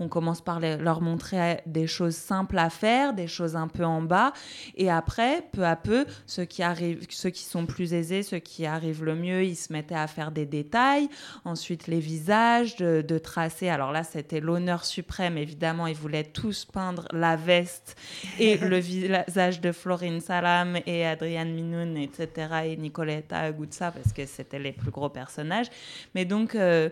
on 0.00 0.08
commence 0.08 0.40
par 0.40 0.58
les- 0.58 0.76
leur 0.76 1.00
montrer 1.00 1.60
des 1.64 1.86
choses 1.86 2.16
simples 2.16 2.58
à 2.58 2.70
faire, 2.70 3.14
des 3.14 3.28
choses 3.28 3.54
un 3.56 3.68
peu 3.68 3.84
en 3.84 4.02
bas, 4.02 4.32
et 4.76 4.90
après, 4.90 5.44
peu 5.52 5.64
à 5.64 5.76
peu, 5.76 6.06
ceux 6.26 6.44
qui 6.44 6.62
arrivent, 6.62 7.06
ceux 7.08 7.30
qui 7.30 7.44
sont 7.44 7.66
plus 7.66 7.94
aisés, 7.94 8.22
ceux 8.24 8.40
qui 8.40 8.66
arrivent 8.66 9.04
le 9.04 9.14
mieux, 9.14 9.44
ils 9.44 9.56
se 9.56 9.72
mettaient 9.72 9.94
à 9.94 10.08
faire 10.08 10.32
des 10.32 10.44
détails. 10.44 11.08
Ensuite, 11.44 11.86
les 11.86 12.00
visages, 12.00 12.76
de, 12.76 13.00
de 13.00 13.18
tracer. 13.18 13.68
Alors 13.68 13.92
là, 13.92 14.02
c'était 14.02 14.40
l'honneur 14.40 14.84
suprême. 14.84 15.38
Évidemment, 15.38 15.86
ils 15.86 15.94
voulaient 15.96 16.24
tous 16.24 16.64
peindre 16.64 17.06
la 17.12 17.36
veste 17.36 17.96
et 18.40 18.56
le 18.58 18.78
visage 18.78 19.60
de 19.60 19.70
Florine 19.72 20.20
Salam 20.20 20.78
et 20.86 21.06
Adrienne 21.06 21.54
Minoun, 21.54 22.07
etc. 22.08 22.48
Et 22.66 22.76
Nicoletta 22.76 23.38
Aguzza, 23.38 23.90
parce 23.92 24.12
que 24.12 24.26
c'était 24.26 24.58
les 24.58 24.72
plus 24.72 24.90
gros 24.90 25.08
personnages. 25.08 25.68
Mais 26.14 26.24
donc, 26.24 26.54
euh, 26.54 26.88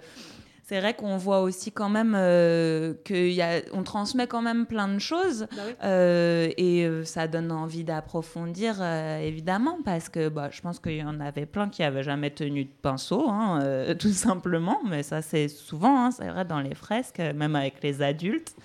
c'est 0.68 0.80
vrai 0.80 0.94
qu'on 0.94 1.16
voit 1.16 1.42
aussi 1.42 1.70
quand 1.70 1.88
même 1.88 2.14
euh, 2.18 2.92
qu'on 3.06 3.82
transmet 3.84 4.26
quand 4.26 4.42
même 4.42 4.66
plein 4.66 4.88
de 4.88 4.98
choses. 4.98 5.46
Bah 5.52 5.62
oui. 5.64 5.72
Euh, 5.84 6.48
et 6.56 6.84
euh, 6.84 7.04
ça 7.04 7.28
donne 7.28 7.52
envie 7.52 7.84
d'approfondir, 7.84 8.82
évidemment, 8.82 9.78
parce 9.84 10.08
que 10.08 10.28
bah, 10.28 10.48
je 10.50 10.60
pense 10.60 10.80
qu'il 10.80 10.96
y 10.96 11.02
en 11.04 11.20
avait 11.20 11.46
plein 11.46 11.68
qui 11.68 11.82
n'avaient 11.82 12.02
jamais 12.02 12.30
tenu 12.30 12.64
de 12.64 12.70
pinceau, 12.82 13.28
hein, 13.28 13.60
tout 14.00 14.08
simplement. 14.12 14.78
Mais 14.88 15.04
ça, 15.04 15.22
c'est 15.22 15.46
souvent, 15.46 16.06
hein, 16.06 16.10
c'est 16.10 16.28
vrai, 16.28 16.44
dans 16.44 16.58
les 16.60 16.74
fresques, 16.74 17.20
même 17.20 17.54
avec 17.54 17.80
les 17.84 18.02
adultes. 18.02 18.56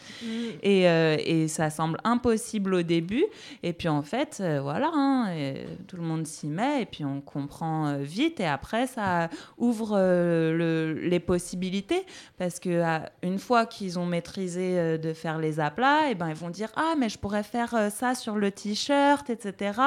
Et, 0.64 0.90
euh, 0.90 1.18
et 1.24 1.48
ça 1.48 1.70
semble 1.70 1.98
impossible 2.04 2.74
au 2.74 2.82
début. 2.82 3.26
Et 3.62 3.74
puis, 3.74 3.90
en 3.90 4.02
fait, 4.02 4.42
voilà, 4.62 4.90
hein, 4.92 5.28
et 5.36 5.66
tout 5.88 5.98
le 5.98 6.04
monde 6.04 6.26
s'y 6.26 6.48
met, 6.48 6.82
et 6.82 6.86
puis 6.88 7.06
on 7.06 7.22
comprend 7.22 7.98
vite. 8.00 8.40
Et 8.40 8.48
après, 8.48 8.88
ça 8.88 9.30
ouvre 9.60 9.98
le- 9.98 10.94
les 11.00 11.20
possibilités, 11.20 11.91
parce 12.38 12.60
que 12.60 12.82
à- 12.82 13.12
une 13.24 13.40
fois 13.40 13.66
qu'ils 13.66 13.98
ont 14.00 14.06
maîtrisé 14.06 14.78
euh, 14.80 14.98
de 14.98 15.14
faire 15.14 15.38
les 15.40 15.60
aplats, 15.60 16.10
et 16.10 16.16
ben, 16.16 16.30
ils 16.30 16.36
vont 16.36 16.50
dire 16.50 16.70
Ah, 16.76 16.94
mais 16.98 17.10
je 17.10 17.18
pourrais 17.18 17.44
faire 17.44 17.74
euh, 17.76 17.90
ça 17.90 18.16
sur 18.16 18.36
le 18.36 18.52
t-shirt, 18.52 19.30
etc. 19.30 19.80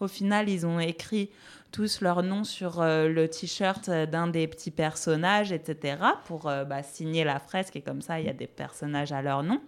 Au 0.00 0.08
final, 0.08 0.48
ils 0.48 0.66
ont 0.66 0.80
écrit 0.80 1.30
tous 1.72 2.00
leurs 2.00 2.22
noms 2.24 2.42
sur 2.44 2.80
euh, 2.80 3.08
le 3.08 3.28
t-shirt 3.28 3.88
euh, 3.88 4.04
d'un 4.06 4.26
des 4.26 4.48
petits 4.48 4.72
personnages, 4.72 5.52
etc., 5.52 5.96
pour 6.26 6.48
euh, 6.48 6.64
bah, 6.64 6.82
signer 6.82 7.22
la 7.24 7.38
fresque, 7.38 7.76
et 7.76 7.80
comme 7.80 8.02
ça, 8.02 8.18
il 8.20 8.26
y 8.26 8.28
a 8.28 8.32
des 8.32 8.48
personnages 8.48 9.12
à 9.12 9.22
leur 9.22 9.42
nom. 9.42 9.60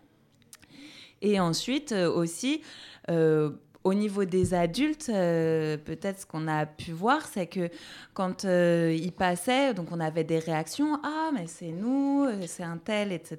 Et 1.21 1.39
ensuite 1.39 1.93
euh, 1.93 2.11
aussi, 2.11 2.63
euh, 3.11 3.51
au 3.85 3.95
niveau 3.95 4.25
des 4.25 4.55
adultes, 4.55 5.09
euh, 5.09 5.77
peut-être 5.77 6.21
ce 6.21 6.27
qu'on 6.27 6.47
a 6.47 6.67
pu 6.67 6.93
voir, 6.93 7.27
c'est 7.27 7.47
que 7.49 7.69
quand 8.15 8.45
euh, 8.45 8.97
ils 8.97 9.13
passaient, 9.13 9.75
donc 9.75 9.89
on 9.91 9.99
avait 10.01 10.25
des 10.25 10.39
réactions, 10.39 11.01
ah 11.03 11.31
mais 11.35 11.47
c'est 11.49 11.73
nous, 11.73 12.25
euh, 12.29 12.43
c'est 12.47 12.63
un 12.63 12.79
tel, 12.79 13.11
etc. 13.13 13.37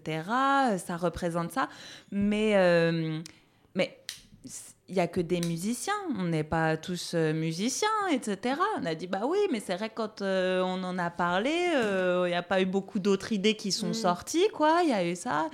euh, 0.72 0.78
Ça 0.78 0.98
représente 0.98 1.52
ça, 1.52 1.70
mais 2.12 2.56
euh, 2.56 3.20
mais 3.76 3.98
il 4.90 4.96
y 4.96 5.00
a 5.00 5.08
que 5.08 5.22
des 5.22 5.40
musiciens, 5.40 5.94
on 6.20 6.24
n'est 6.26 6.44
pas 6.44 6.76
tous 6.76 7.14
musiciens, 7.14 7.88
etc. 8.12 8.58
On 8.82 8.86
a 8.86 8.96
dit 8.96 9.08
bah 9.08 9.22
oui, 9.26 9.40
mais 9.50 9.62
c'est 9.62 9.76
vrai 9.76 9.88
que 9.90 9.96
quand 9.96 10.22
euh, 10.22 10.62
on 10.62 10.84
en 10.84 11.00
a 11.00 11.10
parlé, 11.10 11.56
euh, 11.76 12.24
il 12.28 12.32
n'y 12.32 12.36
a 12.36 12.44
pas 12.44 12.62
eu 12.62 12.66
beaucoup 12.66 13.00
d'autres 13.00 13.32
idées 13.32 13.56
qui 13.56 13.72
sont 13.72 13.90
Mm. 13.92 13.94
sorties, 13.94 14.48
quoi. 14.54 14.82
Il 14.84 14.90
y 14.90 14.94
a 14.94 15.06
eu 15.06 15.16
ça. 15.16 15.50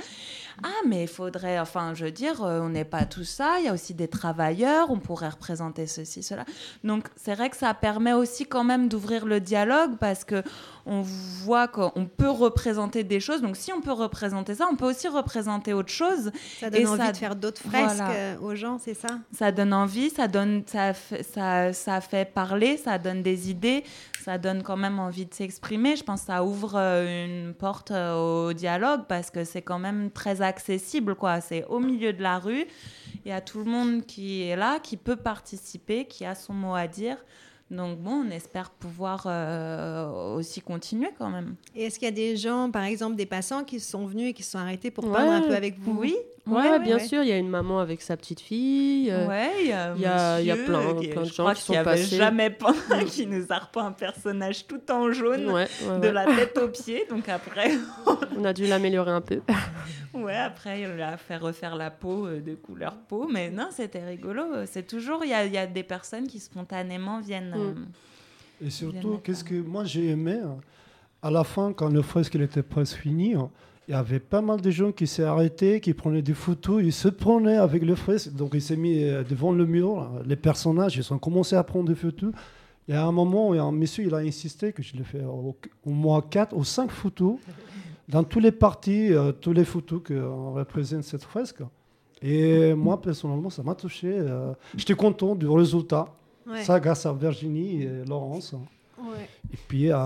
Ah, 0.64 0.68
mais 0.88 1.04
il 1.04 1.08
faudrait, 1.08 1.60
enfin, 1.60 1.94
je 1.94 2.06
veux 2.06 2.12
dire, 2.12 2.44
euh, 2.44 2.60
on 2.62 2.70
n'est 2.70 2.86
pas 2.86 3.06
tout 3.06 3.24
ça. 3.24 3.56
Il 3.60 3.66
y 3.66 3.68
a 3.68 3.74
aussi 3.74 3.94
des 3.94 4.08
travailleurs, 4.08 4.92
on 4.92 5.00
pourrait 5.00 5.30
représenter 5.30 5.88
ceci, 5.88 6.24
cela. 6.24 6.46
Donc, 6.84 7.06
c'est 7.16 7.36
vrai 7.36 7.50
que 7.50 7.58
ça 7.58 7.74
permet 7.74 8.14
aussi 8.14 8.46
quand 8.46 8.64
même 8.64 8.88
d'ouvrir 8.90 9.26
le 9.26 9.40
dialogue 9.40 9.98
parce 10.00 10.24
que 10.24 10.44
on 10.86 11.02
voit 11.04 11.68
qu'on 11.68 12.08
peut 12.18 12.30
représenter 12.30 13.04
des 13.04 13.20
choses. 13.20 13.42
Donc, 13.42 13.56
si 13.58 13.72
on 13.72 13.80
peut 13.82 13.92
représenter 13.92 14.56
ça, 14.56 14.68
on 14.72 14.76
peut 14.76 14.90
aussi 14.90 15.08
représenter 15.08 15.74
autre 15.74 15.92
chose. 15.92 16.32
Ça 16.60 16.70
donne 16.72 16.82
Et 16.82 16.88
envie 16.88 16.98
ça- 17.06 17.12
de 17.12 17.18
faire 17.18 17.36
d'autres 17.36 17.62
fresques 17.62 17.96
voilà. 17.98 18.12
euh, 18.12 18.36
aux 18.42 18.56
gens, 18.56 18.80
c'est 18.84 18.96
ça? 18.96 19.20
Ça 19.38 19.52
donne 19.52 19.72
envie, 19.74 20.10
ça 20.10 20.28
donne, 20.28 20.64
ça, 20.66 20.94
fait- 20.94 21.22
ça, 21.24 21.74
ça 21.74 22.02
fait 22.02 22.26
parler, 22.26 22.78
ça 22.78 22.98
donne 22.98 23.22
des 23.22 23.52
idées, 23.52 23.84
ça 24.24 24.40
donne 24.40 24.64
quand 24.64 24.78
même 24.78 24.98
envie 25.00 25.26
de 25.28 25.34
s'exprimer. 25.34 25.96
Je 25.96 26.04
pense 26.04 26.22
que 26.22 26.28
ça 26.28 26.44
ouvre 26.44 26.74
euh, 26.76 27.26
une 27.48 27.54
porte 27.54 27.92
au 27.92 28.54
dialogue 28.54 29.02
parce 29.08 29.30
que 29.30 29.44
c'est 29.44 29.62
quand 29.62 29.80
même 29.80 30.10
très 30.10 30.42
accessible, 30.50 31.16
quoi. 31.16 31.40
C'est 31.42 31.64
au 31.66 31.80
milieu 31.80 32.12
de 32.14 32.22
la 32.22 32.38
rue, 32.40 32.66
il 33.26 33.30
y 33.30 33.32
a 33.32 33.42
tout 33.42 33.60
le 33.60 33.66
monde 33.66 34.06
qui 34.06 34.44
est 34.44 34.56
là, 34.56 34.80
qui 34.80 34.98
peut 34.98 35.16
participer, 35.16 36.06
qui 36.06 36.26
a 36.26 36.36
son 36.36 36.54
mot 36.54 36.76
à 36.76 36.88
dire. 36.88 37.18
Donc 37.72 38.00
bon, 38.00 38.26
on 38.28 38.32
espère 38.32 38.72
pouvoir 38.72 39.26
euh, 39.28 40.36
aussi 40.36 40.60
continuer 40.60 41.10
quand 41.20 41.30
même. 41.30 41.56
Et 41.76 41.84
est-ce 41.84 42.00
qu'il 42.00 42.08
y 42.08 42.12
a 42.12 42.16
des 42.16 42.36
gens, 42.36 42.72
par 42.72 42.84
exemple 42.84 43.16
des 43.16 43.28
passants, 43.28 43.64
qui 43.64 43.80
sont 43.80 44.06
venus 44.08 44.32
et 44.32 44.34
qui 44.34 44.42
se 44.44 44.52
sont 44.52 44.58
arrêtés 44.58 44.90
pour 44.90 45.06
Ouais. 45.06 45.12
peindre 45.12 45.32
un 45.34 45.42
peu 45.42 45.56
avec 45.56 45.78
vous? 45.80 46.00
Oui, 46.00 46.16
Ouais, 46.50 46.62
Ouais, 46.62 46.70
ouais, 46.72 46.80
bien 46.80 46.98
ouais. 46.98 47.08
sûr, 47.08 47.24
il 47.24 47.30
y 47.30 47.32
a 47.32 47.38
une 47.38 47.50
maman 47.50 47.80
avec 47.80 48.02
sa 48.02 48.18
petite 48.18 48.40
fille. 48.40 49.10
euh, 49.12 49.28
Ouais, 49.28 49.52
il 49.62 49.68
y 49.68 49.74
a, 49.74 49.94
il 49.96 50.02
y 50.02 50.06
a- 50.06 50.42
y 50.42 50.52
a 50.52 50.56
plein- 50.56 50.96
qui- 50.96 51.08
plein 51.10 51.22
de 51.22 51.28
je 51.28 51.34
gens 51.34 51.44
crois 51.44 51.56
qui 51.56 51.64
qu'il 51.66 51.76
sont 51.76 51.80
avait 51.82 51.92
passés. 52.02 52.16
jamais 52.18 52.50
peint, 52.50 52.74
qui 53.08 53.26
nous 53.28 53.46
a 53.50 53.60
repeint 53.60 53.86
un 53.88 53.92
personnage 53.92 54.68
tout 54.68 54.82
en 54.92 55.12
jaune, 55.12 55.50
ouais, 55.52 55.68
ouais, 55.88 56.00
de 56.00 56.08
la 56.08 56.26
tête 56.26 56.58
aux 56.58 56.68
pieds. 56.70 57.06
Donc 57.10 57.30
après, 57.30 57.72
On 58.38 58.46
a 58.46 58.54
dû 58.54 58.66
l'améliorer 58.68 59.12
un 59.12 59.22
peu. 59.22 59.42
ouais, 60.14 60.36
après 60.38 60.82
il 60.82 61.02
a 61.02 61.18
fait 61.18 61.38
refaire 61.38 61.76
la 61.76 61.92
peau 61.92 62.26
euh, 62.28 62.40
de 62.42 62.56
couleur 62.56 62.96
peau. 63.08 63.28
Mais 63.32 63.50
non, 63.50 63.68
c'était 63.72 64.04
rigolo. 64.06 64.44
C'est 64.66 64.88
toujours, 64.88 65.24
il 65.26 65.30
y 65.32 65.34
a, 65.34 65.46
il 65.46 65.54
y 65.54 65.58
a 65.58 65.68
des 65.68 65.84
personnes 65.84 66.28
qui 66.28 66.40
spontanément 66.40 67.20
viennent. 67.20 67.52
Mm. 67.52 67.56
euh, 68.64 68.66
Et 68.68 68.70
surtout, 68.70 69.20
qu'est-ce 69.24 69.44
que 69.44 69.56
moi 69.56 69.84
j'ai 69.86 70.10
aimé 70.10 70.40
hein, 70.44 70.58
À 71.22 71.32
la 71.32 71.44
fin, 71.44 71.74
quand 71.74 71.90
le 71.90 72.02
fresque 72.02 72.34
il 72.36 72.42
était 72.42 72.64
presque 72.64 72.98
fini, 72.98 73.34
hein, 73.36 73.50
il 73.90 73.94
y 73.94 73.96
avait 73.96 74.20
pas 74.20 74.42
mal 74.42 74.62
de 74.62 74.70
gens 74.70 74.92
qui 74.92 75.08
s'est 75.08 75.24
arrêtés, 75.24 75.80
qui 75.82 75.94
prenaient 75.96 76.22
des 76.22 76.36
photos, 76.36 76.82
ils 76.84 76.94
se 76.94 77.08
prenaient 77.10 77.58
avec 77.58 77.84
le 77.84 77.96
fresque. 77.96 78.32
Donc 78.34 78.52
il 78.54 78.62
s'est 78.62 78.78
mis 78.78 79.04
euh, 79.04 79.24
devant 79.24 79.52
le 79.52 79.66
mur. 79.66 80.08
Les 80.26 80.36
personnages, 80.36 80.96
ils 80.96 81.12
ont 81.14 81.18
commencé 81.18 81.56
à 81.56 81.64
prendre 81.64 81.90
des 81.90 81.96
photos. 81.96 82.32
Il 82.88 82.94
y 82.94 82.98
a 82.98 83.04
un 83.06 83.12
moment, 83.12 83.52
un 83.54 83.72
monsieur, 83.72 84.06
il 84.06 84.14
a 84.14 84.20
insisté 84.20 84.74
que 84.74 84.82
je 84.84 84.96
l'ai 84.96 85.04
fait 85.04 85.24
au, 85.24 85.56
au 85.86 85.90
moins 85.90 86.22
4 86.22 86.56
ou 86.56 86.64
5 86.64 86.92
photos 86.92 87.38
dans 88.08 88.24
tous 88.24 88.40
les 88.40 88.52
parties, 88.52 89.12
euh, 89.14 89.32
toutes 89.32 89.58
les 89.58 89.66
photos 89.66 90.02
que 90.04 90.14
euh, 90.14 90.30
représente 90.54 91.04
cette 91.04 91.24
fresque. 91.24 91.62
Et 92.22 92.74
moi, 92.76 93.02
personnellement, 93.02 93.50
ça 93.50 93.64
m'a 93.64 93.74
touché. 93.76 94.08
euh, 94.12 94.54
J'étais 94.78 94.94
content 94.96 95.34
du 95.36 95.48
résultat. 95.48 96.08
Ouais. 96.48 96.64
Ça, 96.64 96.80
grâce 96.80 97.06
à 97.06 97.14
Virginie 97.14 97.84
et 97.84 98.06
Laurence. 98.08 98.54
Ouais. 99.00 99.30
Et 99.54 99.58
puis 99.68 99.92
euh, 99.92 99.98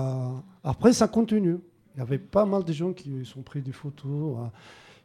après, 0.62 0.92
ça 0.92 1.06
continue. 1.08 1.56
Il 1.94 1.98
y 1.98 2.02
avait 2.02 2.18
pas 2.18 2.44
mal 2.44 2.64
de 2.64 2.72
gens 2.72 2.92
qui 2.92 3.24
sont 3.24 3.42
pris 3.42 3.62
des 3.62 3.72
photos, 3.72 4.36
euh, 4.38 4.46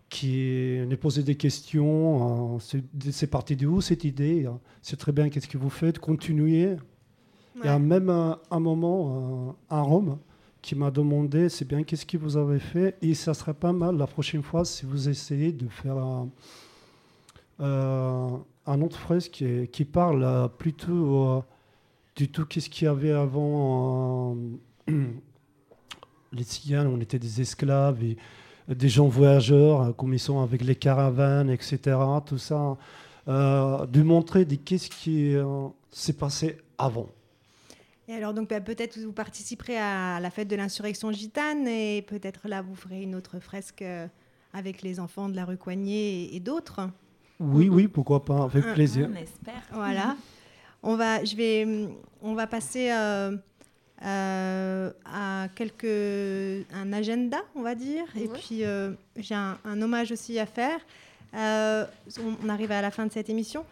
qui 0.10 0.80
nous 0.88 0.98
posaient 0.98 1.24
des 1.24 1.36
questions. 1.36 2.56
euh, 2.56 2.60
c'est- 3.12 3.28
parti 3.28 3.56
de 3.56 3.68
où 3.68 3.80
cette 3.82 4.04
idée 4.04 4.46
euh, 4.46 4.52
C'est 4.82 4.98
très 4.98 5.12
bien, 5.12 5.30
qu'est-ce 5.30 5.48
que 5.48 5.58
vous 5.60 5.70
faites 5.70 6.00
Continuez. 6.00 6.78
Il 7.58 7.66
y 7.66 7.68
a 7.68 7.78
même 7.78 8.10
un 8.10 8.60
moment, 8.60 9.50
euh, 9.70 9.76
un 9.76 9.82
Rome, 9.82 10.18
qui 10.62 10.76
m'a 10.76 10.92
demandé, 10.92 11.48
c'est 11.50 11.66
bien, 11.68 11.84
qu'est-ce 11.84 12.06
que 12.06 12.18
vous 12.18 12.38
avez 12.38 12.60
fait 12.60 12.98
Et 13.02 13.14
ça 13.14 13.34
serait 13.34 13.54
pas 13.54 13.72
mal 13.74 13.98
la 13.98 14.08
prochaine 14.08 14.42
fois 14.44 14.66
si 14.66 14.86
vous 14.86 15.08
essayez 15.10 15.52
de 15.52 15.68
faire 15.68 15.98
un, 15.98 16.30
euh, 17.60 18.30
un 18.66 18.82
autre 18.82 18.98
fresque 18.98 19.32
qui, 19.32 19.68
qui 19.68 19.86
parle 19.86 20.50
plutôt 20.58 21.24
euh, 21.38 21.42
du 22.16 22.30
tout 22.30 22.46
qu'est-ce 22.46 22.70
qu'il 22.70 22.86
y 22.86 22.88
avait 22.88 23.12
avant. 23.12 24.36
euh, 24.90 25.04
les 26.32 26.44
Tziganes, 26.44 26.88
on 26.88 27.00
était 27.00 27.20
des 27.20 27.42
esclaves 27.42 28.04
et 28.04 28.18
des 28.68 28.90
gens 28.90 29.08
voyageurs, 29.08 29.82
euh, 29.82 29.92
comme 29.92 30.14
ils 30.14 30.20
sont 30.20 30.42
avec 30.42 30.62
les 30.64 30.76
caravanes, 30.76 31.50
etc. 31.50 31.98
Tout 32.26 32.38
ça, 32.38 32.78
euh, 33.28 33.86
de 33.86 34.02
montrer 34.04 34.46
des 34.46 34.58
qu'est-ce 34.58 34.90
qui 34.90 35.36
euh, 35.36 35.68
s'est 35.92 36.14
passé 36.14 36.58
avant. 36.78 37.10
Et 38.08 38.14
alors, 38.16 38.34
donc, 38.34 38.50
bah, 38.50 38.60
peut-être 38.60 38.98
vous 38.98 39.12
participerez 39.12 39.78
à 39.78 40.20
la 40.20 40.32
fête 40.32 40.48
de 40.48 40.56
l'insurrection 40.56 41.12
gitane 41.12 41.68
et 41.68 42.02
peut-être 42.02 42.48
là, 42.48 42.62
vous 42.64 42.74
ferez 42.74 43.04
une 43.04 43.14
autre 43.14 43.40
fresque 43.40 43.84
euh, 43.84 44.08
avec 44.52 44.82
les 44.82 45.00
enfants 45.00 45.30
de 45.30 45.36
la 45.36 45.46
rue 45.46 45.58
Coignet 45.58 45.94
et, 45.94 46.36
et 46.36 46.40
d'autres. 46.40 46.90
Oui, 47.40 47.70
oui, 47.70 47.88
pourquoi 47.88 48.26
pas, 48.26 48.44
avec 48.44 48.66
Ah, 48.68 48.74
plaisir. 48.74 49.08
On 49.12 49.16
espère. 49.16 49.62
Voilà. 49.72 50.16
On 50.82 50.96
va, 50.96 51.24
je 51.24 51.36
vais, 51.36 51.66
hum, 51.66 51.94
on 52.22 52.34
va 52.34 52.48
passer 52.48 52.90
euh, 52.92 53.38
à 54.02 55.48
quelques, 55.56 56.66
un 56.74 56.94
agenda, 56.94 57.38
on 57.56 57.62
va 57.62 57.76
dire. 57.76 58.06
Et 58.20 58.28
puis, 58.28 58.64
euh, 58.64 58.92
j'ai 59.18 59.36
un, 59.36 59.58
un 59.66 59.82
hommage 59.82 60.12
aussi 60.12 60.40
à 60.40 60.46
faire. 60.46 60.80
Euh, 61.36 61.86
on, 62.20 62.46
on 62.46 62.50
arrive 62.50 62.72
à 62.72 62.82
la 62.82 62.92
fin 62.92 63.06
de 63.06 63.12
cette 63.12 63.30
émission. 63.30 63.66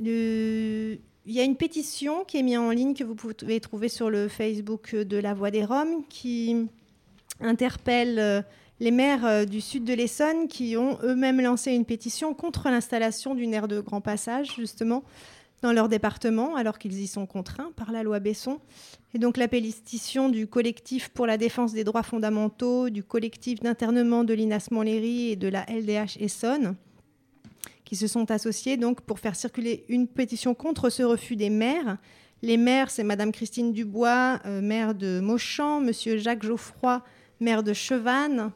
Le- 0.00 0.98
il 1.28 1.34
y 1.34 1.40
a 1.40 1.42
une 1.42 1.56
pétition 1.56 2.22
qui 2.24 2.36
est 2.38 2.42
mise 2.42 2.58
en 2.58 2.70
ligne 2.70 2.94
que 2.94 3.02
vous 3.02 3.16
pouvez 3.16 3.58
trouver 3.58 3.88
sur 3.88 4.10
le 4.10 4.28
Facebook 4.28 4.94
de 4.94 5.16
La 5.16 5.34
Voix 5.34 5.50
des 5.50 5.64
Roms 5.64 6.04
qui 6.08 6.68
interpelle 7.40 8.18
euh, 8.20 8.42
les 8.78 8.92
maires 8.92 9.24
euh, 9.26 9.44
du 9.44 9.60
sud 9.60 9.82
de 9.84 9.92
l'Essonne 9.92 10.46
qui 10.46 10.76
ont 10.76 10.98
eux-mêmes 11.02 11.40
lancé 11.40 11.72
une 11.72 11.84
pétition 11.84 12.32
contre 12.34 12.68
l'installation 12.68 13.34
d'une 13.34 13.52
aire 13.54 13.66
de 13.66 13.80
grand 13.80 14.00
passage, 14.00 14.54
justement, 14.54 15.02
dans 15.66 15.72
leur 15.72 15.88
département, 15.88 16.54
alors 16.54 16.78
qu'ils 16.78 17.00
y 17.00 17.08
sont 17.08 17.26
contraints 17.26 17.72
par 17.74 17.90
la 17.90 18.04
loi 18.04 18.20
Besson. 18.20 18.60
Et 19.14 19.18
donc 19.18 19.36
la 19.36 19.48
pétition 19.48 20.28
du 20.28 20.46
collectif 20.46 21.08
pour 21.08 21.26
la 21.26 21.36
défense 21.36 21.72
des 21.72 21.82
droits 21.82 22.04
fondamentaux, 22.04 22.88
du 22.88 23.02
collectif 23.02 23.58
d'internement 23.58 24.22
de 24.22 24.32
l'INAS 24.32 24.68
Montlhéry 24.70 25.30
et 25.32 25.36
de 25.36 25.48
la 25.48 25.64
LDH 25.68 26.18
Essonne, 26.20 26.76
qui 27.84 27.96
se 27.96 28.06
sont 28.06 28.30
associés 28.30 28.76
donc 28.76 29.00
pour 29.00 29.18
faire 29.18 29.34
circuler 29.34 29.84
une 29.88 30.06
pétition 30.06 30.54
contre 30.54 30.88
ce 30.88 31.02
refus 31.02 31.34
des 31.34 31.50
maires. 31.50 31.98
Les 32.42 32.58
maires, 32.58 32.92
c'est 32.92 33.02
Madame 33.02 33.32
Christine 33.32 33.72
Dubois, 33.72 34.38
euh, 34.46 34.60
maire 34.60 34.94
de 34.94 35.18
Mauchamp, 35.18 35.80
Monsieur 35.80 36.16
Jacques 36.16 36.44
Geoffroy, 36.44 37.02
maire 37.40 37.64
de 37.64 37.72
Chevannes, 37.72 38.52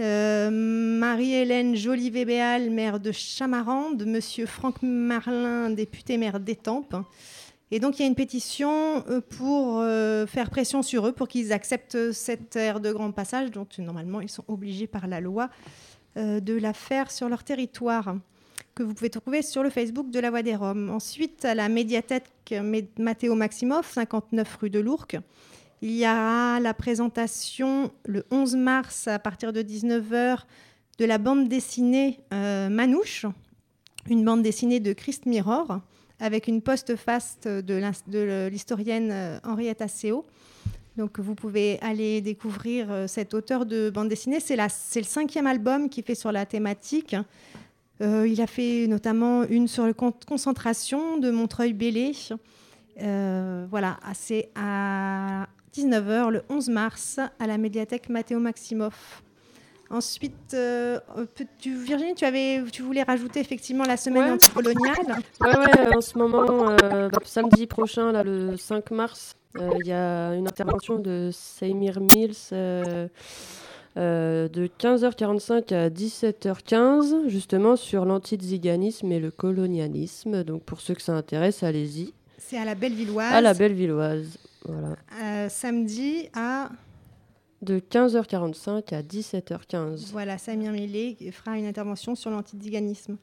euh, 0.00 0.50
Marie-Hélène 0.50 1.74
Jolivet-Béal, 1.76 2.70
maire 2.70 3.00
de 3.00 3.12
Chamarande, 3.12 4.04
Monsieur 4.06 4.46
Franck 4.46 4.82
Marlin, 4.82 5.70
député 5.70 6.16
maire 6.16 6.40
d'Étampes. 6.40 6.96
Et 7.70 7.78
donc 7.78 7.98
il 7.98 8.02
y 8.02 8.04
a 8.04 8.08
une 8.08 8.14
pétition 8.16 9.04
euh, 9.08 9.20
pour 9.20 9.78
euh, 9.80 10.26
faire 10.26 10.50
pression 10.50 10.82
sur 10.82 11.06
eux 11.06 11.12
pour 11.12 11.28
qu'ils 11.28 11.52
acceptent 11.52 12.12
cette 12.12 12.56
aire 12.56 12.80
de 12.80 12.92
grand 12.92 13.12
passage, 13.12 13.50
dont 13.50 13.66
normalement 13.78 14.20
ils 14.20 14.28
sont 14.30 14.44
obligés 14.48 14.86
par 14.86 15.06
la 15.06 15.20
loi 15.20 15.48
de 16.16 16.54
la 16.58 16.72
faire 16.72 17.08
sur 17.12 17.28
leur 17.28 17.44
territoire, 17.44 18.16
que 18.74 18.82
vous 18.82 18.94
pouvez 18.94 19.10
trouver 19.10 19.42
sur 19.42 19.62
le 19.62 19.70
Facebook 19.70 20.10
de 20.10 20.18
la 20.18 20.30
Voix 20.30 20.42
des 20.42 20.56
Roms. 20.56 20.90
Ensuite, 20.90 21.44
à 21.44 21.54
la 21.54 21.68
médiathèque 21.68 22.24
Mé- 22.50 22.88
Mathéo 22.98 23.36
Maximoff, 23.36 23.92
59 23.92 24.56
rue 24.60 24.70
de 24.70 24.80
l'Ourcq, 24.80 25.18
il 25.82 25.96
y 25.96 26.04
aura 26.04 26.60
la 26.60 26.74
présentation 26.74 27.90
le 28.04 28.24
11 28.30 28.56
mars 28.56 29.08
à 29.08 29.18
partir 29.18 29.52
de 29.52 29.62
19h 29.62 30.40
de 30.98 31.04
la 31.06 31.16
bande 31.16 31.48
dessinée 31.48 32.20
euh, 32.34 32.68
Manouche, 32.68 33.24
une 34.08 34.22
bande 34.22 34.42
dessinée 34.42 34.80
de 34.80 34.92
Christ 34.92 35.24
Mirror, 35.24 35.80
avec 36.18 36.48
une 36.48 36.60
postface 36.60 37.38
de 37.44 38.48
l'historienne 38.48 39.10
euh, 39.10 39.38
Henriette 39.42 39.80
Asseo. 39.80 40.26
Donc 40.98 41.18
vous 41.18 41.34
pouvez 41.34 41.78
aller 41.80 42.20
découvrir 42.20 42.90
euh, 42.90 43.06
cet 43.06 43.32
auteur 43.32 43.64
de 43.64 43.88
bande 43.88 44.08
dessinée. 44.08 44.38
C'est 44.40 44.56
le 44.56 45.04
cinquième 45.04 45.46
album 45.46 45.88
qu'il 45.88 46.04
fait 46.04 46.14
sur 46.14 46.30
la 46.30 46.44
thématique. 46.44 47.16
Il 48.02 48.40
a 48.40 48.46
fait 48.46 48.86
notamment 48.86 49.44
une 49.44 49.68
sur 49.68 49.84
la 49.84 49.92
concentration 49.92 51.18
de 51.18 51.30
Montreuil-Bellé. 51.30 52.12
Voilà, 52.96 54.00
c'est 54.14 54.48
à 54.54 55.46
19h 55.76 56.30
le 56.30 56.42
11 56.48 56.68
mars 56.70 57.20
à 57.38 57.46
la 57.46 57.58
médiathèque 57.58 58.08
Mathéo 58.08 58.38
Maximoff. 58.40 59.22
Ensuite, 59.92 60.54
euh, 60.54 61.00
tu, 61.58 61.74
Virginie, 61.76 62.14
tu, 62.14 62.24
avais, 62.24 62.62
tu 62.70 62.82
voulais 62.82 63.02
rajouter 63.02 63.40
effectivement 63.40 63.84
la 63.84 63.96
semaine 63.96 64.22
Ouais. 64.24 64.30
anticoloniale. 64.30 65.18
Ouais, 65.40 65.56
ouais, 65.58 65.96
en 65.96 66.00
ce 66.00 66.16
moment, 66.16 66.70
euh, 66.70 67.08
bah, 67.08 67.18
samedi 67.24 67.66
prochain, 67.66 68.12
là, 68.12 68.22
le 68.22 68.56
5 68.56 68.90
mars, 68.92 69.34
euh, 69.58 69.68
il 69.80 69.88
y 69.88 69.92
a 69.92 70.34
une 70.34 70.46
intervention 70.46 71.00
de 71.00 71.30
Seymir 71.32 72.00
Mills 72.00 72.36
de 73.96 74.68
15h45 74.78 75.74
à 75.74 75.90
17h15, 75.90 77.26
justement 77.28 77.74
sur 77.74 78.04
l'antiziganisme 78.04 79.10
et 79.10 79.18
le 79.18 79.32
colonialisme. 79.32 80.44
Donc 80.44 80.62
pour 80.62 80.80
ceux 80.80 80.94
que 80.94 81.02
ça 81.02 81.14
intéresse, 81.14 81.64
allez-y. 81.64 82.12
C'est 82.38 82.58
à 82.58 82.64
la 82.64 82.76
Bellevilloise. 82.76 83.32
À 83.32 83.40
la 83.40 83.54
Bellevilloise. 83.54 84.38
Voilà. 84.64 84.96
Euh, 85.20 85.48
samedi 85.48 86.28
à 86.34 86.70
De 87.62 87.78
15h45 87.78 88.94
à 88.94 89.02
17h15. 89.02 90.10
voilà 90.12 90.38
Samir 90.38 90.72
Millet 90.72 91.16
fera 91.32 91.58
une 91.58 91.66
intervention 91.66 92.14
sur 92.14 92.30
l'antiziganisme. 92.30 93.16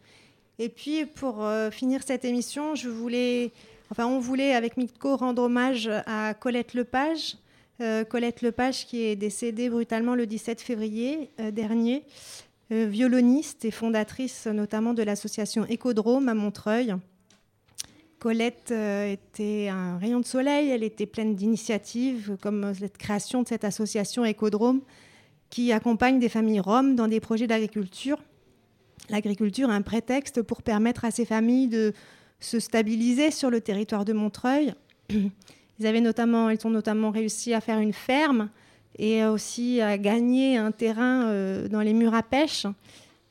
Et 0.59 0.69
puis 0.69 1.05
pour 1.05 1.43
euh, 1.43 1.69
finir 1.69 2.01
cette 2.03 2.25
émission, 2.25 2.73
je 2.75 2.89
voulais, 2.89 3.51
enfin 3.91 4.07
on 4.07 4.19
voulait 4.19 4.53
avec 4.55 4.77
Mitko 4.77 5.15
rendre 5.17 5.43
hommage 5.43 5.89
à 6.05 6.33
Colette 6.33 6.73
Lepage. 6.73 7.37
Euh, 7.79 8.03
Colette 8.03 8.41
Lepage 8.41 8.87
qui 8.87 9.03
est 9.03 9.15
décédée 9.15 9.69
brutalement 9.69 10.15
le 10.15 10.25
17 10.25 10.61
février 10.61 11.29
dernier, 11.51 12.03
violoniste 12.71 13.65
et 13.65 13.71
fondatrice 13.71 14.47
notamment 14.47 14.95
de 14.95 15.03
l'association 15.03 15.65
Écodrome 15.65 16.27
à 16.27 16.33
Montreuil. 16.33 16.95
Colette 18.19 18.71
euh, 18.71 19.11
était 19.11 19.67
un 19.69 19.97
rayon 19.97 20.19
de 20.19 20.25
soleil, 20.25 20.69
elle 20.69 20.83
était 20.83 21.05
pleine 21.05 21.35
d'initiatives, 21.35 22.35
comme 22.41 22.63
euh, 22.63 22.73
cette 22.73 22.97
création 22.97 23.43
de 23.43 23.47
cette 23.47 23.63
association 23.63 24.25
Écodrome 24.25 24.81
qui 25.49 25.71
accompagne 25.71 26.19
des 26.19 26.29
familles 26.29 26.59
roms 26.59 26.95
dans 26.95 27.07
des 27.07 27.19
projets 27.19 27.47
d'agriculture. 27.47 28.17
L'agriculture 29.09 29.69
un 29.69 29.81
prétexte 29.81 30.41
pour 30.41 30.61
permettre 30.61 31.05
à 31.05 31.11
ces 31.11 31.25
familles 31.25 31.67
de 31.67 31.93
se 32.39 32.59
stabiliser 32.59 33.31
sur 33.31 33.49
le 33.49 33.61
territoire 33.61 34.03
de 34.03 34.13
Montreuil. 34.13 34.73
Ils, 35.09 35.85
avaient 35.85 36.01
notamment, 36.01 36.49
ils 36.49 36.65
ont 36.65 36.71
notamment 36.71 37.11
réussi 37.11 37.53
à 37.53 37.61
faire 37.61 37.79
une 37.79 37.93
ferme 37.93 38.49
et 38.97 39.23
aussi 39.25 39.79
à 39.79 39.97
gagner 39.97 40.57
un 40.57 40.71
terrain 40.71 41.27
euh, 41.27 41.67
dans 41.67 41.81
les 41.81 41.93
murs 41.93 42.15
à 42.15 42.23
pêche. 42.23 42.65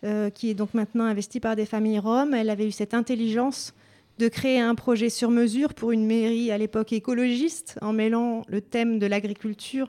euh, 0.05 0.31
qui 0.31 0.51
est 0.51 0.55
donc 0.55 0.75
maintenant 0.75 1.05
investie 1.05 1.41
par 1.41 1.57
des 1.57 1.67
familles 1.67 1.99
roms. 1.99 2.35
Elle 2.35 2.51
avait 2.51 2.67
eu 2.67 2.73
cette 2.73 2.95
intelligence 2.95 3.75
de 4.19 4.29
créer 4.29 4.61
un 4.61 4.75
projet 4.75 5.11
sur 5.11 5.31
mesure 5.31 5.75
pour 5.75 5.93
une 5.93 6.07
mairie 6.07 6.51
à 6.51 6.59
l'époque 6.59 6.93
écologiste, 6.93 7.79
en 7.83 7.93
mêlant 7.93 8.43
le 8.49 8.61
thème 8.61 8.99
de 8.99 9.07
l'agriculture 9.07 9.89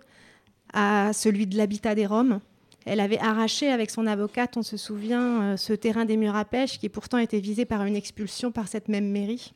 à 0.74 1.12
celui 1.14 1.48
de 1.48 1.58
l'habitat 1.58 1.96
des 1.96 2.06
Roms. 2.06 2.42
Elle 2.86 3.00
avait 3.00 3.20
arraché 3.20 3.70
avec 3.70 3.90
son 3.90 4.08
avocate, 4.08 4.56
on 4.58 4.64
se 4.64 4.78
souvient, 4.78 5.42
euh, 5.42 5.58
ce 5.58 5.74
terrain 5.74 6.06
des 6.06 6.16
murs 6.16 6.36
à 6.36 6.46
pêche 6.46 6.80
qui 6.80 6.88
pourtant 6.88 7.18
était 7.18 7.40
visé 7.40 7.66
par 7.66 7.84
une 7.84 7.96
expulsion 7.96 8.52
par 8.52 8.68
cette 8.68 8.88
même 8.88 9.10
mairie. 9.10 9.54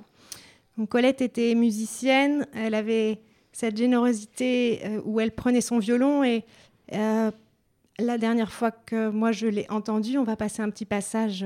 Colette 0.89 1.21
était 1.21 1.53
musicienne, 1.53 2.47
elle 2.53 2.73
avait 2.73 3.21
cette 3.51 3.77
générosité 3.77 4.81
euh, 4.83 5.01
où 5.05 5.19
elle 5.19 5.31
prenait 5.31 5.61
son 5.61 5.79
violon 5.79 6.23
et 6.23 6.43
euh, 6.93 7.31
la 7.99 8.17
dernière 8.17 8.51
fois 8.51 8.71
que 8.71 9.09
moi 9.09 9.31
je 9.31 9.47
l'ai 9.47 9.65
entendue, 9.69 10.17
on 10.17 10.23
va 10.23 10.35
passer 10.35 10.61
un 10.61 10.69
petit 10.69 10.85
passage 10.85 11.45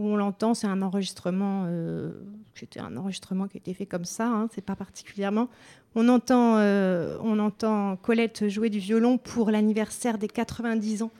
où 0.00 0.06
on 0.06 0.16
l'entend, 0.16 0.54
c'est 0.54 0.66
un 0.66 0.80
enregistrement, 0.80 1.64
euh, 1.66 2.12
c'était 2.54 2.80
un 2.80 2.96
enregistrement 2.96 3.46
qui 3.48 3.58
a 3.58 3.60
été 3.60 3.74
fait 3.74 3.84
comme 3.84 4.06
ça, 4.06 4.26
hein, 4.26 4.48
c'est 4.54 4.64
pas 4.64 4.74
particulièrement. 4.74 5.48
On 5.94 6.08
entend, 6.08 6.56
euh, 6.56 7.18
on 7.22 7.38
entend 7.38 7.96
Colette 7.96 8.48
jouer 8.48 8.70
du 8.70 8.78
violon 8.78 9.18
pour 9.18 9.50
l'anniversaire 9.50 10.16
des 10.16 10.28
90 10.28 11.02
ans 11.02 11.10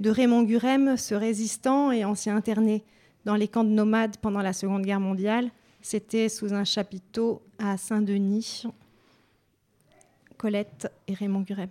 de 0.00 0.10
Raymond 0.10 0.42
Gurem, 0.42 0.98
ce 0.98 1.14
résistant 1.14 1.90
et 1.90 2.04
ancien 2.04 2.36
interné 2.36 2.84
dans 3.24 3.36
les 3.36 3.48
camps 3.48 3.64
de 3.64 3.70
nomades 3.70 4.18
pendant 4.18 4.42
la 4.42 4.52
Seconde 4.52 4.82
Guerre 4.82 5.00
mondiale. 5.00 5.50
C'était 5.80 6.28
sous 6.28 6.52
un 6.52 6.64
chapiteau 6.64 7.40
à 7.58 7.78
Saint-Denis. 7.78 8.64
Colette 10.36 10.92
et 11.08 11.14
Raymond 11.14 11.40
Gurem. 11.40 11.70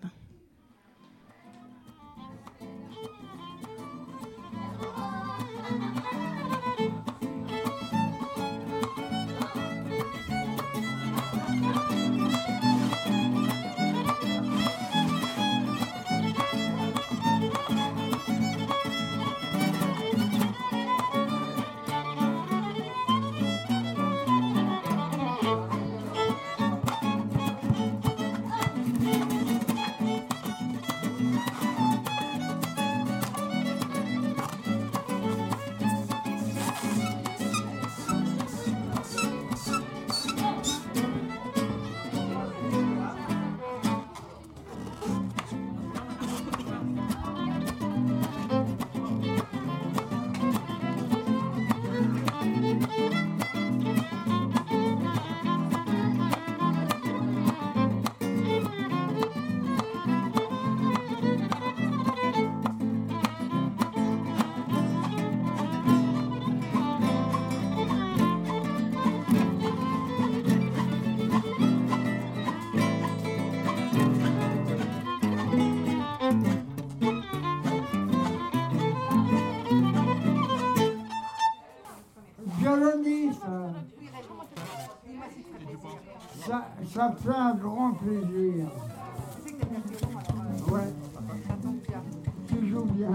Ça, 86.96 87.10
ça 87.10 87.12
fait 87.18 87.38
un 87.38 87.54
grand 87.56 87.92
plaisir. 87.94 88.68
Ouais. 90.72 90.94
Tu 92.48 92.70
joues 92.70 92.86
bien. 92.86 93.10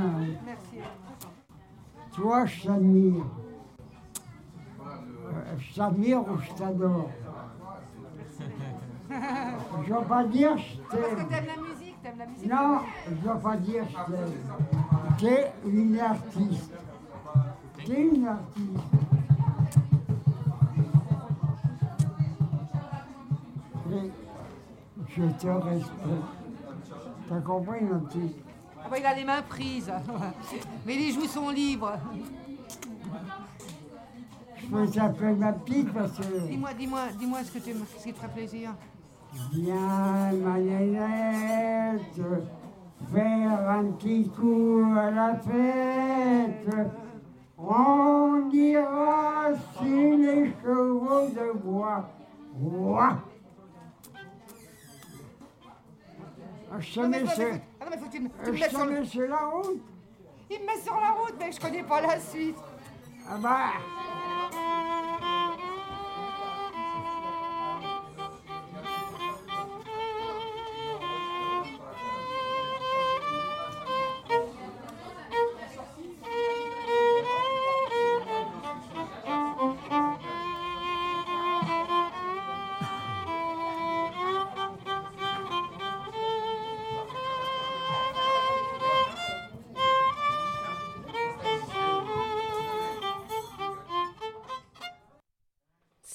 Toi, 2.13 2.45
je 2.47 2.67
t'admire. 2.67 3.25
Euh, 4.81 5.57
Je 5.59 5.75
t'admire 5.75 6.21
ou 6.21 6.39
je 6.39 6.51
t'adore. 6.53 7.11
Je 9.09 9.93
ne 9.93 9.99
veux 9.99 10.05
pas 10.05 10.25
dire 10.25 10.57
je 10.59 10.77
t'aime. 10.97 11.29
la 11.31 11.63
musique, 11.63 12.03
t'aimes 12.03 12.19
la 12.19 12.27
musique 12.27 12.51
Non, 12.51 12.79
je 13.07 13.29
ne 13.29 13.33
veux 13.35 13.41
pas 13.41 13.57
dire 13.57 13.85
je 13.89 14.13
t'aime. 14.13 15.17
T'es 15.19 15.53
une 15.67 15.99
artiste. 15.99 16.73
T'es 17.85 18.03
une 18.03 18.27
artiste. 18.27 19.00
Je 25.09 25.23
te 25.23 25.47
respecte. 25.47 25.91
T'as 27.29 27.41
compris, 27.41 27.81
ma 27.83 27.99
petite? 27.99 28.37
Ah 28.83 28.89
bah, 28.91 28.99
il 28.99 29.07
a 29.07 29.15
les 29.15 29.25
mains 29.25 29.43
prises. 29.43 29.93
Mais 30.87 30.95
les 30.95 31.13
joues 31.13 31.27
sont 31.27 31.51
libres. 31.51 31.93
Je 34.57 34.67
peux 34.67 34.87
t'appeler 34.89 35.35
ma 35.35 35.53
petite 35.53 35.93
parce 35.93 36.13
que... 36.13 36.49
Dis-moi, 36.49 36.71
dis-moi, 36.75 37.01
dis-moi 37.19 37.39
ce 37.45 37.53
que 37.53 37.59
tu 37.59 37.73
ce 37.99 38.05
qui 38.05 38.13
te 38.13 38.19
ferait 38.19 38.33
plaisir. 38.33 38.71
Viens, 39.53 40.33
ma 40.33 40.59
nénette, 40.59 42.21
faire 43.13 43.71
un 43.71 43.85
petit 43.93 44.29
coup 44.29 44.85
à 44.97 45.11
la 45.11 45.37
fête. 45.37 46.89
On 47.59 48.49
dira 48.49 49.51
si 49.79 50.17
les 50.17 50.53
chevaux 50.63 51.29
de 51.29 51.59
bois. 51.59 52.09
Ouah. 52.61 53.19
Je 56.79 56.95
te 56.95 57.01
Non, 57.01 57.09
mais 57.09 57.21
faut- 57.21 57.35
sur- 57.41 57.49
Ah 57.81 57.85
non, 57.85 57.91
mais 57.91 57.97
faut 57.99 58.07
que 58.07 58.11
tu, 58.13 58.19
tu 58.45 58.51
me 58.53 58.57
laisses 58.57 58.69
sur 58.71 58.85
le... 58.87 59.05
sur 59.05 59.29
la 59.29 59.37
route. 59.39 59.83
Il 60.51 60.61
me 60.61 60.67
met 60.67 60.81
sur 60.83 60.95
la 60.95 61.11
route, 61.11 61.35
mais 61.39 61.53
je 61.53 61.61
connais 61.61 61.83
pas 61.83 62.01
la 62.01 62.21
suite. 62.21 62.57
Ah 63.29 63.37
bah. 63.39 63.71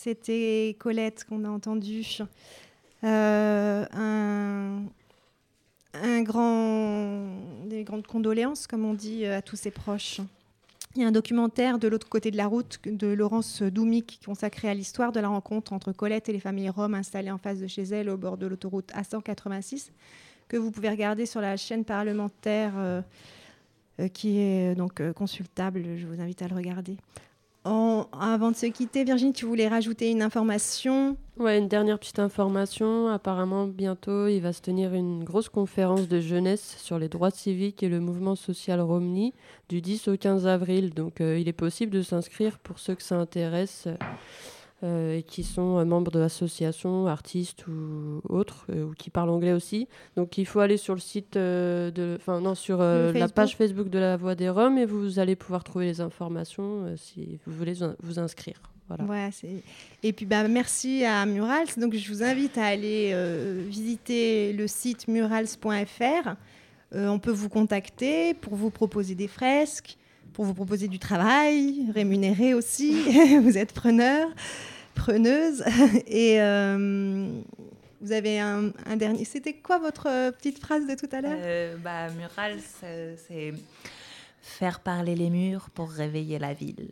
C'était 0.05 0.75
Colette 0.77 1.25
qu'on 1.27 1.43
a 1.45 1.49
entendu. 1.49 2.05
Euh, 3.03 3.85
un, 3.91 4.83
grand, 6.21 7.25
des 7.65 7.83
grandes 7.83 8.05
condoléances, 8.05 8.67
comme 8.67 8.85
on 8.85 8.93
dit, 8.93 9.25
euh, 9.25 9.39
à 9.39 9.41
tous 9.41 9.55
ses 9.55 9.71
proches. 9.71 10.21
Il 10.95 11.01
y 11.01 11.05
a 11.05 11.07
un 11.07 11.11
documentaire 11.11 11.79
de 11.79 11.87
l'autre 11.87 12.07
côté 12.07 12.29
de 12.29 12.37
la 12.37 12.45
route 12.45 12.79
de 12.85 13.07
Laurence 13.07 13.63
Doumic 13.63 14.19
consacré 14.23 14.69
à 14.69 14.75
l'histoire 14.75 15.11
de 15.11 15.19
la 15.19 15.29
rencontre 15.29 15.73
entre 15.73 15.91
Colette 15.91 16.29
et 16.29 16.33
les 16.33 16.39
familles 16.39 16.69
roms 16.69 16.93
installées 16.93 17.31
en 17.31 17.39
face 17.39 17.57
de 17.57 17.65
chez 17.65 17.81
elle 17.81 18.11
au 18.11 18.17
bord 18.17 18.37
de 18.37 18.45
l'autoroute 18.45 18.91
A186 18.91 19.89
que 20.47 20.57
vous 20.57 20.69
pouvez 20.69 20.89
regarder 20.89 21.25
sur 21.25 21.41
la 21.41 21.57
chaîne 21.57 21.83
parlementaire 21.83 22.73
euh, 22.77 23.01
qui 24.13 24.37
est 24.37 24.75
donc 24.75 25.01
consultable. 25.13 25.97
Je 25.97 26.05
vous 26.05 26.21
invite 26.21 26.43
à 26.43 26.47
le 26.47 26.53
regarder. 26.53 26.95
Avant 27.65 28.51
de 28.51 28.55
se 28.55 28.67
quitter, 28.67 29.03
Virginie, 29.03 29.33
tu 29.33 29.45
voulais 29.45 29.67
rajouter 29.67 30.11
une 30.11 30.21
information? 30.21 31.17
Ouais, 31.37 31.57
une 31.57 31.67
dernière 31.67 31.97
petite 31.97 32.19
information. 32.19 33.07
Apparemment, 33.07 33.65
bientôt, 33.65 34.27
il 34.27 34.39
va 34.39 34.53
se 34.53 34.61
tenir 34.61 34.93
une 34.93 35.23
grosse 35.23 35.49
conférence 35.49 36.07
de 36.07 36.19
jeunesse 36.19 36.75
sur 36.77 36.99
les 36.99 37.09
droits 37.09 37.31
civiques 37.31 37.81
et 37.81 37.89
le 37.89 37.99
mouvement 37.99 38.35
social 38.35 38.81
Romni 38.81 39.33
du 39.67 39.81
10 39.81 40.09
au 40.09 40.17
15 40.17 40.45
avril. 40.45 40.93
Donc, 40.93 41.21
euh, 41.21 41.39
il 41.39 41.47
est 41.47 41.53
possible 41.53 41.91
de 41.91 42.03
s'inscrire 42.03 42.59
pour 42.59 42.77
ceux 42.77 42.93
que 42.93 43.03
ça 43.03 43.15
intéresse 43.15 43.87
euh, 44.83 45.17
et 45.17 45.23
qui 45.23 45.43
sont 45.43 45.77
euh, 45.77 45.85
membres 45.85 46.11
d'associations, 46.11 47.07
artistes 47.07 47.65
ou 47.67 48.21
autres, 48.27 48.65
euh, 48.69 48.83
ou 48.85 48.93
qui 48.93 49.09
parlent 49.09 49.29
anglais 49.29 49.53
aussi. 49.53 49.87
Donc 50.15 50.37
il 50.37 50.45
faut 50.45 50.59
aller 50.59 50.77
sur 50.77 50.93
le 50.93 50.99
site, 50.99 51.37
euh, 51.37 51.91
de, 51.91 52.17
enfin 52.19 52.41
non, 52.41 52.55
sur 52.55 52.79
la 52.79 53.27
page 53.29 53.55
Facebook. 53.55 53.89
De 53.89 53.99
la 53.99 54.17
Voix 54.17 54.35
des 54.35 54.49
Roms 54.49 54.77
et 54.77 54.85
vous 54.85 55.19
allez 55.19 55.35
pouvoir 55.35 55.63
trouver 55.63 55.85
les 55.85 56.01
informations 56.01 56.93
si 56.97 57.39
vous 57.45 57.53
voulez 57.53 57.73
vous- 58.01 58.19
inscrire. 58.19 58.61
Voilà. 58.87 59.29
Et 60.03 60.13
puis 60.13 60.25
bah, 60.25 60.47
merci 60.47 61.03
à 61.05 61.25
Murals. 61.25 61.67
Donc 61.77 61.95
je 61.95 62.07
vous 62.11 62.21
invite 62.23 62.57
à 62.57 62.65
aller 62.65 63.11
euh, 63.13 63.63
visiter 63.67 64.53
le 64.53 64.67
site 64.67 65.07
murals.fr. 65.07 66.35
Euh, 66.93 67.07
on 67.07 67.19
peut 67.19 67.31
vous 67.31 67.49
contacter 67.49 68.33
pour 68.35 68.55
vous 68.55 68.69
proposer 68.69 69.15
des 69.15 69.27
fresques, 69.27 69.97
pour 70.35 70.43
vous 70.43 70.53
proposer 70.53 70.89
du 70.89 70.99
travail, 70.99 71.85
rémunéré 71.93 72.53
aussi. 72.53 72.93
vous 73.41 73.57
êtes 73.57 73.71
preneur, 73.71 74.27
preneuse. 74.93 75.63
Et 76.07 76.41
euh, 76.41 77.29
vous 78.01 78.11
avez 78.11 78.39
un, 78.41 78.71
un 78.85 78.97
dernier. 78.97 79.23
C'était 79.23 79.53
quoi 79.53 79.79
votre 79.79 80.07
euh, 80.09 80.31
petite 80.31 80.59
phrase 80.59 80.85
de 80.87 80.95
tout 80.95 81.07
à 81.13 81.21
l'heure? 81.21 81.37
Euh, 81.37 81.77
bah, 81.77 82.09
mural, 82.09 82.59
c'est 82.81 83.53
faire 84.41 84.81
parler 84.81 85.15
les 85.15 85.29
murs 85.29 85.69
pour 85.73 85.89
réveiller 85.89 86.37
la 86.37 86.53
ville. 86.53 86.89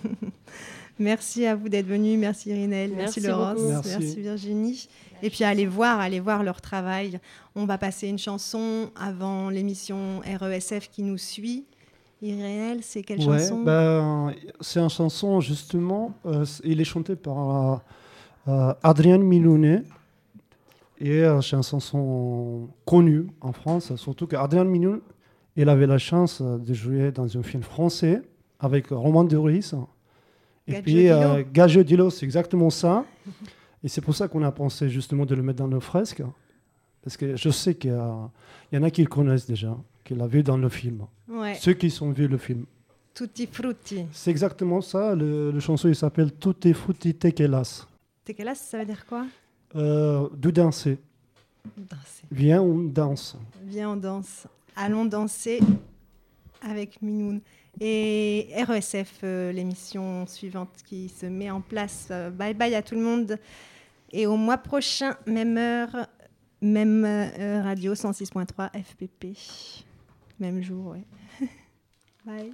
Merci 1.00 1.44
à 1.44 1.56
vous 1.56 1.68
d'être 1.68 1.86
venus. 1.86 2.18
Merci 2.18 2.50
Irinel. 2.50 2.92
Merci, 2.92 3.20
Merci 3.20 3.20
Laurence. 3.20 3.60
Merci. 3.60 3.88
Merci. 3.98 4.20
Virginie. 4.20 4.88
Et 5.24 5.30
puis 5.30 5.42
allez 5.42 5.66
voir, 5.66 5.98
allez 5.98 6.20
voir 6.20 6.44
leur 6.44 6.60
travail. 6.60 7.18
On 7.56 7.64
va 7.64 7.78
passer 7.78 8.06
une 8.06 8.18
chanson 8.18 8.92
avant 8.94 9.50
l'émission 9.50 10.20
RESF 10.40 10.88
qui 10.88 11.02
nous 11.02 11.18
suit. 11.18 11.66
Irinel, 12.20 12.82
c'est 12.82 13.02
quelle 13.02 13.18
Ouais, 13.20 13.38
chanson? 13.38 13.62
ben, 13.62 14.34
c'est 14.60 14.80
une 14.80 14.88
chanson 14.88 15.40
justement, 15.40 16.14
euh, 16.26 16.44
il 16.64 16.80
est 16.80 16.84
chanté 16.84 17.14
par 17.14 17.72
euh, 17.72 17.76
euh, 18.48 18.74
Adrien 18.82 19.18
Milounet. 19.18 19.82
Et 21.00 21.22
euh, 21.22 21.40
c'est 21.40 21.54
une 21.56 21.62
chanson 21.62 22.68
connue 22.84 23.28
en 23.40 23.52
France, 23.52 23.94
surtout 23.96 24.26
qu'Adrien 24.26 24.64
Milounet, 24.64 25.00
il 25.56 25.68
avait 25.68 25.86
la 25.86 25.98
chance 25.98 26.42
de 26.42 26.74
jouer 26.74 27.12
dans 27.12 27.36
un 27.36 27.42
film 27.42 27.62
français 27.62 28.20
avec 28.58 28.88
Roman 28.88 29.22
Duris. 29.24 29.70
Et 30.66 30.82
puis 30.82 31.08
Gadjo 31.52 31.82
Dilo, 31.84 32.10
c'est 32.10 32.26
exactement 32.26 32.70
ça. 32.70 33.04
Et 33.84 33.88
c'est 33.88 34.00
pour 34.00 34.14
ça 34.16 34.26
qu'on 34.26 34.42
a 34.42 34.50
pensé 34.50 34.88
justement 34.88 35.24
de 35.24 35.36
le 35.36 35.42
mettre 35.42 35.60
dans 35.60 35.68
nos 35.68 35.80
fresques. 35.80 36.22
Parce 37.02 37.16
que 37.16 37.36
je 37.36 37.48
sais 37.48 37.76
qu'il 37.76 37.96
y 38.72 38.76
en 38.76 38.82
a 38.82 38.90
qui 38.90 39.02
le 39.02 39.08
connaissent 39.08 39.46
déjà, 39.46 39.76
qui 40.08 40.14
l'ont 40.14 40.26
vu 40.26 40.42
dans 40.42 40.56
le 40.56 40.68
film. 40.70 41.06
Ouais, 41.28 41.54
Ceux 41.54 41.74
qui 41.74 41.90
sont 41.90 42.10
vus 42.10 42.28
le 42.28 42.38
film. 42.38 42.64
Tutti 43.14 43.46
Frutti. 43.46 44.06
C'est 44.12 44.30
exactement 44.30 44.80
ça. 44.80 45.14
Le, 45.14 45.50
le 45.50 45.60
chanson, 45.60 45.88
il 45.88 45.94
s'appelle 45.94 46.32
Tutti 46.34 46.72
Frutti 46.72 47.14
Tequelas. 47.14 47.86
Tequila, 48.24 48.54
ça 48.54 48.78
veut 48.78 48.86
dire 48.86 49.04
quoi? 49.06 49.26
Euh, 49.76 50.28
de 50.34 50.50
danser. 50.50 50.98
Danser. 51.76 52.24
Viens, 52.30 52.62
on 52.62 52.78
danse. 52.84 53.36
Viens, 53.66 53.90
on 53.90 53.96
danse. 53.96 54.46
Allons 54.74 55.04
danser 55.04 55.60
avec 56.62 57.02
Minoun. 57.02 57.40
Et 57.80 58.48
RESF, 58.66 59.20
euh, 59.24 59.52
l'émission 59.52 60.26
suivante 60.26 60.70
qui 60.86 61.08
se 61.10 61.26
met 61.26 61.50
en 61.50 61.60
place. 61.60 62.08
Euh, 62.10 62.30
bye 62.30 62.54
bye 62.54 62.74
à 62.74 62.82
tout 62.82 62.94
le 62.94 63.02
monde. 63.02 63.38
Et 64.10 64.26
au 64.26 64.36
mois 64.36 64.56
prochain, 64.58 65.16
même 65.26 65.58
heure, 65.58 66.08
même 66.62 67.04
euh, 67.04 67.62
radio 67.62 67.94
106.3 67.94 68.70
FPP. 68.72 69.36
Même 70.38 70.62
jour, 70.62 70.92
ouais. 70.92 71.04
bye. 72.24 72.52